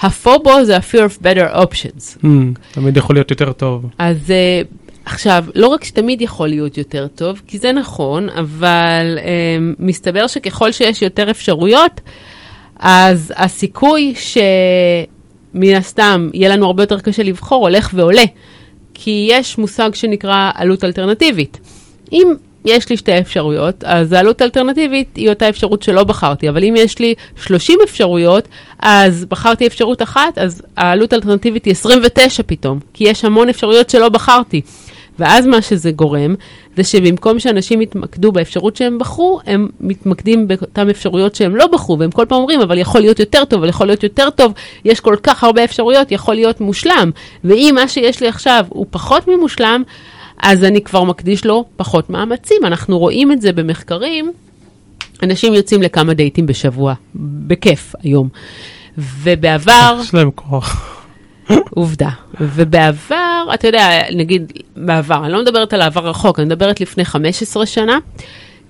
הפובו 0.00 0.64
זה 0.64 0.76
ה-fear 0.76 0.98
of 0.98 1.22
better 1.22 1.56
options. 1.56 2.22
Hmm, 2.22 2.26
תמיד 2.72 2.96
יכול 2.96 3.16
להיות 3.16 3.30
יותר 3.30 3.52
טוב. 3.52 3.84
אז 3.98 4.16
uh, 4.26 4.66
עכשיו, 5.04 5.44
לא 5.54 5.66
רק 5.66 5.84
שתמיד 5.84 6.22
יכול 6.22 6.48
להיות 6.48 6.78
יותר 6.78 7.06
טוב, 7.14 7.42
כי 7.46 7.58
זה 7.58 7.72
נכון, 7.72 8.28
אבל 8.28 9.18
um, 9.18 9.22
מסתבר 9.78 10.26
שככל 10.26 10.72
שיש 10.72 11.02
יותר 11.02 11.30
אפשרויות, 11.30 12.00
אז 12.78 13.32
הסיכוי 13.36 14.14
שמן 14.16 15.74
הסתם 15.74 16.30
יהיה 16.34 16.48
לנו 16.48 16.66
הרבה 16.66 16.82
יותר 16.82 17.00
קשה 17.00 17.22
לבחור 17.22 17.68
הולך 17.68 17.90
ועולה, 17.94 18.24
כי 18.94 19.28
יש 19.30 19.58
מושג 19.58 19.90
שנקרא 19.94 20.50
עלות 20.54 20.84
אלטרנטיבית. 20.84 21.60
אם 22.12 22.32
יש 22.64 22.88
לי 22.90 22.96
שתי 22.96 23.18
אפשרויות, 23.18 23.84
אז 23.84 24.12
העלות 24.12 24.40
האלטרנטיבית 24.40 25.16
היא 25.16 25.28
אותה 25.28 25.48
אפשרות 25.48 25.82
שלא 25.82 26.04
בחרתי, 26.04 26.48
אבל 26.48 26.64
אם 26.64 26.74
יש 26.76 26.98
לי 26.98 27.14
30 27.36 27.78
אפשרויות, 27.84 28.48
אז 28.78 29.24
בחרתי 29.24 29.66
אפשרות 29.66 30.02
אחת, 30.02 30.38
אז 30.38 30.62
העלות 30.76 31.12
האלטרנטיבית 31.12 31.64
היא 31.64 31.72
29 31.72 32.42
פתאום, 32.46 32.78
כי 32.94 33.04
יש 33.04 33.24
המון 33.24 33.48
אפשרויות 33.48 33.90
שלא 33.90 34.08
בחרתי. 34.08 34.60
ואז 35.18 35.46
מה 35.46 35.62
שזה 35.62 35.90
גורם, 35.90 36.34
זה 36.76 36.84
שבמקום 36.84 37.38
שאנשים 37.38 37.82
יתמקדו 37.82 38.32
באפשרות 38.32 38.76
שהם 38.76 38.98
בחרו, 38.98 39.40
הם 39.46 39.68
מתמקדים 39.80 40.48
באותן 40.48 40.90
אפשרויות 40.90 41.34
שהם 41.34 41.56
לא 41.56 41.66
בחרו, 41.66 41.98
והם 41.98 42.10
כל 42.10 42.24
פעם 42.28 42.38
אומרים, 42.38 42.60
אבל 42.60 42.78
יכול 42.78 43.00
להיות 43.00 43.20
יותר 43.20 43.44
טוב, 43.44 43.58
אבל 43.58 43.68
יכול 43.68 43.86
להיות 43.86 44.02
יותר 44.02 44.30
טוב, 44.30 44.52
יש 44.84 45.00
כל 45.00 45.16
כך 45.22 45.44
הרבה 45.44 45.64
אפשרויות, 45.64 46.12
יכול 46.12 46.34
להיות 46.34 46.60
מושלם. 46.60 47.10
ואם 47.44 47.72
מה 47.74 47.88
שיש 47.88 48.20
לי 48.20 48.28
עכשיו 48.28 48.66
הוא 48.68 48.86
פחות 48.90 49.28
ממושלם, 49.28 49.82
אז 50.42 50.64
אני 50.64 50.80
כבר 50.80 51.04
מקדיש 51.04 51.46
לו 51.46 51.64
פחות 51.76 52.10
מאמצים. 52.10 52.64
אנחנו 52.64 52.98
רואים 52.98 53.32
את 53.32 53.40
זה 53.40 53.52
במחקרים. 53.52 54.32
אנשים 55.22 55.54
יוצאים 55.54 55.82
לכמה 55.82 56.14
דייטים 56.14 56.46
בשבוע, 56.46 56.94
בכיף 57.14 57.94
היום. 58.02 58.28
ובעבר, 58.98 59.98
יש 60.02 60.14
להם 60.14 60.30
כוח. 60.34 60.98
עובדה. 61.70 62.08
ובעבר, 62.40 63.46
אתה 63.54 63.68
יודע, 63.68 64.00
נגיד, 64.14 64.52
בעבר, 64.76 65.24
אני 65.24 65.32
לא 65.32 65.42
מדברת 65.42 65.72
על 65.72 65.80
העבר 65.80 66.08
רחוק, 66.08 66.38
אני 66.38 66.46
מדברת 66.46 66.80
לפני 66.80 67.04
15 67.04 67.66
שנה. 67.66 67.98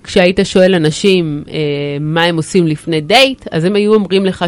כשהיית 0.03 0.39
שואל 0.43 0.75
אנשים 0.75 1.43
אה, 1.49 1.53
מה 1.99 2.23
הם 2.23 2.35
עושים 2.35 2.67
לפני 2.67 3.01
דייט, 3.01 3.45
אז 3.51 3.63
הם 3.63 3.75
היו 3.75 3.93
אומרים 3.93 4.25
לך 4.25 4.45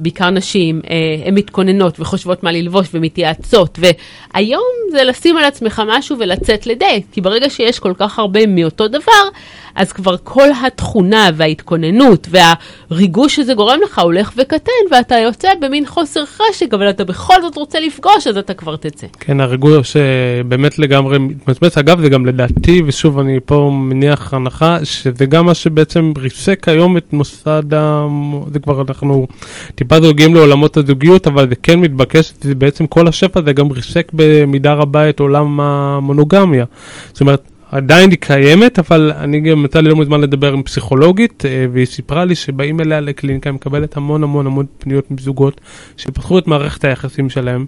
שבעיקר 0.00 0.30
נשים, 0.30 0.80
אה, 0.90 0.96
הן 1.24 1.34
מתכוננות 1.34 2.00
וחושבות 2.00 2.42
מה 2.42 2.52
ללבוש 2.52 2.88
ומתייעצות, 2.94 3.78
והיום 3.78 4.62
זה 4.90 5.04
לשים 5.04 5.36
על 5.36 5.44
עצמך 5.44 5.82
משהו 5.86 6.16
ולצאת 6.18 6.66
לדייט, 6.66 7.06
כי 7.12 7.20
ברגע 7.20 7.50
שיש 7.50 7.78
כל 7.78 7.92
כך 7.96 8.18
הרבה 8.18 8.46
מאותו 8.46 8.88
דבר, 8.88 9.28
אז 9.80 9.92
כבר 9.92 10.16
כל 10.24 10.48
התכונה 10.66 11.30
וההתכוננות 11.36 12.28
והריגוש 12.30 13.36
שזה 13.36 13.54
גורם 13.54 13.78
לך 13.84 13.98
הולך 13.98 14.32
וקטן, 14.36 14.82
ואתה 14.90 15.14
יוצא 15.18 15.48
במין 15.60 15.86
חוסר 15.86 16.24
חשק, 16.26 16.74
אבל 16.74 16.90
אתה 16.90 17.04
בכל 17.04 17.34
זאת 17.42 17.56
רוצה 17.56 17.80
לפגוש, 17.80 18.26
אז 18.26 18.36
אתה 18.36 18.54
כבר 18.54 18.76
תצא. 18.76 19.06
כן, 19.20 19.40
הריגוש 19.40 19.96
אה, 19.96 20.02
באמת 20.48 20.78
לגמרי 20.78 21.18
מתמצמץ. 21.18 21.78
אגב, 21.78 22.00
זה 22.00 22.08
גם 22.08 22.26
לדעתי, 22.26 22.82
ושוב, 22.86 23.18
אני 23.18 23.38
פה 23.44 23.70
מניח 23.72 24.34
הנחה, 24.34 24.78
שזה 24.84 25.26
גם 25.26 25.46
מה 25.46 25.54
שבעצם 25.54 26.12
ריסק 26.18 26.68
היום 26.68 26.96
את 26.96 27.12
מוסד 27.12 27.74
ה... 27.74 28.06
זה 28.52 28.58
כבר 28.58 28.82
אנחנו 28.88 29.26
טיפה 29.74 30.00
דוגים 30.00 30.34
לעולמות 30.34 30.76
הזוגיות, 30.76 31.26
אבל 31.26 31.48
זה 31.48 31.54
כן 31.62 31.80
מתבקש, 31.80 32.32
זה 32.40 32.54
בעצם 32.54 32.86
כל 32.86 33.08
השפע 33.08 33.40
הזה 33.40 33.52
גם 33.52 33.70
ריסק 33.70 34.10
במידה 34.12 34.72
רבה 34.72 35.08
את 35.08 35.20
עולם 35.20 35.60
המונוגמיה. 35.60 36.64
זאת 37.12 37.20
אומרת, 37.20 37.49
עדיין 37.72 38.10
היא 38.10 38.18
קיימת, 38.20 38.78
אבל 38.78 39.12
אני 39.16 39.40
גם 39.40 39.64
יצא 39.64 39.80
לי 39.80 39.88
לא 39.88 39.96
מזמן 39.96 40.20
לדבר 40.20 40.52
עם 40.52 40.62
פסיכולוגית, 40.62 41.44
אה, 41.46 41.66
והיא 41.72 41.86
סיפרה 41.86 42.24
לי 42.24 42.34
שבאים 42.34 42.80
אליה 42.80 43.00
לקליניקה, 43.00 43.50
היא 43.50 43.54
מקבלת 43.54 43.96
המון 43.96 44.22
המון 44.22 44.46
המון 44.46 44.66
פניות 44.78 45.10
מזוגות, 45.10 45.60
שפתחו 45.96 46.38
את 46.38 46.46
מערכת 46.46 46.84
היחסים 46.84 47.30
שלהם, 47.30 47.66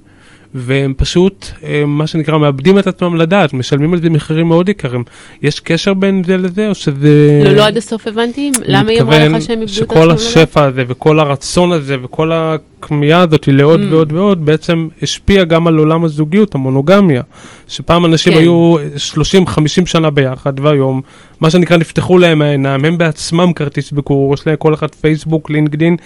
והם 0.54 0.94
פשוט, 0.96 1.46
אה, 1.64 1.84
מה 1.86 2.06
שנקרא, 2.06 2.38
מאבדים 2.38 2.78
את 2.78 2.86
עצמם 2.86 3.16
לדעת, 3.16 3.52
משלמים 3.54 3.92
על 3.92 4.02
זה 4.02 4.10
מחירים 4.10 4.48
מאוד 4.48 4.68
יקרים. 4.68 5.04
יש 5.42 5.60
קשר 5.60 5.94
בין 5.94 6.22
זה 6.26 6.36
לזה, 6.36 6.68
או 6.68 6.74
שזה... 6.74 7.42
לא, 7.44 7.52
לא 7.52 7.66
עד 7.66 7.76
הסוף 7.76 8.06
הבנתי, 8.06 8.52
למה 8.66 8.90
היא 8.90 9.00
אמרה 9.00 9.28
לך 9.28 9.42
שהם 9.42 9.60
איבדו 9.60 9.74
את 9.74 9.82
עצמם 9.82 9.96
שכל 9.96 10.04
לדעת? 10.04 10.18
השפע 10.18 10.64
הזה 10.64 10.84
וכל 10.88 11.20
הרצון 11.20 11.72
הזה 11.72 11.96
וכל 12.02 12.32
הכמיהה 12.32 13.20
הזאת 13.20 13.48
לעוד 13.48 13.80
Mm. 13.80 13.94
ועוד 13.94 14.12
ועוד 14.12 14.44
בעצם 14.44 14.88
השפיע 15.02 15.44
גם 15.44 15.66
על 15.66 15.78
עולם 15.78 16.04
הזוגיות, 16.04 16.54
המונוגמיה. 16.54 17.22
שפעם 17.68 18.06
אנשים 18.06 18.32
כן. 18.32 18.38
היו 18.38 18.76
30-50 19.12 19.86
שנה 19.86 20.10
ביחד, 20.10 20.60
והיום, 20.60 21.00
מה 21.40 21.50
שנקרא, 21.50 21.76
נפתחו 21.76 22.18
להם 22.18 22.42
העיניים, 22.42 22.84
הם 22.84 22.98
בעצמם 22.98 23.52
כרטיס 23.52 23.92
ביקור, 23.92 24.34
יש 24.34 24.46
להם 24.46 24.56
כל 24.56 24.74
אחד 24.74 24.94
פייסבוק, 24.94 25.50
לינקדין. 25.50 25.96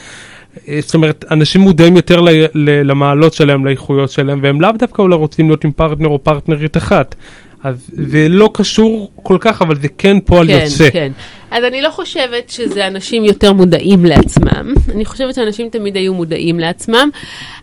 אה, 0.69 0.79
זאת 0.83 0.95
אומרת, 0.95 1.25
אנשים 1.31 1.61
מודעים 1.61 1.97
יותר 1.97 2.21
ל- 2.21 2.29
ל- 2.55 2.91
למעלות 2.91 3.35
שלהם, 3.35 3.65
לאיכויות 3.67 4.11
שלהם, 4.11 4.41
והם 4.43 4.61
לאו 4.61 4.71
דווקא 4.79 5.03
אולי 5.03 5.15
רוצים 5.17 5.49
להיות 5.49 5.65
עם 5.65 5.73
פרטנר 5.73 6.09
או 6.09 6.19
פרטנרית 6.25 6.77
אחת. 6.77 7.15
אז 7.63 7.91
זה 7.93 8.29
לא 8.29 8.51
קשור 8.55 9.11
כל 9.23 9.37
כך, 9.41 9.63
אבל 9.63 9.77
זה 9.77 9.89
כן 9.99 10.17
פועל 10.25 10.47
כן, 10.47 10.53
יוצא. 10.65 10.91
כן. 10.91 11.13
אז 11.51 11.65
אני 11.65 11.83
לא 11.83 11.91
חושבת 11.91 12.51
שזה 12.51 12.87
אנשים 12.87 13.25
יותר 13.25 13.53
מודעים 13.53 14.05
לעצמם, 14.05 14.75
אני 14.95 15.05
חושבת 15.05 15.35
שאנשים 15.35 15.69
תמיד 15.69 15.97
היו 15.97 16.15
מודעים 16.15 16.59
לעצמם, 16.59 17.11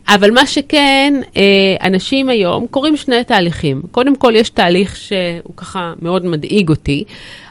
אבל 0.07 0.31
מה 0.31 0.47
שכן, 0.47 1.13
אה, 1.37 1.87
אנשים 1.87 2.29
היום 2.29 2.67
קורים 2.67 2.97
שני 2.97 3.23
תהליכים. 3.23 3.81
קודם 3.91 4.15
כל, 4.15 4.33
יש 4.35 4.49
תהליך 4.49 4.95
שהוא 4.95 5.53
ככה 5.57 5.93
מאוד 6.01 6.25
מדאיג 6.25 6.69
אותי, 6.69 7.03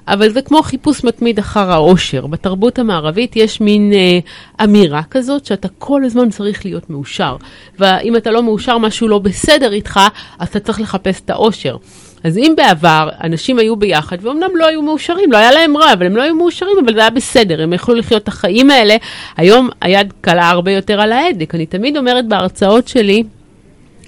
אבל 0.09 0.29
זה 0.29 0.43
כמו 0.43 0.63
חיפוש 0.63 1.05
מתמיד 1.05 1.39
אחר 1.39 1.73
האושר. 1.73 2.27
בתרבות 2.27 2.79
המערבית 2.79 3.37
יש 3.37 3.61
מין 3.61 3.93
אה, 3.93 4.19
אמירה 4.65 5.03
כזאת 5.11 5.47
שאתה 5.47 5.69
כל 5.79 6.05
הזמן 6.05 6.31
צריך 6.31 6.65
להיות 6.65 6.91
מאושר. 6.91 7.37
ואם 7.79 8.17
אתה 8.17 8.31
לא 8.31 8.43
מאושר, 8.43 8.79
משהו 8.79 9.09
לא 9.09 9.19
בסדר 9.19 9.73
איתך, 9.73 10.01
אז 10.39 10.49
אתה 10.49 10.61
צריך 10.61 10.81
לחפש 10.81 11.21
את 11.25 11.31
האושר. 11.31 11.77
אז 12.25 12.39
אם 12.39 12.55
בעבר 12.57 13.09
אנשים 13.25 13.59
היו 13.59 13.77
ביחד, 13.77 14.17
ואומנם 14.21 14.51
לא 14.55 14.67
היו 14.67 14.83
מאושרים, 14.83 15.33
לא 15.33 15.37
היה 15.37 15.53
להם 15.53 15.77
רע, 15.77 15.93
אבל 15.93 16.07
הם 16.07 16.17
לא 16.17 16.23
היו 16.23 16.35
מאושרים, 16.35 16.77
אבל 16.85 16.95
זה 16.95 17.01
היה 17.01 17.11
בסדר, 17.11 17.63
הם 17.63 17.73
יכלו 17.73 17.95
לחיות 17.95 18.23
את 18.23 18.29
החיים 18.29 18.71
האלה, 18.71 18.97
היום 19.37 19.69
היד 19.81 20.13
קלה 20.21 20.51
הרבה 20.51 20.73
יותר 20.73 21.01
על 21.01 21.13
ההדק. 21.13 21.55
אני 21.55 21.67
תמיד 21.67 21.97
אומרת 21.97 22.29
בהרצאות 22.29 22.89
שלי, 22.89 23.23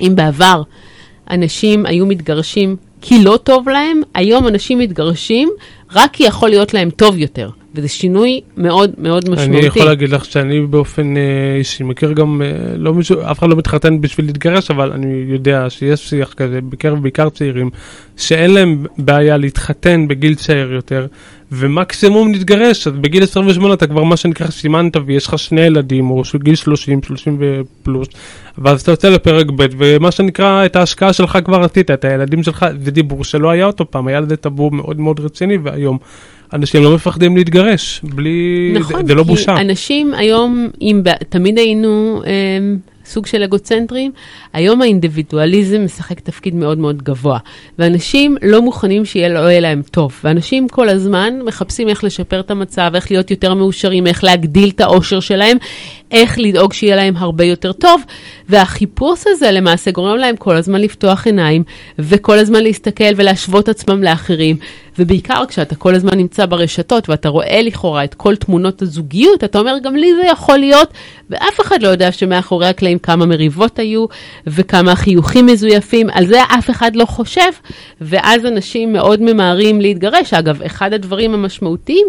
אם 0.00 0.12
בעבר 0.14 0.62
אנשים 1.30 1.86
היו 1.86 2.06
מתגרשים 2.06 2.76
כי 3.00 3.24
לא 3.24 3.38
טוב 3.42 3.68
להם, 3.68 4.00
היום 4.14 4.48
אנשים 4.48 4.78
מתגרשים 4.78 5.50
רק 5.94 6.10
כי 6.12 6.24
יכול 6.24 6.48
להיות 6.48 6.74
להם 6.74 6.90
טוב 6.90 7.18
יותר. 7.18 7.50
וזה 7.74 7.88
שינוי 7.88 8.40
מאוד 8.56 8.90
מאוד 8.98 9.28
משמעותי. 9.28 9.58
אני 9.58 9.66
יכול 9.66 9.84
להגיד 9.84 10.08
לך 10.08 10.24
שאני 10.24 10.60
באופן 10.60 11.16
אה, 11.16 11.56
אישי 11.58 11.84
מכיר 11.84 12.12
גם, 12.12 12.42
אה, 12.42 12.76
לא 12.76 12.94
מישהו, 12.94 13.20
אף 13.30 13.38
אחד 13.38 13.48
לא 13.48 13.56
מתחתן 13.56 14.00
בשביל 14.00 14.26
להתגרש, 14.26 14.70
אבל 14.70 14.92
אני 14.92 15.24
יודע 15.28 15.70
שיש 15.70 16.08
שיח 16.08 16.32
כזה 16.32 16.60
בקרב 16.68 17.02
בעיקר 17.02 17.28
צעירים, 17.28 17.70
שאין 18.16 18.50
להם 18.50 18.86
בעיה 18.98 19.36
להתחתן 19.36 20.08
בגיל 20.08 20.34
צעיר 20.34 20.72
יותר, 20.72 21.06
ומקסימום 21.52 22.32
להתגרש, 22.32 22.86
אז 22.86 22.92
בגיל 22.92 23.22
28 23.22 23.74
אתה 23.74 23.86
כבר 23.86 24.02
מה 24.04 24.16
שנקרא 24.16 24.46
סימנת 24.46 24.96
ויש 25.06 25.26
לך 25.26 25.38
שני 25.38 25.60
ילדים, 25.60 26.10
או 26.10 26.22
גיל 26.42 26.54
30, 26.54 27.02
30 27.02 27.38
ופלוס, 27.40 28.08
ואז 28.58 28.80
אתה 28.82 28.90
יוצא 28.90 29.08
לפרק 29.08 29.46
ב', 29.56 29.66
ומה 29.78 30.10
שנקרא, 30.10 30.66
את 30.66 30.76
ההשקעה 30.76 31.12
שלך 31.12 31.38
כבר 31.44 31.60
עשית, 31.60 31.90
את 31.90 32.04
הילדים 32.04 32.42
שלך, 32.42 32.66
זה 32.84 32.90
דיבור 32.90 33.24
שלא 33.24 33.50
היה 33.50 33.66
אותו 33.66 33.90
פעם, 33.90 34.06
היה 34.06 34.20
לזה 34.20 34.36
טאבו 34.36 34.70
מאוד 34.70 35.00
מאוד 35.00 35.20
רציני, 35.20 35.56
והיום 35.62 35.98
אנשים 36.52 36.82
לא 36.82 36.94
מפחדים 36.94 37.36
להתגרש, 37.36 38.00
בלי, 38.02 38.72
נכון, 38.74 39.00
זה, 39.00 39.06
זה 39.06 39.14
לא 39.14 39.22
כי 39.22 39.28
בושה. 39.28 39.60
אנשים 39.60 40.14
היום, 40.14 40.68
אם 40.80 41.00
ב- 41.04 41.24
תמיד 41.28 41.58
היינו 41.58 42.22
אה, 42.26 42.30
סוג 43.04 43.26
של 43.26 43.42
אגוצנטרים, 43.42 44.12
היום 44.52 44.82
האינדיבידואליזם 44.82 45.84
משחק 45.84 46.20
תפקיד 46.20 46.54
מאוד 46.54 46.78
מאוד 46.78 47.02
גבוה. 47.02 47.38
ואנשים 47.78 48.36
לא 48.42 48.62
מוכנים 48.62 49.04
שיהיה 49.04 49.28
לא 49.28 49.38
יהיה 49.38 49.60
להם 49.60 49.82
טוב. 49.90 50.20
ואנשים 50.24 50.68
כל 50.68 50.88
הזמן 50.88 51.34
מחפשים 51.44 51.88
איך 51.88 52.04
לשפר 52.04 52.40
את 52.40 52.50
המצב, 52.50 52.90
איך 52.94 53.10
להיות 53.10 53.30
יותר 53.30 53.54
מאושרים, 53.54 54.06
איך 54.06 54.24
להגדיל 54.24 54.68
את 54.68 54.80
האושר 54.80 55.20
שלהם, 55.20 55.56
איך 56.10 56.38
לדאוג 56.38 56.72
שיהיה 56.72 56.96
להם 56.96 57.16
הרבה 57.16 57.44
יותר 57.44 57.72
טוב. 57.72 58.02
והחיפוש 58.48 59.24
הזה 59.26 59.50
למעשה 59.50 59.90
גורם 59.90 60.16
להם 60.16 60.36
כל 60.36 60.56
הזמן 60.56 60.80
לפתוח 60.80 61.26
עיניים, 61.26 61.62
וכל 61.98 62.38
הזמן 62.38 62.62
להסתכל 62.62 63.14
ולהשוות 63.16 63.68
עצמם 63.68 64.02
לאחרים. 64.02 64.56
ובעיקר 64.98 65.42
כשאתה 65.48 65.74
כל 65.74 65.94
הזמן 65.94 66.16
נמצא 66.16 66.46
ברשתות 66.46 67.08
ואתה 67.08 67.28
רואה 67.28 67.62
לכאורה 67.62 68.04
את 68.04 68.14
כל 68.14 68.36
תמונות 68.36 68.82
הזוגיות, 68.82 69.44
אתה 69.44 69.58
אומר, 69.58 69.76
גם 69.82 69.96
לי 69.96 70.14
זה 70.14 70.28
יכול 70.32 70.58
להיות, 70.58 70.88
ואף 71.30 71.60
אחד 71.60 71.82
לא 71.82 71.88
יודע 71.88 72.12
שמאחורי 72.12 72.66
הקלעים 72.66 72.93
כמה 72.98 73.26
מריבות 73.26 73.78
היו 73.78 74.06
וכמה 74.46 74.94
חיוכים 74.94 75.46
מזויפים, 75.46 76.10
על 76.12 76.26
זה 76.26 76.42
אף 76.42 76.70
אחד 76.70 76.96
לא 76.96 77.04
חושב, 77.04 77.50
ואז 78.00 78.46
אנשים 78.46 78.92
מאוד 78.92 79.22
ממהרים 79.22 79.80
להתגרש. 79.80 80.34
אגב, 80.34 80.62
אחד 80.62 80.92
הדברים 80.92 81.34
המשמעותיים 81.34 82.06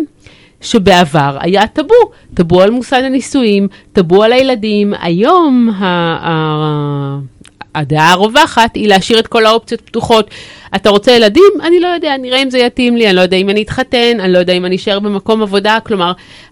שבעבר 0.62 1.38
היה 1.40 1.68
טאבו, 1.68 2.12
טאבו 2.34 2.62
על 2.62 2.72
מוסד 2.72 3.02
הנישואים, 3.06 3.68
טאבו 3.94 4.24
על 4.24 4.34
הילדים, 4.34 4.94
היום 5.02 5.70
ה... 5.70 7.35
הדעה 7.76 8.12
הרווחת 8.12 8.76
היא 8.76 8.88
להשאיר 8.88 9.20
את 9.20 9.28
כל 9.28 9.46
האופציות 9.46 9.82
פתוחות. 9.82 10.30
אתה 10.76 10.90
רוצה 10.90 11.12
ילדים? 11.12 11.52
אני 11.64 11.80
לא 11.80 11.88
יודע, 11.88 12.18
נראה 12.18 12.44
אם 12.44 12.50
זה 12.50 12.58
יתאים 12.58 12.98
לי, 12.98 13.08
אני 13.08 13.16
לא 13.16 13.22
יודע 13.22 13.38
אם 13.38 13.50
אני 13.50 13.62
אתחתן, 13.62 14.20
אני 14.20 14.34
לא 14.34 14.38
יודע 14.38 14.54
אם 14.54 14.66
אני 14.66 14.76
אשאר 14.76 15.00
במקום 15.00 15.42
עבודה. 15.42 15.78
כלומר, 15.86 16.12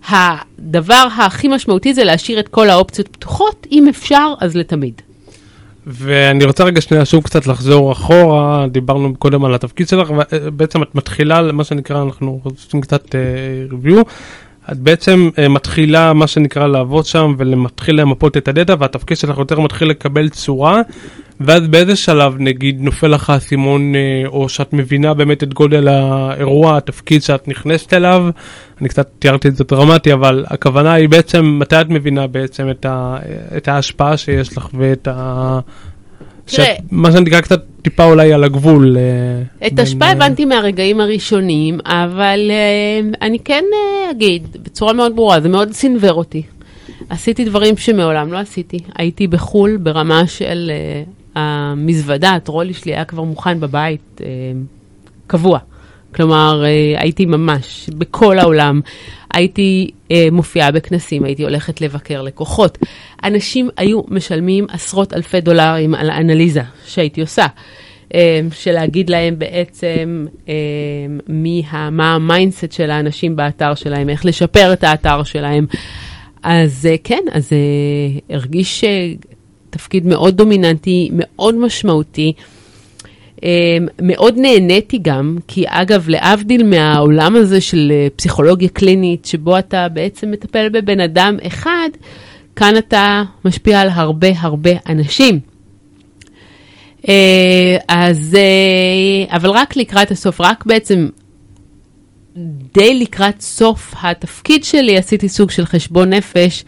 הדבר 0.09 1.07
הכי 1.17 1.47
משמעותי 1.47 1.93
זה 1.93 2.03
להשאיר 2.03 2.39
את 2.39 2.47
כל 2.47 2.69
האופציות 2.69 3.07
פתוחות, 3.07 3.67
אם 3.71 3.87
אפשר, 3.87 4.33
אז 4.39 4.57
לתמיד. 4.57 5.01
ואני 5.87 6.45
רוצה 6.45 6.63
רגע 6.63 6.81
שנייה 6.81 7.05
שוב 7.05 7.23
קצת 7.23 7.47
לחזור 7.47 7.91
אחורה, 7.91 8.67
דיברנו 8.67 9.15
קודם 9.15 9.45
על 9.45 9.53
התפקיד 9.53 9.87
שלך, 9.87 10.11
ובעצם 10.31 10.83
את 10.83 10.95
מתחילה, 10.95 11.51
מה 11.51 11.63
שנקרא, 11.63 12.01
אנחנו 12.01 12.39
עושים 12.43 12.81
קצת 12.81 13.15
ריוויו, 13.71 14.01
את 14.71 14.77
בעצם 14.79 15.29
uh, 15.35 15.49
מתחילה, 15.49 16.13
מה 16.13 16.27
שנקרא, 16.27 16.67
לעבוד 16.67 17.05
שם 17.05 17.35
ומתחיל 17.37 18.01
למפות 18.01 18.37
את 18.37 18.47
הדאטה, 18.47 18.75
והתפקיד 18.79 19.17
שלך 19.17 19.37
יותר 19.37 19.59
מתחיל 19.59 19.89
לקבל 19.89 20.29
צורה, 20.29 20.81
ואז 21.39 21.67
באיזה 21.67 21.95
שלב, 21.95 22.35
נגיד, 22.39 22.81
נופל 22.81 23.07
לך 23.07 23.29
האסימון, 23.29 23.93
uh, 23.93 24.27
או 24.27 24.49
שאת 24.49 24.73
מבינה 24.73 25.13
באמת 25.13 25.43
את 25.43 25.53
גודל 25.53 25.87
האירוע, 25.87 26.77
התפקיד 26.77 27.23
שאת 27.23 27.47
נכנסת 27.47 27.93
אליו, 27.93 28.29
אני 28.81 28.89
קצת 28.89 29.09
תיארתי 29.19 29.47
את 29.47 29.55
זה 29.55 29.63
דרמטי, 29.63 30.13
אבל 30.13 30.45
הכוונה 30.47 30.93
היא 30.93 31.09
בעצם, 31.09 31.57
מתי 31.59 31.81
את 31.81 31.89
מבינה 31.89 32.27
בעצם 32.27 32.69
את, 32.69 32.85
ה, 32.85 33.17
את 33.57 33.67
ההשפעה 33.67 34.17
שיש 34.17 34.57
לך 34.57 34.67
ואת 34.73 35.07
ה... 35.07 35.59
תראה, 36.45 36.75
מה 36.91 37.11
שנקרא 37.11 37.41
קצת 37.41 37.63
טיפה 37.81 38.05
אולי 38.05 38.33
על 38.33 38.43
הגבול. 38.43 38.97
אה, 38.97 39.67
את 39.67 39.79
ההשפעה 39.79 40.11
הבנתי 40.11 40.45
מהרגעים 40.45 41.01
הראשונים, 41.01 41.79
אבל 41.85 42.51
uh, 42.51 43.17
אני 43.21 43.39
כן 43.39 43.63
אגיד 44.11 44.47
בצורה 44.63 44.93
מאוד 44.93 45.15
ברורה, 45.15 45.41
זה 45.41 45.49
מאוד 45.49 45.71
סינוור 45.71 46.13
אותי. 46.13 46.41
עשיתי 47.09 47.45
דברים 47.45 47.77
שמעולם 47.77 48.33
לא 48.33 48.37
עשיתי. 48.37 48.79
הייתי 48.95 49.27
בחו"ל 49.27 49.77
ברמה 49.77 50.27
של 50.27 50.71
המזוודה, 51.35 52.31
הטרולי 52.31 52.73
שלי 52.73 52.93
היה 52.95 53.05
כבר 53.05 53.23
מוכן 53.23 53.59
בבית, 53.59 54.21
קבוע. 55.27 55.59
כלומר, 56.15 56.63
הייתי 56.97 57.25
ממש 57.25 57.89
בכל 57.97 58.39
העולם. 58.39 58.81
הייתי 59.33 59.91
אה, 60.07 60.13
מופיעה 60.31 60.71
בכנסים, 60.71 61.23
הייתי 61.23 61.43
הולכת 61.43 61.81
לבקר 61.81 62.21
לקוחות. 62.21 62.77
אנשים 63.23 63.69
היו 63.77 64.01
משלמים 64.07 64.65
עשרות 64.69 65.13
אלפי 65.13 65.41
דולרים 65.41 65.95
על 65.95 66.09
האנליזה 66.09 66.61
שהייתי 66.85 67.21
עושה. 67.21 67.45
אממ, 68.13 68.15
של 68.53 68.71
להגיד 68.71 69.09
להם 69.09 69.39
בעצם 69.39 70.25
אממ, 70.45 70.49
מי 71.27 71.63
מה 71.91 72.13
ה 72.15 72.22
mindset 72.22 72.71
של 72.71 72.91
האנשים 72.91 73.35
באתר 73.35 73.75
שלהם, 73.75 74.09
איך 74.09 74.25
לשפר 74.25 74.73
את 74.73 74.83
האתר 74.83 75.23
שלהם. 75.23 75.65
אז 76.43 76.89
אה, 76.91 77.01
כן, 77.03 77.23
אז 77.31 77.49
אה, 77.49 78.33
הרגיש 78.33 78.83
תפקיד 79.69 80.05
מאוד 80.05 80.37
דומיננטי, 80.37 81.09
מאוד 81.13 81.55
משמעותי. 81.55 82.33
אה, 83.43 83.45
מאוד 84.01 84.37
נהניתי 84.37 84.97
גם, 85.01 85.37
כי 85.47 85.63
אגב, 85.67 86.09
להבדיל 86.09 86.63
מהעולם 86.63 87.35
הזה 87.35 87.61
של 87.61 87.91
אה, 87.91 88.07
פסיכולוגיה 88.15 88.69
קלינית, 88.69 89.25
שבו 89.25 89.59
אתה 89.59 89.89
בעצם 89.89 90.31
מטפל 90.31 90.69
בבן 90.69 90.99
אדם 90.99 91.37
אחד, 91.47 91.89
כאן 92.55 92.77
אתה 92.77 93.23
משפיע 93.45 93.81
על 93.81 93.89
הרבה 93.89 94.27
הרבה 94.37 94.69
אנשים. 94.89 95.39
אה, 97.09 97.77
אז, 97.87 98.37
אה, 98.39 99.35
אבל 99.35 99.49
רק 99.49 99.75
לקראת 99.75 100.11
הסוף, 100.11 100.41
רק 100.41 100.65
בעצם 100.65 101.09
די 102.73 102.99
לקראת 102.99 103.41
סוף 103.41 103.93
התפקיד 104.01 104.63
שלי 104.63 104.97
עשיתי 104.97 105.29
סוג 105.29 105.51
של 105.51 105.65
חשבון 105.65 106.13
נפש, 106.13 106.63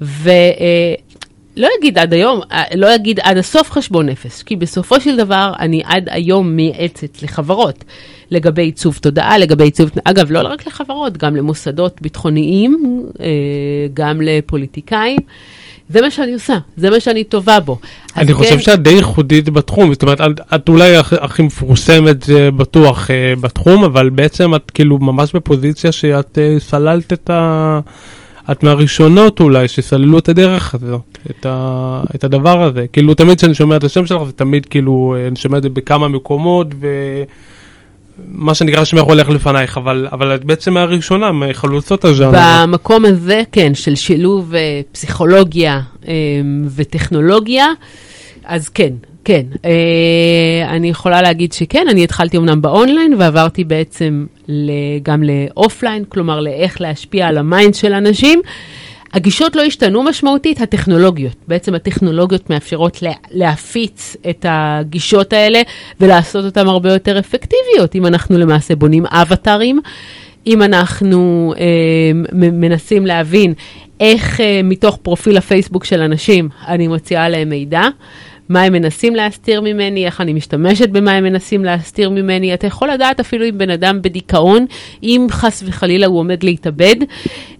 ולא 0.00 1.05
אה, 1.64 1.68
אגיד 1.78 1.98
עד 1.98 2.12
היום, 2.12 2.40
לא 2.74 2.94
אגיד 2.94 3.20
עד 3.22 3.36
הסוף 3.36 3.70
חשבון 3.70 4.08
נפש, 4.08 4.42
כי 4.42 4.56
בסופו 4.56 5.00
של 5.00 5.16
דבר 5.16 5.52
אני 5.58 5.82
עד 5.84 6.08
היום 6.10 6.56
מייעצת 6.56 7.22
לחברות 7.22 7.84
לגבי 8.30 8.62
עיצוב 8.62 8.98
תודעה, 9.02 9.38
לגבי 9.38 9.64
עיצוב, 9.64 9.90
אגב, 10.04 10.32
לא 10.32 10.38
רק 10.38 10.66
לחברות, 10.66 11.16
גם 11.16 11.36
למוסדות 11.36 12.02
ביטחוניים, 12.02 13.02
גם 13.94 14.20
לפוליטיקאים. 14.20 15.18
זה 15.88 16.00
מה 16.00 16.10
שאני 16.10 16.34
עושה, 16.34 16.58
זה 16.76 16.90
מה 16.90 17.00
שאני 17.00 17.24
טובה 17.24 17.60
בו. 17.60 17.78
אני 18.16 18.32
חושב 18.32 18.50
כן... 18.50 18.60
שאת 18.60 18.82
די 18.82 18.90
ייחודית 18.90 19.48
בתחום, 19.48 19.92
זאת 19.92 20.02
אומרת, 20.02 20.20
את 20.54 20.68
אולי 20.68 20.96
הכי 20.96 21.42
מפורסמת 21.42 22.30
אה, 22.30 22.50
בטוח 22.50 23.10
אה, 23.10 23.34
בתחום, 23.40 23.84
אבל 23.84 24.10
בעצם 24.10 24.54
את 24.54 24.70
כאילו 24.70 24.98
ממש 24.98 25.32
בפוזיציה 25.32 25.92
שאת 25.92 26.38
אה, 26.38 26.56
סללת 26.58 27.12
את 27.12 27.30
ה... 27.30 27.80
את 28.50 28.62
מהראשונות 28.62 29.40
אולי 29.40 29.68
שסללו 29.68 30.18
את 30.18 30.28
הדרך 30.28 30.74
הזאת, 30.74 31.18
את, 31.30 31.46
ה, 31.48 32.02
את 32.14 32.24
הדבר 32.24 32.62
הזה. 32.62 32.86
כאילו 32.92 33.14
תמיד 33.14 33.38
כשאני 33.38 33.54
שומע 33.54 33.76
את 33.76 33.84
השם 33.84 34.06
שלך 34.06 34.22
זה 34.22 34.32
תמיד 34.32 34.66
כאילו, 34.66 35.16
אני 35.28 35.36
שומע 35.36 35.58
את 35.58 35.62
זה 35.62 35.68
בכמה 35.68 36.08
מקומות 36.08 36.66
ו... 36.80 36.86
מה 38.28 38.54
שנקרא 38.54 38.84
שמך 38.84 39.02
הולך 39.02 39.28
לפנייך, 39.28 39.76
אבל, 39.78 40.08
אבל 40.12 40.34
את 40.34 40.44
בעצם 40.44 40.76
הראשונה 40.76 41.32
מחלוצות 41.32 42.04
הז'אנר. 42.04 42.64
במקום 42.66 43.04
הזה, 43.04 43.42
כן, 43.52 43.74
של 43.74 43.94
שילוב 43.94 44.54
אה, 44.54 44.80
פסיכולוגיה 44.92 45.80
אה, 46.08 46.12
וטכנולוגיה, 46.76 47.66
אז 48.44 48.68
כן, 48.68 48.92
כן. 49.26 49.42
אה, 49.64 50.76
אני 50.76 50.88
יכולה 50.88 51.22
להגיד 51.22 51.52
שכן, 51.52 51.86
אני 51.90 52.04
התחלתי 52.04 52.36
אמנם 52.36 52.62
באונליין 52.62 53.14
ועברתי 53.14 53.64
בעצם 53.64 54.26
גם 55.02 55.22
ל 55.22 55.31
offline, 55.31 56.04
כלומר 56.08 56.40
לאיך 56.40 56.80
להשפיע 56.80 57.26
על 57.26 57.38
ה 57.38 57.45
mind 57.45 57.74
של 57.74 57.92
אנשים. 57.92 58.40
הגישות 59.12 59.56
לא 59.56 59.62
השתנו 59.62 60.02
משמעותית, 60.02 60.60
הטכנולוגיות. 60.60 61.36
בעצם 61.48 61.74
הטכנולוגיות 61.74 62.50
מאפשרות 62.50 63.02
לה, 63.02 63.12
להפיץ 63.30 64.16
את 64.30 64.46
הגישות 64.48 65.32
האלה 65.32 65.62
ולעשות 66.00 66.44
אותן 66.44 66.66
הרבה 66.66 66.92
יותר 66.92 67.18
אפקטיביות, 67.18 67.94
אם 67.94 68.06
אנחנו 68.06 68.38
למעשה 68.38 68.76
בונים 68.76 69.06
אבטארים, 69.06 69.80
אם 70.46 70.62
אנחנו 70.62 71.52
אה, 71.58 72.10
מנסים 72.32 73.06
להבין 73.06 73.54
איך 74.00 74.40
אה, 74.40 74.60
מתוך 74.64 74.98
פרופיל 75.02 75.36
הפייסבוק 75.36 75.84
של 75.84 76.00
אנשים 76.00 76.48
אני 76.68 76.88
מוציאה 76.88 77.28
להם 77.28 77.48
מידע. 77.48 77.88
מה 78.48 78.62
הם 78.62 78.72
מנסים 78.72 79.14
להסתיר 79.14 79.60
ממני, 79.60 80.06
איך 80.06 80.20
אני 80.20 80.32
משתמשת 80.32 80.88
במה 80.88 81.12
הם 81.12 81.24
מנסים 81.24 81.64
להסתיר 81.64 82.10
ממני. 82.10 82.54
אתה 82.54 82.66
יכול 82.66 82.90
לדעת 82.90 83.20
אפילו 83.20 83.46
אם 83.46 83.58
בן 83.58 83.70
אדם 83.70 84.02
בדיכאון, 84.02 84.66
אם 85.02 85.26
חס 85.30 85.62
וחלילה 85.66 86.06
הוא 86.06 86.18
עומד 86.18 86.42
להתאבד, 86.42 86.96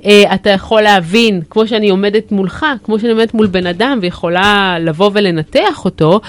uh, 0.02 0.06
אתה 0.34 0.50
יכול 0.50 0.82
להבין, 0.82 1.40
כמו 1.50 1.66
שאני 1.66 1.88
עומדת 1.88 2.32
מולך, 2.32 2.66
כמו 2.84 2.98
שאני 2.98 3.12
עומדת 3.12 3.34
מול 3.34 3.46
בן 3.46 3.66
אדם 3.66 3.98
ויכולה 4.02 4.76
לבוא 4.80 5.10
ולנתח 5.14 5.84
אותו, 5.84 6.20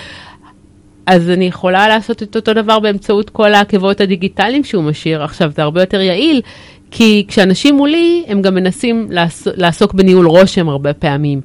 אז 1.05 1.29
אני 1.29 1.45
יכולה 1.45 1.87
לעשות 1.87 2.23
את 2.23 2.35
אותו 2.35 2.53
דבר 2.53 2.79
באמצעות 2.79 3.29
כל 3.29 3.53
העקבות 3.53 4.01
הדיגיטליים 4.01 4.63
שהוא 4.63 4.83
משאיר. 4.83 5.23
עכשיו, 5.23 5.51
זה 5.55 5.61
הרבה 5.61 5.81
יותר 5.81 6.01
יעיל, 6.01 6.41
כי 6.91 7.25
כשאנשים 7.27 7.75
מולי, 7.75 8.23
הם 8.27 8.41
גם 8.41 8.55
מנסים 8.55 9.07
לעסוק 9.55 9.93
בניהול 9.93 10.27
רושם 10.27 10.69
הרבה 10.69 10.93
פעמים. 10.93 11.41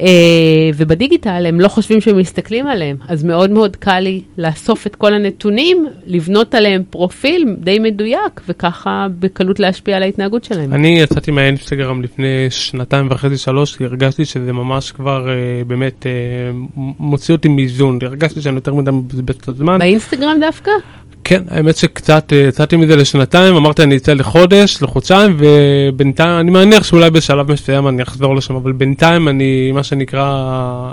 אה, 0.00 0.06
ובדיגיטל 0.76 1.46
הם 1.48 1.60
לא 1.60 1.68
חושבים 1.68 2.00
שהם 2.00 2.18
מסתכלים 2.18 2.66
עליהם, 2.66 2.96
אז 3.08 3.24
מאוד 3.24 3.50
מאוד 3.50 3.76
קל 3.76 4.00
לי 4.00 4.22
לאסוף 4.38 4.86
את 4.86 4.96
כל 4.96 5.14
הנתונים, 5.14 5.86
לבנות 6.06 6.54
עליהם 6.54 6.82
פרופיל 6.90 7.56
די 7.58 7.78
מדויק, 7.78 8.40
וככה 8.48 9.06
בקלות 9.18 9.60
להשפיע 9.60 9.96
על 9.96 10.02
ההתנהגות 10.02 10.44
שלהם. 10.44 10.72
אני 10.72 11.00
יצאתי 11.00 11.30
מהאינסטגרם 11.30 12.02
לפני 12.02 12.46
שנתיים 12.50 13.06
וחצי, 13.10 13.36
שלוש, 13.36 13.76
כי 13.76 13.84
הרגשתי 13.84 14.24
שזה 14.24 14.52
ממש 14.52 14.92
כבר 14.92 15.28
אה, 15.28 15.34
באמת 15.66 16.06
אה, 16.06 16.12
מוציא 16.98 17.34
אותי 17.34 17.48
מאיזון, 17.48 17.98
הרגשתי 18.02 18.40
שאני 18.40 18.54
יותר 18.54 18.74
מדי 18.74 18.90
מבזבז 18.90 19.34
את 19.34 19.48
הזמן. 19.48 19.78
באינסטגרם 19.78 20.36
דווקא? 20.40 20.70
כן, 21.24 21.42
האמת 21.50 21.76
שקצת 21.76 22.32
אה, 22.32 22.38
יצאתי 22.38 22.76
מזה 22.76 22.96
לשנתיים, 22.96 23.56
אמרתי 23.56 23.82
אני 23.82 23.96
אצא 23.96 24.12
לחודש, 24.12 24.82
לחודשיים, 24.82 25.36
ובינתיים, 25.38 26.40
אני 26.40 26.50
מניח 26.50 26.84
שאולי 26.84 27.10
בשלב 27.10 27.52
מסוים 27.52 27.88
אני 27.88 28.02
אחזור 28.02 28.36
לשם, 28.36 28.54
אבל 28.54 28.72
בינתיים 28.72 29.28
אני, 29.28 29.72
מה 29.72 29.82
שנקרא, 29.82 30.26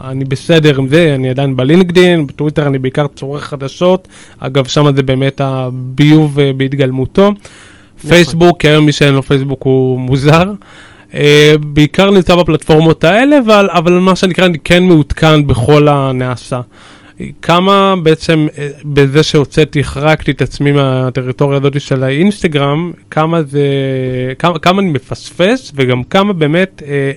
אני 0.03 0.25
בסדר 0.25 0.77
עם 0.77 0.87
זה, 0.87 1.11
אני 1.15 1.29
עדיין 1.29 1.55
בלינקדין, 1.55 2.27
בטוויטר 2.27 2.67
אני 2.67 2.79
בעיקר 2.79 3.07
צורך 3.15 3.43
חדשות, 3.43 4.07
אגב, 4.39 4.67
שם 4.67 4.95
זה 4.95 5.03
באמת 5.03 5.41
הביוב 5.41 6.39
אה, 6.39 6.51
בהתגלמותו. 6.57 7.31
נכון. 7.31 8.09
פייסבוק, 8.11 8.65
היום 8.65 8.85
מי 8.85 8.91
שאין 8.91 9.13
לו 9.13 9.23
פייסבוק 9.23 9.63
הוא 9.63 9.99
מוזר. 9.99 10.53
Uh, 11.11 11.13
בעיקר 11.59 12.11
נמצא 12.11 12.35
בפלטפורמות 12.35 13.03
האלה, 13.03 13.39
אבל, 13.39 13.69
אבל 13.71 13.93
מה 13.93 14.15
שנקרא, 14.15 14.45
אני 14.45 14.59
כן 14.59 14.83
מעודכן 14.83 15.47
בכל 15.47 15.87
הנעשה. 15.87 16.61
כמה 17.41 17.95
בעצם 18.03 18.47
אה, 18.57 18.69
בזה 18.85 19.23
שהוצאתי, 19.23 19.79
החרקתי 19.79 20.31
את 20.31 20.41
עצמי 20.41 20.71
מהטריטוריה 20.71 21.57
הזאת 21.57 21.81
של 21.81 22.03
האינסטגרם, 22.03 22.91
כמה 23.11 23.43
זה, 23.43 23.65
כמה, 24.39 24.59
כמה 24.59 24.81
אני 24.81 24.89
מפספס 24.89 25.71
וגם 25.75 26.03
כמה 26.03 26.33
באמת 26.33 26.83
אה, 26.87 27.11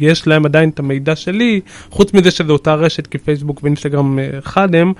יש 0.00 0.26
להם 0.26 0.44
עדיין 0.44 0.68
את 0.68 0.78
המידע 0.78 1.16
שלי, 1.16 1.60
חוץ 1.90 2.14
מזה 2.14 2.30
שזה 2.30 2.52
אותה 2.52 2.74
רשת 2.74 3.06
כי 3.06 3.18
פייסבוק 3.18 3.60
ואינסטגרם 3.62 4.18
אה, 4.18 4.38
אחד 4.38 4.74
הם, 4.74 4.92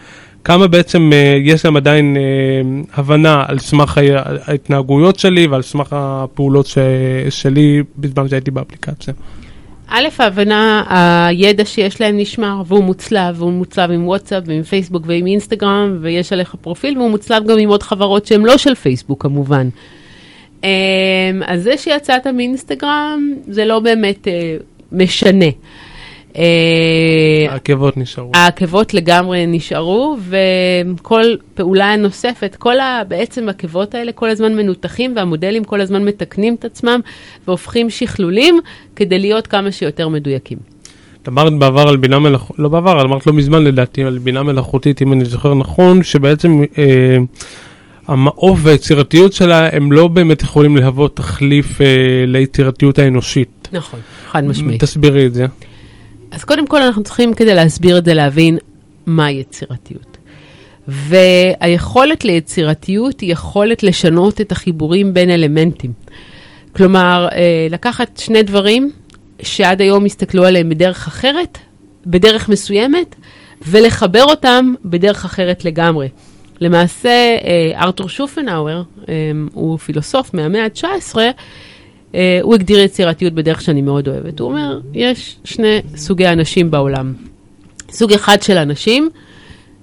כמה 0.44 0.66
בעצם 0.66 1.10
אה, 1.12 1.38
יש 1.42 1.64
להם 1.64 1.76
עדיין 1.76 2.16
אה, 2.16 2.22
הבנה 2.94 3.44
על 3.48 3.58
סמך 3.58 4.00
ההתנהגויות 4.46 5.18
שלי 5.18 5.46
ועל 5.46 5.62
סמך 5.62 5.88
הפעולות 5.90 6.66
ש, 6.66 6.78
שלי 7.30 7.82
בזמן 7.98 8.28
שהייתי 8.28 8.50
באפליקציה. 8.50 9.14
א', 9.88 10.08
ההבנה, 10.18 10.84
הידע 11.28 11.64
שיש 11.64 12.00
להם 12.00 12.16
נשמר, 12.16 12.62
והוא 12.66 12.84
מוצלב, 12.84 13.34
והוא 13.38 13.52
מוצלב 13.52 13.90
עם 13.90 14.06
וואטסאפ 14.08 14.42
ועם 14.46 14.62
פייסבוק 14.62 15.02
ועם 15.06 15.26
אינסטגרם, 15.26 15.98
ויש 16.00 16.32
עליך 16.32 16.54
פרופיל, 16.60 16.98
והוא 16.98 17.10
מוצלב 17.10 17.46
גם 17.46 17.58
עם 17.58 17.68
עוד 17.68 17.82
חברות 17.82 18.26
שהן 18.26 18.42
לא 18.42 18.58
של 18.58 18.74
פייסבוק 18.74 19.22
כמובן. 19.22 19.68
אמ, 20.64 20.68
אז 21.46 21.62
זה 21.62 21.78
שיצאת 21.78 22.26
מאינסטגרם, 22.26 23.34
זה 23.48 23.64
לא 23.64 23.80
באמת 23.80 24.28
אה, 24.28 24.56
משנה. 24.92 25.46
אה, 26.36 27.52
העקבות 27.52 27.96
נשארו. 27.96 28.30
העקבות 28.34 28.94
לגמרי 28.94 29.46
נשארו, 29.46 30.16
וכל 30.98 31.24
פעולה 31.54 31.96
נוספת, 31.96 32.56
כל 32.58 32.80
ה, 32.80 33.02
בעצם 33.08 33.48
העקבות 33.48 33.94
האלה 33.94 34.12
כל 34.12 34.30
הזמן 34.30 34.56
מנותחים, 34.56 35.12
והמודלים 35.16 35.64
כל 35.64 35.80
הזמן 35.80 36.04
מתקנים 36.04 36.54
את 36.54 36.64
עצמם, 36.64 37.00
והופכים 37.46 37.90
שכלולים 37.90 38.60
כדי 38.96 39.18
להיות 39.18 39.46
כמה 39.46 39.72
שיותר 39.72 40.08
מדויקים. 40.08 40.58
את 41.22 41.28
אמרת 41.28 41.58
בעבר 41.58 41.88
על 41.88 41.96
בינה 41.96 42.18
מלאכותית, 42.18 42.58
לא 42.58 42.68
בעבר, 42.68 43.02
אמרת 43.02 43.26
לא 43.26 43.32
מזמן 43.32 43.64
לדעתי, 43.64 44.04
על 44.04 44.18
בינה 44.18 44.42
מלאכותית, 44.42 45.02
אם 45.02 45.12
אני 45.12 45.24
זוכר 45.24 45.54
נכון, 45.54 46.02
שבעצם 46.02 46.62
אה, 46.78 47.16
המעוף 48.06 48.58
והיצירתיות 48.62 49.32
שלה, 49.32 49.76
הם 49.76 49.92
לא 49.92 50.08
באמת 50.08 50.42
יכולים 50.42 50.76
להוות 50.76 51.16
תחליף 51.16 51.80
אה, 51.80 51.86
ליצירתיות 52.26 52.98
האנושית. 52.98 53.68
נכון, 53.72 54.00
חד 54.30 54.44
משמעית. 54.44 54.80
תסבירי 54.80 55.26
את 55.26 55.34
זה. 55.34 55.46
אז 56.34 56.44
קודם 56.44 56.66
כל 56.66 56.82
אנחנו 56.82 57.02
צריכים 57.02 57.34
כדי 57.34 57.54
להסביר 57.54 57.98
את 57.98 58.04
זה 58.04 58.14
להבין 58.14 58.58
מה 59.06 59.30
יצירתיות. 59.30 60.16
והיכולת 60.88 62.24
ליצירתיות 62.24 63.20
היא 63.20 63.32
יכולת 63.32 63.82
לשנות 63.82 64.40
את 64.40 64.52
החיבורים 64.52 65.14
בין 65.14 65.30
אלמנטים. 65.30 65.92
כלומר, 66.76 67.28
אה, 67.32 67.66
לקחת 67.70 68.16
שני 68.16 68.42
דברים 68.42 68.90
שעד 69.42 69.80
היום 69.80 70.04
הסתכלו 70.04 70.44
עליהם 70.44 70.68
בדרך 70.68 71.06
אחרת, 71.06 71.58
בדרך 72.06 72.48
מסוימת, 72.48 73.14
ולחבר 73.68 74.24
אותם 74.24 74.74
בדרך 74.84 75.24
אחרת 75.24 75.64
לגמרי. 75.64 76.08
למעשה, 76.60 77.08
אה, 77.44 77.82
ארתור 77.82 78.08
שופנאוור, 78.08 78.82
אה, 79.08 79.14
הוא 79.52 79.78
פילוסוף 79.78 80.34
מהמאה 80.34 80.64
ה-19, 80.64 81.14
Uh, 81.14 81.18
הוא 82.42 82.54
הגדיר 82.54 82.78
יצירתיות 82.78 83.32
בדרך 83.32 83.60
שאני 83.60 83.82
מאוד 83.82 84.08
אוהבת. 84.08 84.40
הוא 84.40 84.48
אומר, 84.48 84.80
יש 84.94 85.36
שני 85.44 85.80
סוגי 85.96 86.28
אנשים 86.28 86.70
בעולם. 86.70 87.12
סוג 87.90 88.12
אחד 88.12 88.42
של 88.42 88.56
אנשים, 88.56 89.10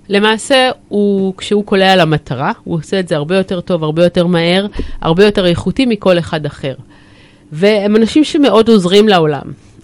למעשה, 0.10 0.70
הוא, 0.88 1.34
כשהוא 1.38 1.66
קולע 1.66 1.94
על 1.94 2.00
המטרה, 2.00 2.52
הוא 2.64 2.76
עושה 2.76 3.00
את 3.00 3.08
זה 3.08 3.16
הרבה 3.16 3.38
יותר 3.38 3.62
טוב, 3.62 3.84
הרבה 3.84 4.04
יותר 4.04 4.28
מהר, 4.28 4.68
הרבה 5.02 5.26
יותר 5.26 5.46
איכותי 5.46 5.86
מכל 5.86 6.20
אחד 6.20 6.46
אחר. 6.46 6.74
והם 7.52 7.96
אנשים 7.96 8.24
שמאוד 8.24 8.70
עוזרים 8.70 9.08
לעולם. 9.08 9.42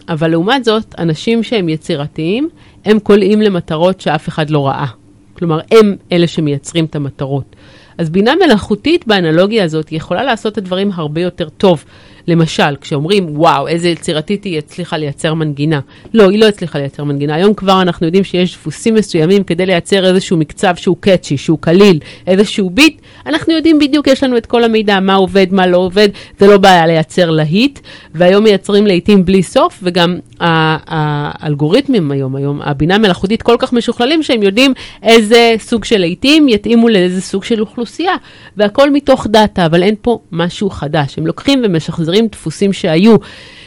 אבל 0.09 0.31
לעומת 0.31 0.63
זאת, 0.63 0.95
אנשים 0.97 1.43
שהם 1.43 1.69
יצירתיים, 1.69 2.49
הם 2.85 2.99
קולעים 2.99 3.41
למטרות 3.41 4.01
שאף 4.01 4.29
אחד 4.29 4.49
לא 4.49 4.67
ראה. 4.67 4.85
כלומר, 5.33 5.59
הם 5.71 5.95
אלה 6.11 6.27
שמייצרים 6.27 6.85
את 6.85 6.95
המטרות. 6.95 7.55
אז 7.97 8.09
בינה 8.09 8.33
מלאכותית 8.45 9.07
באנלוגיה 9.07 9.63
הזאת 9.63 9.91
יכולה 9.91 10.23
לעשות 10.23 10.53
את 10.53 10.57
הדברים 10.57 10.91
הרבה 10.93 11.21
יותר 11.21 11.49
טוב. 11.49 11.83
למשל, 12.27 12.75
כשאומרים, 12.81 13.37
וואו, 13.37 13.67
איזה 13.67 13.89
יצירתית 13.89 14.43
היא 14.43 14.57
הצליחה 14.57 14.97
לייצר 14.97 15.33
מנגינה. 15.33 15.79
לא, 16.13 16.29
היא 16.29 16.39
לא 16.39 16.45
הצליחה 16.45 16.79
לייצר 16.79 17.03
מנגינה. 17.03 17.35
היום 17.35 17.53
כבר 17.53 17.81
אנחנו 17.81 18.05
יודעים 18.05 18.23
שיש 18.23 18.53
דפוסים 18.53 18.93
מסוימים 18.95 19.43
כדי 19.43 19.65
לייצר 19.65 20.05
איזשהו 20.05 20.37
מקצב 20.37 20.75
שהוא 20.75 20.97
קאצ'י, 20.99 21.37
שהוא 21.37 21.57
קליל, 21.61 21.99
איזשהו 22.27 22.69
ביט. 22.69 23.01
אנחנו 23.25 23.53
יודעים 23.53 23.79
בדיוק, 23.79 24.07
יש 24.07 24.23
לנו 24.23 24.37
את 24.37 24.45
כל 24.45 24.63
המידע, 24.63 24.99
מה 24.99 25.15
עובד, 25.15 25.47
מה 25.51 25.67
לא 25.67 25.77
עובד, 25.77 26.09
זה 26.39 26.47
לא 26.47 26.57
בעיה 26.57 26.87
לייצר 26.87 27.29
להיט. 27.29 27.79
והיום 28.15 28.43
מייצרים 28.43 28.87
להיטים 28.87 29.25
בלי 29.25 29.43
סוף, 29.43 29.79
וגם 29.83 30.17
האלגוריתמים 30.39 32.11
היום, 32.11 32.35
היום, 32.35 32.61
הבינה 32.61 32.97
מלאכותית 32.97 33.41
כל 33.41 33.55
כך 33.59 33.73
משוכללים, 33.73 34.23
שהם 34.23 34.43
יודעים 34.43 34.73
איזה 35.03 35.55
סוג 35.59 35.85
של 35.85 35.97
להיטים 35.97 36.49
יתאימו 36.49 36.89
לאיזה 36.89 37.21
סוג 37.21 37.43
של 37.43 37.61
אוכלוסייה. 37.61 38.13
והכל 38.57 38.91
מתוך 38.91 39.27
דאטה, 39.27 39.65
אבל 39.65 39.83
אין 39.83 39.95
פה 40.01 40.19
משהו 40.31 40.69
חדש. 40.69 41.17
הם 41.17 41.27
לוקחים 41.27 41.61
ומשחזרים 41.63 42.16
דברים, 42.17 42.27
דפוסים 42.27 42.73
שהיו. 42.73 43.15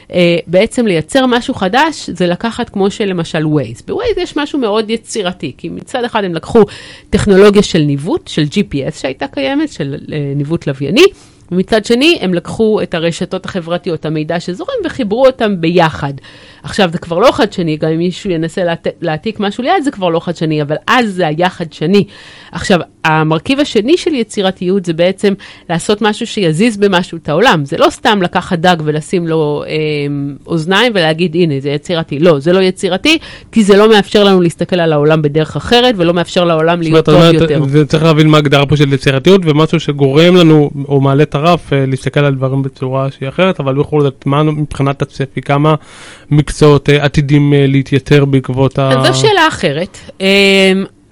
Uh, 0.08 0.12
בעצם 0.46 0.86
לייצר 0.86 1.26
משהו 1.26 1.54
חדש 1.54 2.10
זה 2.10 2.26
לקחת 2.26 2.68
כמו 2.68 2.90
שלמשל 2.90 3.44
Waze. 3.44 3.82
ב-Waze 3.86 4.20
יש 4.20 4.36
משהו 4.36 4.58
מאוד 4.58 4.90
יצירתי, 4.90 5.52
כי 5.58 5.68
מצד 5.68 6.04
אחד 6.04 6.24
הם 6.24 6.34
לקחו 6.34 6.62
טכנולוגיה 7.10 7.62
של 7.62 7.78
ניווט, 7.78 8.28
של 8.28 8.42
GPS 8.42 9.00
שהייתה 9.00 9.26
קיימת, 9.26 9.72
של 9.72 9.96
uh, 10.06 10.10
ניווט 10.36 10.66
לווייני, 10.66 11.04
ומצד 11.52 11.84
שני, 11.84 12.18
הם 12.20 12.34
לקחו 12.34 12.82
את 12.82 12.94
הרשתות 12.94 13.44
החברתיות, 13.44 14.06
המידע 14.06 14.40
שזורם, 14.40 14.74
וחיברו 14.84 15.26
אותם 15.26 15.60
ביחד. 15.60 16.12
עכשיו, 16.62 16.90
זה 16.92 16.98
כבר 16.98 17.18
לא 17.18 17.32
חדשני, 17.32 17.76
גם 17.76 17.90
אם 17.90 17.98
מישהו 17.98 18.30
ינסה 18.30 18.64
להעת... 18.64 18.86
להעתיק 19.00 19.40
משהו 19.40 19.64
ליד, 19.64 19.84
זה 19.84 19.90
כבר 19.90 20.08
לא 20.08 20.20
חדשני, 20.20 20.62
אבל 20.62 20.76
אז 20.86 21.14
זה 21.14 21.26
היה 21.26 21.48
חדשני. 21.50 22.04
עכשיו, 22.52 22.80
המרכיב 23.04 23.60
השני 23.60 23.96
של 23.96 24.14
יצירתיות 24.14 24.84
זה 24.84 24.92
בעצם 24.92 25.34
לעשות 25.70 26.02
משהו 26.02 26.26
שיזיז 26.26 26.76
במשהו 26.76 27.18
את 27.18 27.28
העולם. 27.28 27.64
זה 27.64 27.76
לא 27.76 27.90
סתם 27.90 28.22
לקחת 28.22 28.58
דג 28.58 28.76
ולשים 28.84 29.28
לו 29.28 29.64
אה, 29.66 29.72
אוזניים 30.46 30.92
ולהגיד, 30.94 31.34
הנה, 31.34 31.54
זה 31.60 31.70
יצירתי. 31.70 32.18
לא, 32.18 32.38
זה 32.38 32.52
לא 32.52 32.58
יצירתי, 32.58 33.18
כי 33.52 33.64
זה 33.64 33.76
לא 33.76 33.88
מאפשר 33.88 34.24
לנו 34.24 34.40
להסתכל 34.40 34.80
על 34.80 34.92
העולם 34.92 35.22
בדרך 35.22 35.56
אחרת, 35.56 35.94
ולא 35.98 36.14
מאפשר 36.14 36.44
לעולם 36.44 36.82
להיות 36.82 37.04
טוב 37.04 37.22
יותר. 37.32 37.64
זה 37.68 37.86
צריך 37.86 38.02
להבין 38.02 38.28
מה 38.28 38.36
ההגדרה 38.36 38.66
פה 38.66 38.76
של 38.76 38.92
יצירתיות, 38.92 39.40
ומשהו 39.44 39.80
שגורם 39.80 40.36
לנו, 40.36 40.70
או 40.88 41.00
מעלה 41.00 41.22
את 41.22 41.34
הרף, 41.34 41.72
אה, 41.72 41.86
להסתכל 41.86 42.20
על 42.20 42.34
דברים 42.34 42.62
בצורה 42.62 43.10
שהיא 43.10 43.28
אחרת, 43.28 43.60
אבל 43.60 43.74
בכל 43.74 44.00
זאת, 44.00 44.22
מה 44.26 44.42
מבחינת 44.42 45.02
הצפי, 45.02 45.40
כמה 45.40 45.74
מקצועות 46.50 46.90
אה, 46.90 47.04
עתידים 47.04 47.54
אה, 47.54 47.66
להתייתר 47.68 48.24
בעקבות 48.24 48.78
ה... 48.78 48.90
זו 49.06 49.20
שאלה 49.20 49.48
אחרת. 49.48 49.98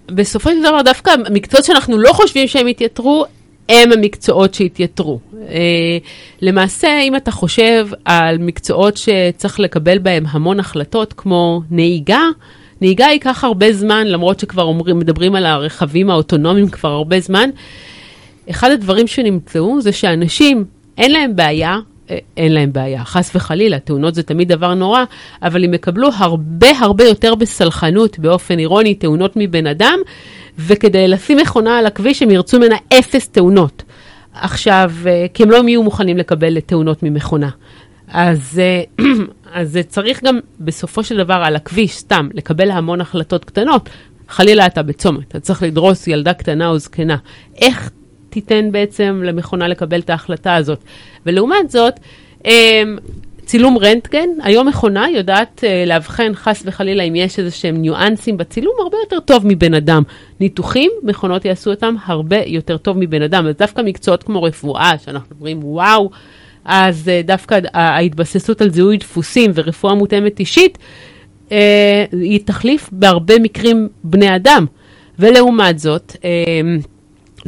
בסופו 0.06 0.50
של 0.50 0.60
דבר, 0.60 0.82
דווקא 0.82 1.10
מקצועות 1.30 1.64
שאנחנו 1.64 1.98
לא 1.98 2.12
חושבים 2.12 2.48
שהם 2.48 2.68
יתייתרו, 2.68 3.24
הם 3.68 3.92
המקצועות 3.92 4.54
שהתייתרו. 4.54 5.20
למעשה, 6.42 7.00
אם 7.00 7.16
אתה 7.16 7.30
חושב 7.30 7.88
על 8.04 8.38
מקצועות 8.38 8.96
שצריך 8.96 9.60
לקבל 9.60 9.98
בהם 9.98 10.24
המון 10.30 10.60
החלטות, 10.60 11.14
כמו 11.16 11.62
נהיגה, 11.70 12.22
נהיגה 12.80 13.04
ייקח 13.04 13.44
הרבה 13.44 13.72
זמן, 13.72 14.06
למרות 14.06 14.40
שכבר 14.40 14.62
אומרים, 14.62 14.98
מדברים 14.98 15.34
על 15.34 15.46
הרכבים 15.46 16.10
האוטונומיים 16.10 16.68
כבר 16.68 16.88
הרבה 16.88 17.20
זמן. 17.20 17.50
אחד 18.50 18.70
הדברים 18.70 19.06
שנמצאו 19.06 19.80
זה 19.80 19.92
שאנשים, 19.92 20.64
אין 20.98 21.12
להם 21.12 21.36
בעיה, 21.36 21.70
אה, 21.72 21.80
אין 22.36 22.52
להם 22.52 22.72
בעיה, 22.72 23.04
חס 23.04 23.30
וחלילה, 23.34 23.78
תאונות 23.78 24.14
זה 24.14 24.22
תמיד 24.22 24.48
דבר 24.48 24.74
נורא, 24.74 25.04
אבל 25.42 25.64
הם 25.64 25.74
יקבלו 25.74 26.08
הרבה 26.16 26.70
הרבה 26.80 27.04
יותר 27.04 27.34
בסלחנות, 27.34 28.18
באופן 28.18 28.58
אירוני, 28.58 28.94
תאונות 28.94 29.32
מבן 29.36 29.66
אדם, 29.66 29.98
וכדי 30.58 31.08
לשים 31.08 31.38
מכונה 31.38 31.78
על 31.78 31.86
הכביש 31.86 32.22
הם 32.22 32.30
ירצו 32.30 32.58
ממנה 32.58 32.76
אפס 32.98 33.28
תאונות. 33.28 33.82
עכשיו, 34.32 34.92
אה, 35.06 35.26
כי 35.34 35.42
הם 35.42 35.50
לא 35.50 35.68
יהיו 35.68 35.82
מוכנים 35.82 36.16
לקבל 36.16 36.60
תאונות 36.60 37.02
ממכונה. 37.02 37.50
אז, 38.08 38.60
אה, 38.60 39.04
אז 39.60 39.78
צריך 39.88 40.24
גם 40.24 40.38
בסופו 40.60 41.04
של 41.04 41.16
דבר 41.16 41.42
על 41.44 41.56
הכביש, 41.56 41.96
סתם, 41.96 42.28
לקבל 42.34 42.70
המון 42.70 43.00
החלטות 43.00 43.44
קטנות. 43.44 43.88
חלילה 44.28 44.66
אתה 44.66 44.82
בצומת, 44.82 45.28
אתה 45.28 45.40
צריך 45.40 45.62
לדרוס 45.62 46.08
ילדה 46.08 46.34
קטנה 46.34 46.68
או 46.68 46.78
זקנה. 46.78 47.16
איך 47.56 47.90
תיתן 48.30 48.72
בעצם 48.72 49.22
למכונה 49.24 49.68
לקבל 49.68 50.00
את 50.00 50.10
ההחלטה 50.10 50.54
הזאת. 50.54 50.84
ולעומת 51.26 51.70
זאת, 51.70 51.94
אמ, 52.44 52.98
צילום 53.48 53.78
רנטגן, 53.78 54.28
היום 54.42 54.68
מכונה 54.68 55.10
יודעת 55.10 55.64
uh, 55.64 55.88
לאבחן 55.88 56.32
חס 56.34 56.62
וחלילה 56.66 57.02
אם 57.02 57.16
יש 57.16 57.38
איזה 57.38 57.50
שהם 57.50 57.76
ניואנסים 57.76 58.36
בצילום 58.36 58.74
הרבה 58.80 58.96
יותר 59.04 59.20
טוב 59.20 59.42
מבן 59.46 59.74
אדם. 59.74 60.02
ניתוחים, 60.40 60.90
מכונות 61.02 61.44
יעשו 61.44 61.70
אותם 61.70 61.94
הרבה 62.04 62.36
יותר 62.46 62.76
טוב 62.76 62.96
מבן 62.98 63.22
אדם. 63.22 63.46
אז 63.46 63.54
דווקא 63.58 63.82
מקצועות 63.82 64.22
כמו 64.22 64.42
רפואה, 64.42 64.92
שאנחנו 65.04 65.36
אומרים 65.36 65.60
וואו, 65.64 66.10
אז 66.64 67.08
uh, 67.08 67.26
דווקא 67.26 67.58
ההתבססות 67.74 68.60
על 68.60 68.70
זיהוי 68.70 68.96
דפוסים 68.96 69.50
ורפואה 69.54 69.94
מותאמת 69.94 70.40
אישית, 70.40 70.78
uh, 71.48 71.52
היא 72.12 72.40
תחליף 72.44 72.88
בהרבה 72.92 73.38
מקרים 73.38 73.88
בני 74.04 74.36
אדם. 74.36 74.66
ולעומת 75.18 75.78
זאת, 75.78 76.12
uh, 76.12 76.20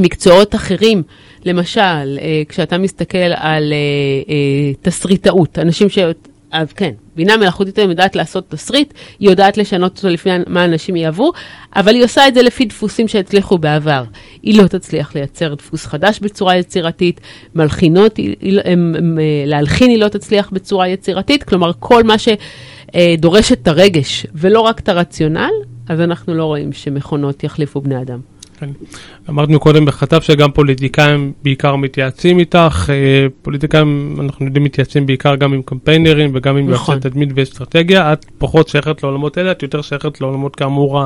מקצועות 0.00 0.54
אחרים, 0.54 1.02
למשל, 1.44 2.18
אה, 2.20 2.42
כשאתה 2.48 2.78
מסתכל 2.78 3.18
על 3.18 3.72
אה, 3.72 3.76
אה, 4.28 4.72
תסריטאות, 4.82 5.58
אנשים 5.58 5.88
ש... 5.88 5.98
אז 6.52 6.72
כן, 6.72 6.90
בינה 7.16 7.36
מלאכותית 7.36 7.78
היום 7.78 7.90
יודעת 7.90 8.16
לעשות 8.16 8.50
תסריט, 8.50 8.94
היא 9.18 9.30
יודעת 9.30 9.56
לשנות 9.56 9.96
אותו 9.96 10.08
לפי 10.08 10.30
מה 10.46 10.64
אנשים 10.64 10.96
יאהבו, 10.96 11.32
אבל 11.76 11.94
היא 11.94 12.04
עושה 12.04 12.28
את 12.28 12.34
זה 12.34 12.42
לפי 12.42 12.64
דפוסים 12.64 13.08
שהצליחו 13.08 13.58
בעבר. 13.58 14.04
היא 14.42 14.62
לא 14.62 14.66
תצליח 14.66 15.14
לייצר 15.14 15.54
דפוס 15.54 15.86
חדש 15.86 16.20
בצורה 16.20 16.56
יצירתית, 16.56 17.20
מלחינות, 17.54 18.18
הם, 18.64 19.18
להלחין 19.46 19.90
היא 19.90 19.98
לא 19.98 20.08
תצליח 20.08 20.50
בצורה 20.52 20.88
יצירתית, 20.88 21.42
כלומר 21.42 21.70
כל 21.78 22.02
מה 22.02 22.14
שדורש 22.18 23.52
את 23.52 23.68
הרגש 23.68 24.26
ולא 24.34 24.60
רק 24.60 24.80
את 24.80 24.88
הרציונל, 24.88 25.50
אז 25.88 26.00
אנחנו 26.00 26.34
לא 26.34 26.44
רואים 26.44 26.72
שמכונות 26.72 27.44
יחליפו 27.44 27.80
בני 27.80 28.02
אדם. 28.02 28.29
כן. 28.60 28.70
אמרנו 29.28 29.60
קודם 29.60 29.84
בכתב 29.84 30.20
שגם 30.20 30.50
פוליטיקאים 30.52 31.32
בעיקר 31.42 31.76
מתייעצים 31.76 32.38
איתך, 32.38 32.90
אה, 32.90 33.26
פוליטיקאים 33.42 34.16
אנחנו 34.20 34.46
יודעים 34.46 34.64
מתייעצים 34.64 35.06
בעיקר 35.06 35.36
גם 35.36 35.52
עם 35.52 35.62
קמפיינרים 35.62 36.30
וגם 36.34 36.56
עם 36.56 36.70
נכון. 36.70 36.94
יועצי 36.94 37.08
תדמית 37.10 37.28
ואסטרטגיה, 37.34 38.12
את 38.12 38.26
פחות 38.38 38.68
שייכת 38.68 39.02
לעולמות 39.02 39.38
האלה, 39.38 39.50
את 39.50 39.62
יותר 39.62 39.82
שייכת 39.82 40.20
לעולמות 40.20 40.56
כאמור 40.56 41.02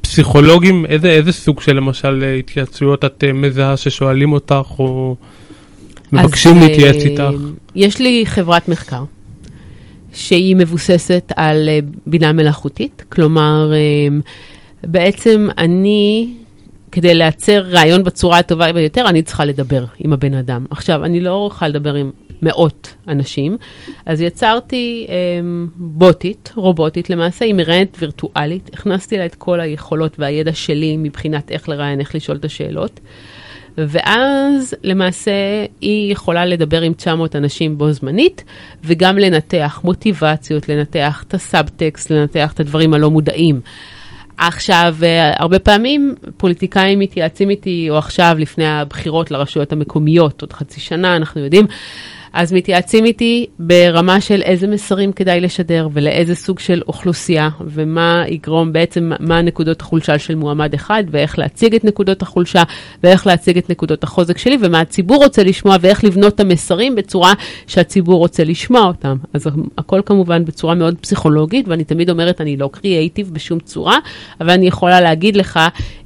הפסיכולוגים, 0.00 0.86
איזה, 0.86 1.10
איזה 1.10 1.32
סוג 1.32 1.60
של 1.60 1.76
למשל 1.76 2.22
אה, 2.22 2.34
התייעצויות 2.34 3.04
את 3.04 3.24
אה, 3.26 3.32
מזהה 3.32 3.76
ששואלים 3.76 4.32
אותך 4.32 4.66
או 4.78 5.16
מבקשים 6.12 6.56
אז, 6.56 6.62
להתייעץ 6.62 6.96
איתך? 6.96 7.34
יש 7.74 8.00
לי 8.00 8.22
חברת 8.26 8.68
מחקר. 8.68 9.02
שהיא 10.12 10.56
מבוססת 10.56 11.32
על 11.36 11.68
בינה 12.06 12.32
מלאכותית, 12.32 13.04
כלומר, 13.08 13.72
בעצם 14.84 15.48
אני 15.58 16.28
כדי 16.92 17.14
לייצר 17.14 17.60
רעיון 17.60 18.04
בצורה 18.04 18.38
הטובה 18.38 18.72
ביותר, 18.72 19.08
אני 19.08 19.22
צריכה 19.22 19.44
לדבר 19.44 19.84
עם 19.98 20.12
הבן 20.12 20.34
אדם. 20.34 20.66
עכשיו, 20.70 21.04
אני 21.04 21.20
לא 21.20 21.48
יכולה 21.52 21.68
לדבר 21.68 21.94
עם 21.94 22.10
מאות 22.42 22.94
אנשים, 23.08 23.56
אז 24.06 24.20
יצרתי 24.20 25.06
אה, 25.08 25.14
בוטית, 25.76 26.52
רובוטית 26.56 27.10
למעשה, 27.10 27.44
עם 27.44 27.56
מראיינת 27.56 27.96
וירטואלית. 27.98 28.70
הכנסתי 28.72 29.18
לה 29.18 29.26
את 29.26 29.34
כל 29.34 29.60
היכולות 29.60 30.18
והידע 30.18 30.52
שלי 30.52 30.96
מבחינת 30.96 31.50
איך 31.50 31.68
לראיין, 31.68 32.00
איך 32.00 32.14
לשאול 32.14 32.36
את 32.36 32.44
השאלות. 32.44 33.00
ואז 33.78 34.74
למעשה 34.82 35.32
היא 35.80 36.12
יכולה 36.12 36.46
לדבר 36.46 36.82
עם 36.82 36.92
900 36.92 37.36
אנשים 37.36 37.78
בו 37.78 37.92
זמנית, 37.92 38.44
וגם 38.84 39.18
לנתח 39.18 39.80
מוטיבציות, 39.84 40.68
לנתח 40.68 41.24
את 41.28 41.34
הסאבטקסט, 41.34 42.10
לנתח 42.10 42.52
את 42.52 42.60
הדברים 42.60 42.94
הלא 42.94 43.10
מודעים. 43.10 43.60
עכשיו, 44.40 44.96
אה, 45.02 45.32
הרבה 45.36 45.58
פעמים 45.58 46.14
פוליטיקאים 46.36 46.98
מתייעצים 46.98 47.50
איתי, 47.50 47.86
או 47.90 47.98
עכשיו, 47.98 48.36
לפני 48.38 48.66
הבחירות 48.66 49.30
לרשויות 49.30 49.72
המקומיות, 49.72 50.40
עוד 50.42 50.52
חצי 50.52 50.80
שנה, 50.80 51.16
אנחנו 51.16 51.40
יודעים, 51.40 51.66
אז 52.32 52.52
מתייעצים 52.52 53.04
איתי 53.04 53.46
ברמה 53.58 54.20
של 54.20 54.42
איזה 54.42 54.66
מסרים 54.66 55.12
כדאי 55.12 55.40
לשדר 55.40 55.88
ולאיזה 55.92 56.34
סוג 56.34 56.58
של 56.58 56.82
אוכלוסייה 56.88 57.48
ומה 57.60 58.24
יגרום 58.28 58.72
בעצם, 58.72 59.12
מה 59.20 59.42
נקודות 59.42 59.80
החולשה 59.80 60.18
של 60.18 60.34
מועמד 60.34 60.74
אחד 60.74 61.04
ואיך 61.10 61.38
להציג 61.38 61.74
את 61.74 61.84
נקודות 61.84 62.22
החולשה 62.22 62.62
ואיך 63.02 63.26
להציג 63.26 63.58
את 63.58 63.70
נקודות 63.70 64.04
החוזק 64.04 64.38
שלי 64.38 64.56
ומה 64.60 64.80
הציבור 64.80 65.16
רוצה 65.16 65.42
לשמוע 65.42 65.76
ואיך 65.80 66.04
לבנות 66.04 66.34
את 66.34 66.40
המסרים 66.40 66.94
בצורה 66.94 67.32
שהציבור 67.66 68.18
רוצה 68.18 68.44
לשמוע 68.44 68.82
אותם. 68.82 69.16
אז 69.32 69.46
הכל 69.78 70.00
כמובן 70.06 70.44
בצורה 70.44 70.74
מאוד 70.74 70.94
פסיכולוגית 71.00 71.68
ואני 71.68 71.84
תמיד 71.84 72.10
אומרת, 72.10 72.40
אני 72.40 72.56
לא 72.56 72.70
קריאייטיב 72.72 73.30
בשום 73.32 73.58
צורה, 73.58 73.98
אבל 74.40 74.50
אני 74.50 74.66
יכולה 74.66 75.00
להגיד 75.00 75.36
לך 75.36 75.60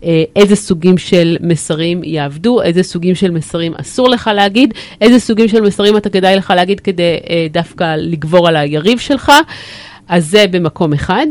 אה, 0.05 0.25
איזה 0.37 0.57
סוגים 0.57 0.99
של 0.99 1.37
מסרים 1.41 2.05
יעבדו, 2.05 2.63
איזה 2.63 2.83
סוגים 2.83 3.15
של 3.15 3.31
מסרים 3.31 3.75
אסור 3.75 4.09
לך 4.09 4.31
להגיד, 4.35 4.75
איזה 5.01 5.19
סוגים 5.21 5.49
של 5.49 5.61
מסרים 5.61 5.97
אתה 5.97 6.09
כדאי 6.15 6.37
לך 6.37 6.53
להגיד 6.57 6.81
כדי 6.81 7.17
אה, 7.31 7.47
דווקא 7.51 7.97
לגבור 7.97 8.49
על 8.49 8.57
היריב 8.57 8.99
שלך. 8.99 9.33
אז 10.09 10.27
זה 10.27 10.47
במקום 10.51 10.93
אחד. 10.93 11.27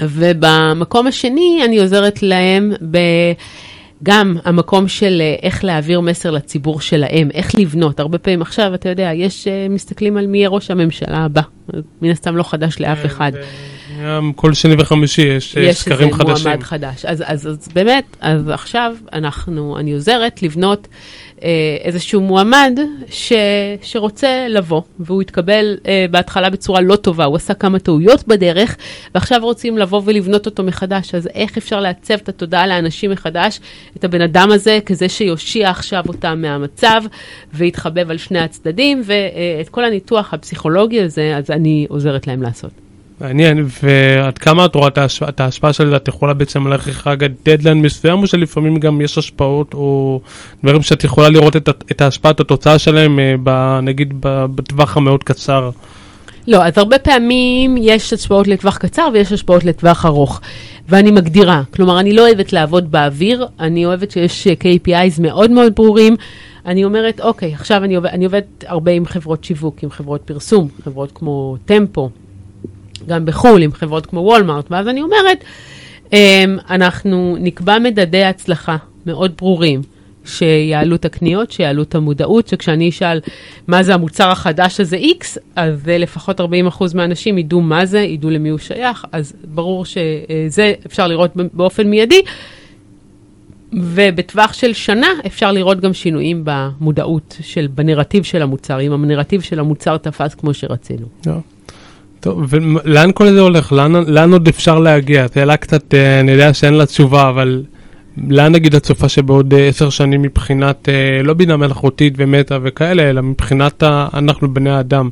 ובמקום 0.00 1.06
השני 1.06 1.62
אני 1.64 1.78
עוזרת 1.78 2.22
להם 2.22 2.72
ב... 2.90 2.98
גם 4.02 4.36
המקום 4.44 4.88
של 4.88 5.18
אה, 5.20 5.34
איך 5.42 5.64
להעביר 5.64 6.00
מסר 6.00 6.30
לציבור 6.30 6.80
שלהם, 6.80 7.28
איך 7.34 7.54
לבנות. 7.54 8.00
הרבה 8.00 8.18
פעמים 8.18 8.42
עכשיו, 8.42 8.74
אתה 8.74 8.88
יודע, 8.88 9.10
יש, 9.14 9.48
אה, 9.48 9.66
מסתכלים 9.70 10.16
על 10.16 10.26
מי 10.26 10.38
יהיה 10.38 10.48
ראש 10.48 10.70
הממשלה 10.70 11.18
הבא. 11.18 11.42
מן 12.02 12.10
הסתם 12.10 12.36
לא 12.36 12.42
חדש 12.42 12.80
לאף 12.80 12.98
כן, 12.98 13.06
אחד. 13.06 13.32
כל 14.36 14.54
שני 14.54 14.74
וחמישי 14.78 15.22
יש, 15.22 15.56
אה, 15.56 15.62
יש 15.62 15.76
סקרים 15.76 16.08
איזה 16.08 16.18
חדשים. 16.18 16.46
מועמד 16.46 16.62
חדש. 16.62 17.04
אז, 17.04 17.22
אז, 17.26 17.48
אז 17.48 17.68
באמת, 17.74 18.04
אז 18.20 18.48
עכשיו 18.48 18.96
אנחנו, 19.12 19.78
אני 19.78 19.92
עוזרת 19.92 20.42
לבנות 20.42 20.88
אה, 21.42 21.76
איזשהו 21.80 22.20
מועמד 22.20 22.78
ש, 23.10 23.32
שרוצה 23.82 24.46
לבוא, 24.48 24.82
והוא 24.98 25.22
התקבל 25.22 25.76
אה, 25.86 26.06
בהתחלה 26.10 26.50
בצורה 26.50 26.80
לא 26.80 26.96
טובה, 26.96 27.24
הוא 27.24 27.36
עשה 27.36 27.54
כמה 27.54 27.78
טעויות 27.78 28.28
בדרך, 28.28 28.76
ועכשיו 29.14 29.40
רוצים 29.42 29.78
לבוא 29.78 30.02
ולבנות 30.04 30.46
אותו 30.46 30.62
מחדש. 30.62 31.14
אז 31.14 31.28
איך 31.34 31.56
אפשר 31.56 31.80
לעצב 31.80 32.14
את 32.14 32.28
התודעה 32.28 32.66
לאנשים 32.66 33.10
מחדש, 33.10 33.60
את 33.96 34.04
הבן 34.04 34.20
אדם 34.20 34.50
הזה, 34.50 34.78
כזה 34.86 35.08
שיושיע 35.08 35.70
עכשיו 35.70 36.04
אותם 36.08 36.38
מהמצב, 36.42 37.02
ויתחבב 37.54 38.10
על 38.10 38.18
שני 38.18 38.38
הצדדים, 38.38 39.02
ואת 39.04 39.68
כל 39.68 39.84
הניתוח 39.84 40.34
הפסיכולוגי 40.34 41.02
הזה, 41.02 41.36
אז 41.36 41.50
אני 41.50 41.86
עוזרת 41.88 42.26
להם 42.26 42.42
לעשות. 42.42 42.85
מעניין, 43.20 43.66
ועד 43.82 44.38
כמה 44.38 44.64
את 44.64 44.74
רואה 44.74 44.88
את 44.88 44.98
ההשפעה- 44.98 45.28
את 45.28 45.40
ההשפעה 45.40 45.72
של 45.72 45.90
זה? 45.90 45.96
את 45.96 46.08
יכולה 46.08 46.34
בעצם 46.34 46.66
ללכת 46.66 47.06
רגע 47.06 47.26
דדליין 47.44 47.82
מסוים, 47.82 48.18
או 48.18 48.26
שלפעמים 48.26 48.76
גם 48.76 49.00
יש 49.00 49.18
השפעות, 49.18 49.74
או 49.74 50.20
דברים 50.64 50.82
שאת 50.82 51.04
יכולה 51.04 51.28
לראות 51.28 51.56
את, 51.56 51.68
את 51.68 52.00
ההשפעה, 52.00 52.30
את 52.30 52.40
התוצאה 52.40 52.78
שלהם, 52.78 53.18
אה, 53.18 53.34
ב, 53.42 53.78
נגיד 53.82 54.14
בטווח 54.20 54.96
המאוד 54.96 55.24
קצר? 55.24 55.70
לא, 56.48 56.64
אז 56.64 56.78
הרבה 56.78 56.98
פעמים 56.98 57.76
יש 57.78 58.12
השפעות 58.12 58.48
לטווח 58.48 58.76
קצר 58.76 59.08
ויש 59.12 59.32
השפעות 59.32 59.64
לטווח 59.64 60.06
ארוך. 60.06 60.40
ואני 60.88 61.10
מגדירה, 61.10 61.62
כלומר, 61.74 62.00
אני 62.00 62.12
לא 62.12 62.26
אוהבת 62.26 62.52
לעבוד 62.52 62.90
באוויר, 62.90 63.46
אני 63.60 63.86
אוהבת 63.86 64.10
שיש 64.10 64.46
אה, 64.46 64.52
KPIs 64.52 65.22
מאוד 65.22 65.50
מאוד 65.50 65.74
ברורים. 65.74 66.16
אני 66.66 66.84
אומרת, 66.84 67.20
אוקיי, 67.20 67.54
עכשיו 67.54 67.84
אני, 67.84 67.94
עובד, 67.94 68.10
עובדת 68.24 68.64
הרבה 68.66 68.92
עם 68.92 69.06
חברות 69.06 69.44
שיווק, 69.44 69.82
עם 69.82 69.90
חברות 69.90 70.20
פרסום, 70.24 70.68
חברות 70.84 71.12
כמו 71.14 71.56
טמפו, 71.64 72.10
גם 73.06 73.24
בחו"ל, 73.24 73.62
עם 73.62 73.72
חברות 73.72 74.06
כמו 74.06 74.20
וולמארט, 74.20 74.66
ואז 74.70 74.88
אני 74.88 75.02
אומרת, 75.02 75.44
אמ, 76.12 76.58
אנחנו 76.70 77.36
נקבע 77.40 77.78
מדדי 77.78 78.24
הצלחה 78.24 78.76
מאוד 79.06 79.32
ברורים. 79.36 79.82
שיעלו 80.26 80.96
את 80.96 81.04
הקניות, 81.04 81.50
שיעלו 81.50 81.82
את 81.82 81.94
המודעות, 81.94 82.48
שכשאני 82.48 82.88
אשאל 82.88 83.20
מה 83.66 83.82
זה 83.82 83.94
המוצר 83.94 84.30
החדש 84.30 84.80
הזה 84.80 84.98
X, 85.20 85.38
אז 85.56 85.82
לפחות 85.86 86.40
40% 86.40 86.44
מהאנשים 86.94 87.38
ידעו 87.38 87.60
מה 87.60 87.86
זה, 87.86 88.00
ידעו 88.00 88.30
למי 88.30 88.48
הוא 88.48 88.58
שייך, 88.58 89.04
אז 89.12 89.32
ברור 89.44 89.84
שזה 89.84 90.72
אפשר 90.86 91.06
לראות 91.06 91.30
באופן 91.52 91.86
מיידי, 91.86 92.22
ובטווח 93.72 94.52
של 94.52 94.72
שנה 94.72 95.08
אפשר 95.26 95.52
לראות 95.52 95.80
גם 95.80 95.92
שינויים 95.92 96.42
במודעות, 96.44 97.36
של, 97.40 97.66
בנרטיב 97.74 98.24
של 98.24 98.42
המוצר, 98.42 98.80
אם 98.80 98.92
הנרטיב 98.92 99.40
של 99.40 99.60
המוצר 99.60 99.96
תפס 99.96 100.34
כמו 100.34 100.54
שרצינו. 100.54 101.06
לא. 101.26 101.32
טוב, 102.26 102.44
ולאן 102.48 103.10
כל 103.14 103.30
זה 103.30 103.40
הולך? 103.40 103.72
לאן, 103.72 103.92
לאן 103.94 104.32
עוד 104.32 104.48
אפשר 104.48 104.78
להגיע? 104.78 105.26
שאלה 105.34 105.56
קצת, 105.56 105.94
אה, 105.94 106.20
אני 106.20 106.32
יודע 106.32 106.54
שאין 106.54 106.74
לה 106.74 106.86
תשובה, 106.86 107.28
אבל 107.28 107.62
לאן 108.28 108.52
נגיד 108.52 108.74
את 108.74 108.82
צופה 108.82 109.08
שבעוד 109.08 109.54
אה, 109.54 109.68
עשר 109.68 109.90
שנים 109.90 110.22
מבחינת, 110.22 110.88
אה, 110.88 111.22
לא 111.22 111.34
בינה 111.34 111.56
מלאכותית 111.56 112.14
ומטא 112.16 112.58
וכאלה, 112.62 113.10
אלא 113.10 113.22
מבחינת 113.22 113.82
ה, 113.82 114.08
אנחנו 114.14 114.54
בני 114.54 114.70
האדם, 114.70 115.08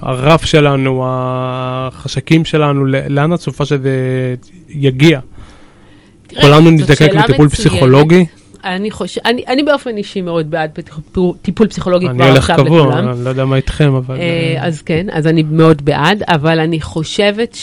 הרף 0.00 0.44
שלנו, 0.44 1.02
החשקים 1.06 2.44
שלנו, 2.44 2.84
לאן 2.86 3.34
את 3.34 3.38
צופה 3.38 3.64
שזה 3.64 3.90
יגיע? 4.68 5.20
כולנו 6.40 6.70
נזדקק 6.70 7.14
לטיפול. 7.14 7.48
פסיכולוגי? 7.48 8.24
אני, 8.64 8.90
חושב, 8.90 9.20
אני, 9.24 9.44
אני 9.48 9.62
באופן 9.62 9.96
אישי 9.96 10.20
מאוד 10.20 10.50
בעד 10.50 10.70
טיפול, 11.42 11.68
פסיכולוגי 11.68 12.08
אני 12.08 12.18
כבר 12.18 12.28
הולך 12.28 12.50
עכשיו 12.50 12.64
קבוע, 12.64 12.86
לכולם. 12.86 13.08
אני 13.08 13.24
לא 13.24 13.30
יודע 13.30 13.44
מה 13.44 13.56
איתכם, 13.56 13.94
אבל... 13.94 14.16
אה, 14.16 14.56
אז 14.60 14.82
כן, 14.82 15.06
אז 15.12 15.26
אני 15.26 15.42
מאוד 15.42 15.84
בעד, 15.84 16.22
אבל 16.28 16.60
אני 16.60 16.80
חושבת 16.80 17.56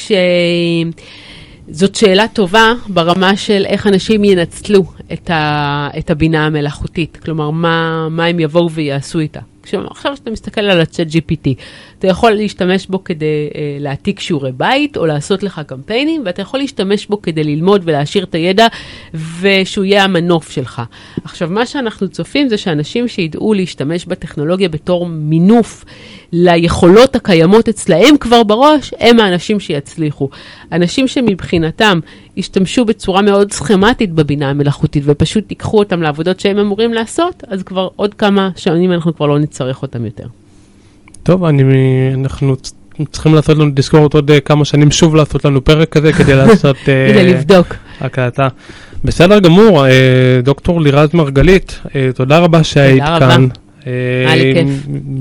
שזאת 1.70 1.96
שאלה 1.96 2.28
טובה 2.28 2.74
ברמה 2.88 3.38
של 3.38 3.64
איך 3.66 3.88
אנשים 3.88 4.24
ינצלו 4.24 4.84
את, 5.14 5.30
ה... 5.30 5.90
את 5.98 6.10
הבינה 6.10 6.46
המלאכותית. 6.46 7.18
כלומר, 7.24 7.50
מה, 7.50 8.08
מה 8.10 8.26
הם 8.26 8.40
יבואו 8.40 8.72
ויעשו 8.72 9.20
איתה. 9.20 9.40
עכשיו, 9.74 10.14
כשאתה 10.14 10.32
מסתכל 10.32 10.62
על 10.62 10.82
ה-chat 10.82 11.12
GPT, 11.12 11.50
אתה 12.00 12.08
יכול 12.08 12.32
להשתמש 12.32 12.88
בו 12.88 13.04
כדי 13.04 13.50
אה, 13.56 13.78
להעתיק 13.80 14.20
שיעורי 14.20 14.52
בית 14.52 14.98
או 14.98 15.06
לעשות 15.06 15.44
לך 15.44 15.62
קמפיינים, 15.68 16.22
ואתה 16.26 16.42
יכול 16.42 16.60
להשתמש 16.60 17.08
בו 17.08 17.22
כדי 17.22 17.44
ללמוד 17.44 17.82
ולהעשיר 17.86 18.24
את 18.24 18.36
הידע, 18.36 18.68
ושהוא 19.42 19.86
יהיה 19.86 20.04
המנוף 20.04 20.52
שלך. 20.52 20.82
עכשיו, 21.24 21.50
מה 21.50 21.66
שאנחנו 21.66 22.08
צופים 22.08 22.50
זה 22.50 22.58
שאנשים 22.58 23.08
שידעו 23.08 23.54
להשתמש 23.54 24.06
בטכנולוגיה 24.06 24.70
בתור 24.70 25.08
מינוף 25.08 25.86
ליכולות 26.32 27.16
הקיימות 27.16 27.70
אצלהם 27.70 28.18
כבר 28.18 28.44
בראש, 28.44 28.94
הם 29.00 29.20
האנשים 29.20 29.60
שיצליחו. 29.60 30.30
אנשים 30.72 31.08
שמבחינתם 31.08 32.00
ישתמשו 32.38 32.86
בצורה 32.86 33.22
מאוד 33.22 33.54
סכמטית 33.54 34.12
בבינה 34.12 34.50
המלאכותית 34.50 35.04
ופשוט 35.06 35.52
ייקחו 35.52 35.80
אותם 35.80 36.02
לעבודות 36.02 36.40
שהם 36.40 36.58
אמורים 36.58 36.94
לעשות, 36.94 37.44
אז 37.48 37.64
כבר 37.64 37.88
עוד 37.96 38.14
כמה 38.14 38.50
שנים 38.56 38.92
אנחנו 38.92 39.16
כבר 39.16 39.26
לא 39.26 39.40
נצטרך 39.40 39.82
אותם 39.82 40.06
יותר. 40.06 40.28
טוב, 41.24 41.44
אני, 41.44 41.64
אנחנו 42.14 42.56
צריכים 43.12 43.36
לעשות 43.36 43.58
לנו 43.58 43.72
תזכורת 43.76 44.14
עוד 44.14 44.32
אה, 44.32 44.40
כמה 44.40 44.66
שנים 44.66 44.92
שוב 44.92 45.16
לעשות 45.16 45.46
לנו 45.46 45.64
פרק 45.64 45.90
כזה 45.90 46.14
כדי 46.14 46.34
לעשות 46.46 46.76
אה, 46.88 47.08
כדי 47.10 47.34
לבדוק. 47.34 47.68
הקלטה. 48.02 48.48
בסדר 49.04 49.40
גמור, 49.40 49.86
אה, 49.86 50.40
דוקטור 50.44 50.82
לירז 50.82 51.10
מרגלית, 51.14 51.80
תודה 52.16 52.40
רבה 52.40 52.64
שהיית. 52.64 53.04
כאן. 53.20 53.48
היה 53.86 54.36
לי 54.36 54.54
אה, 54.56 54.64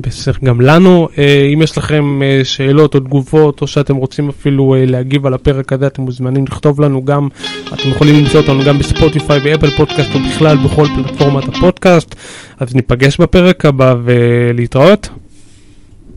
כיף. 0.03 0.45
גם 0.45 0.61
לנו, 0.61 1.09
אה, 1.19 1.49
אם 1.55 1.63
יש 1.63 1.79
לכם 1.79 2.23
אה, 2.23 2.41
שאלות 2.45 2.95
או 2.95 3.01
תגובות, 3.01 3.63
או 3.63 3.67
שאתם 3.67 3.97
רוצים 3.97 4.29
אפילו 4.29 4.75
אה, 4.75 4.87
להגיב 4.87 5.27
על 5.27 5.35
הפרק 5.35 5.73
הזה, 5.73 5.87
אתם 5.87 6.03
מוזמנים 6.03 6.45
לכתוב 6.45 6.81
לנו 6.81 7.05
גם, 7.05 7.29
אתם 7.75 7.89
יכולים 7.89 8.15
למצוא 8.15 8.41
אותנו 8.41 8.65
גם 8.65 8.79
בספוטיפיי, 8.79 9.41
באפל 9.41 9.71
פודקאסט, 9.71 10.15
או 10.15 10.21
בכלל 10.29 10.57
בכל 10.57 10.87
פלטפורמת 10.97 11.49
הפודקאסט. 11.49 12.15
אז 12.61 12.75
ניפגש 12.75 13.21
בפרק 13.21 13.65
הבא 13.65 13.95
ולהתראות. 14.05 15.09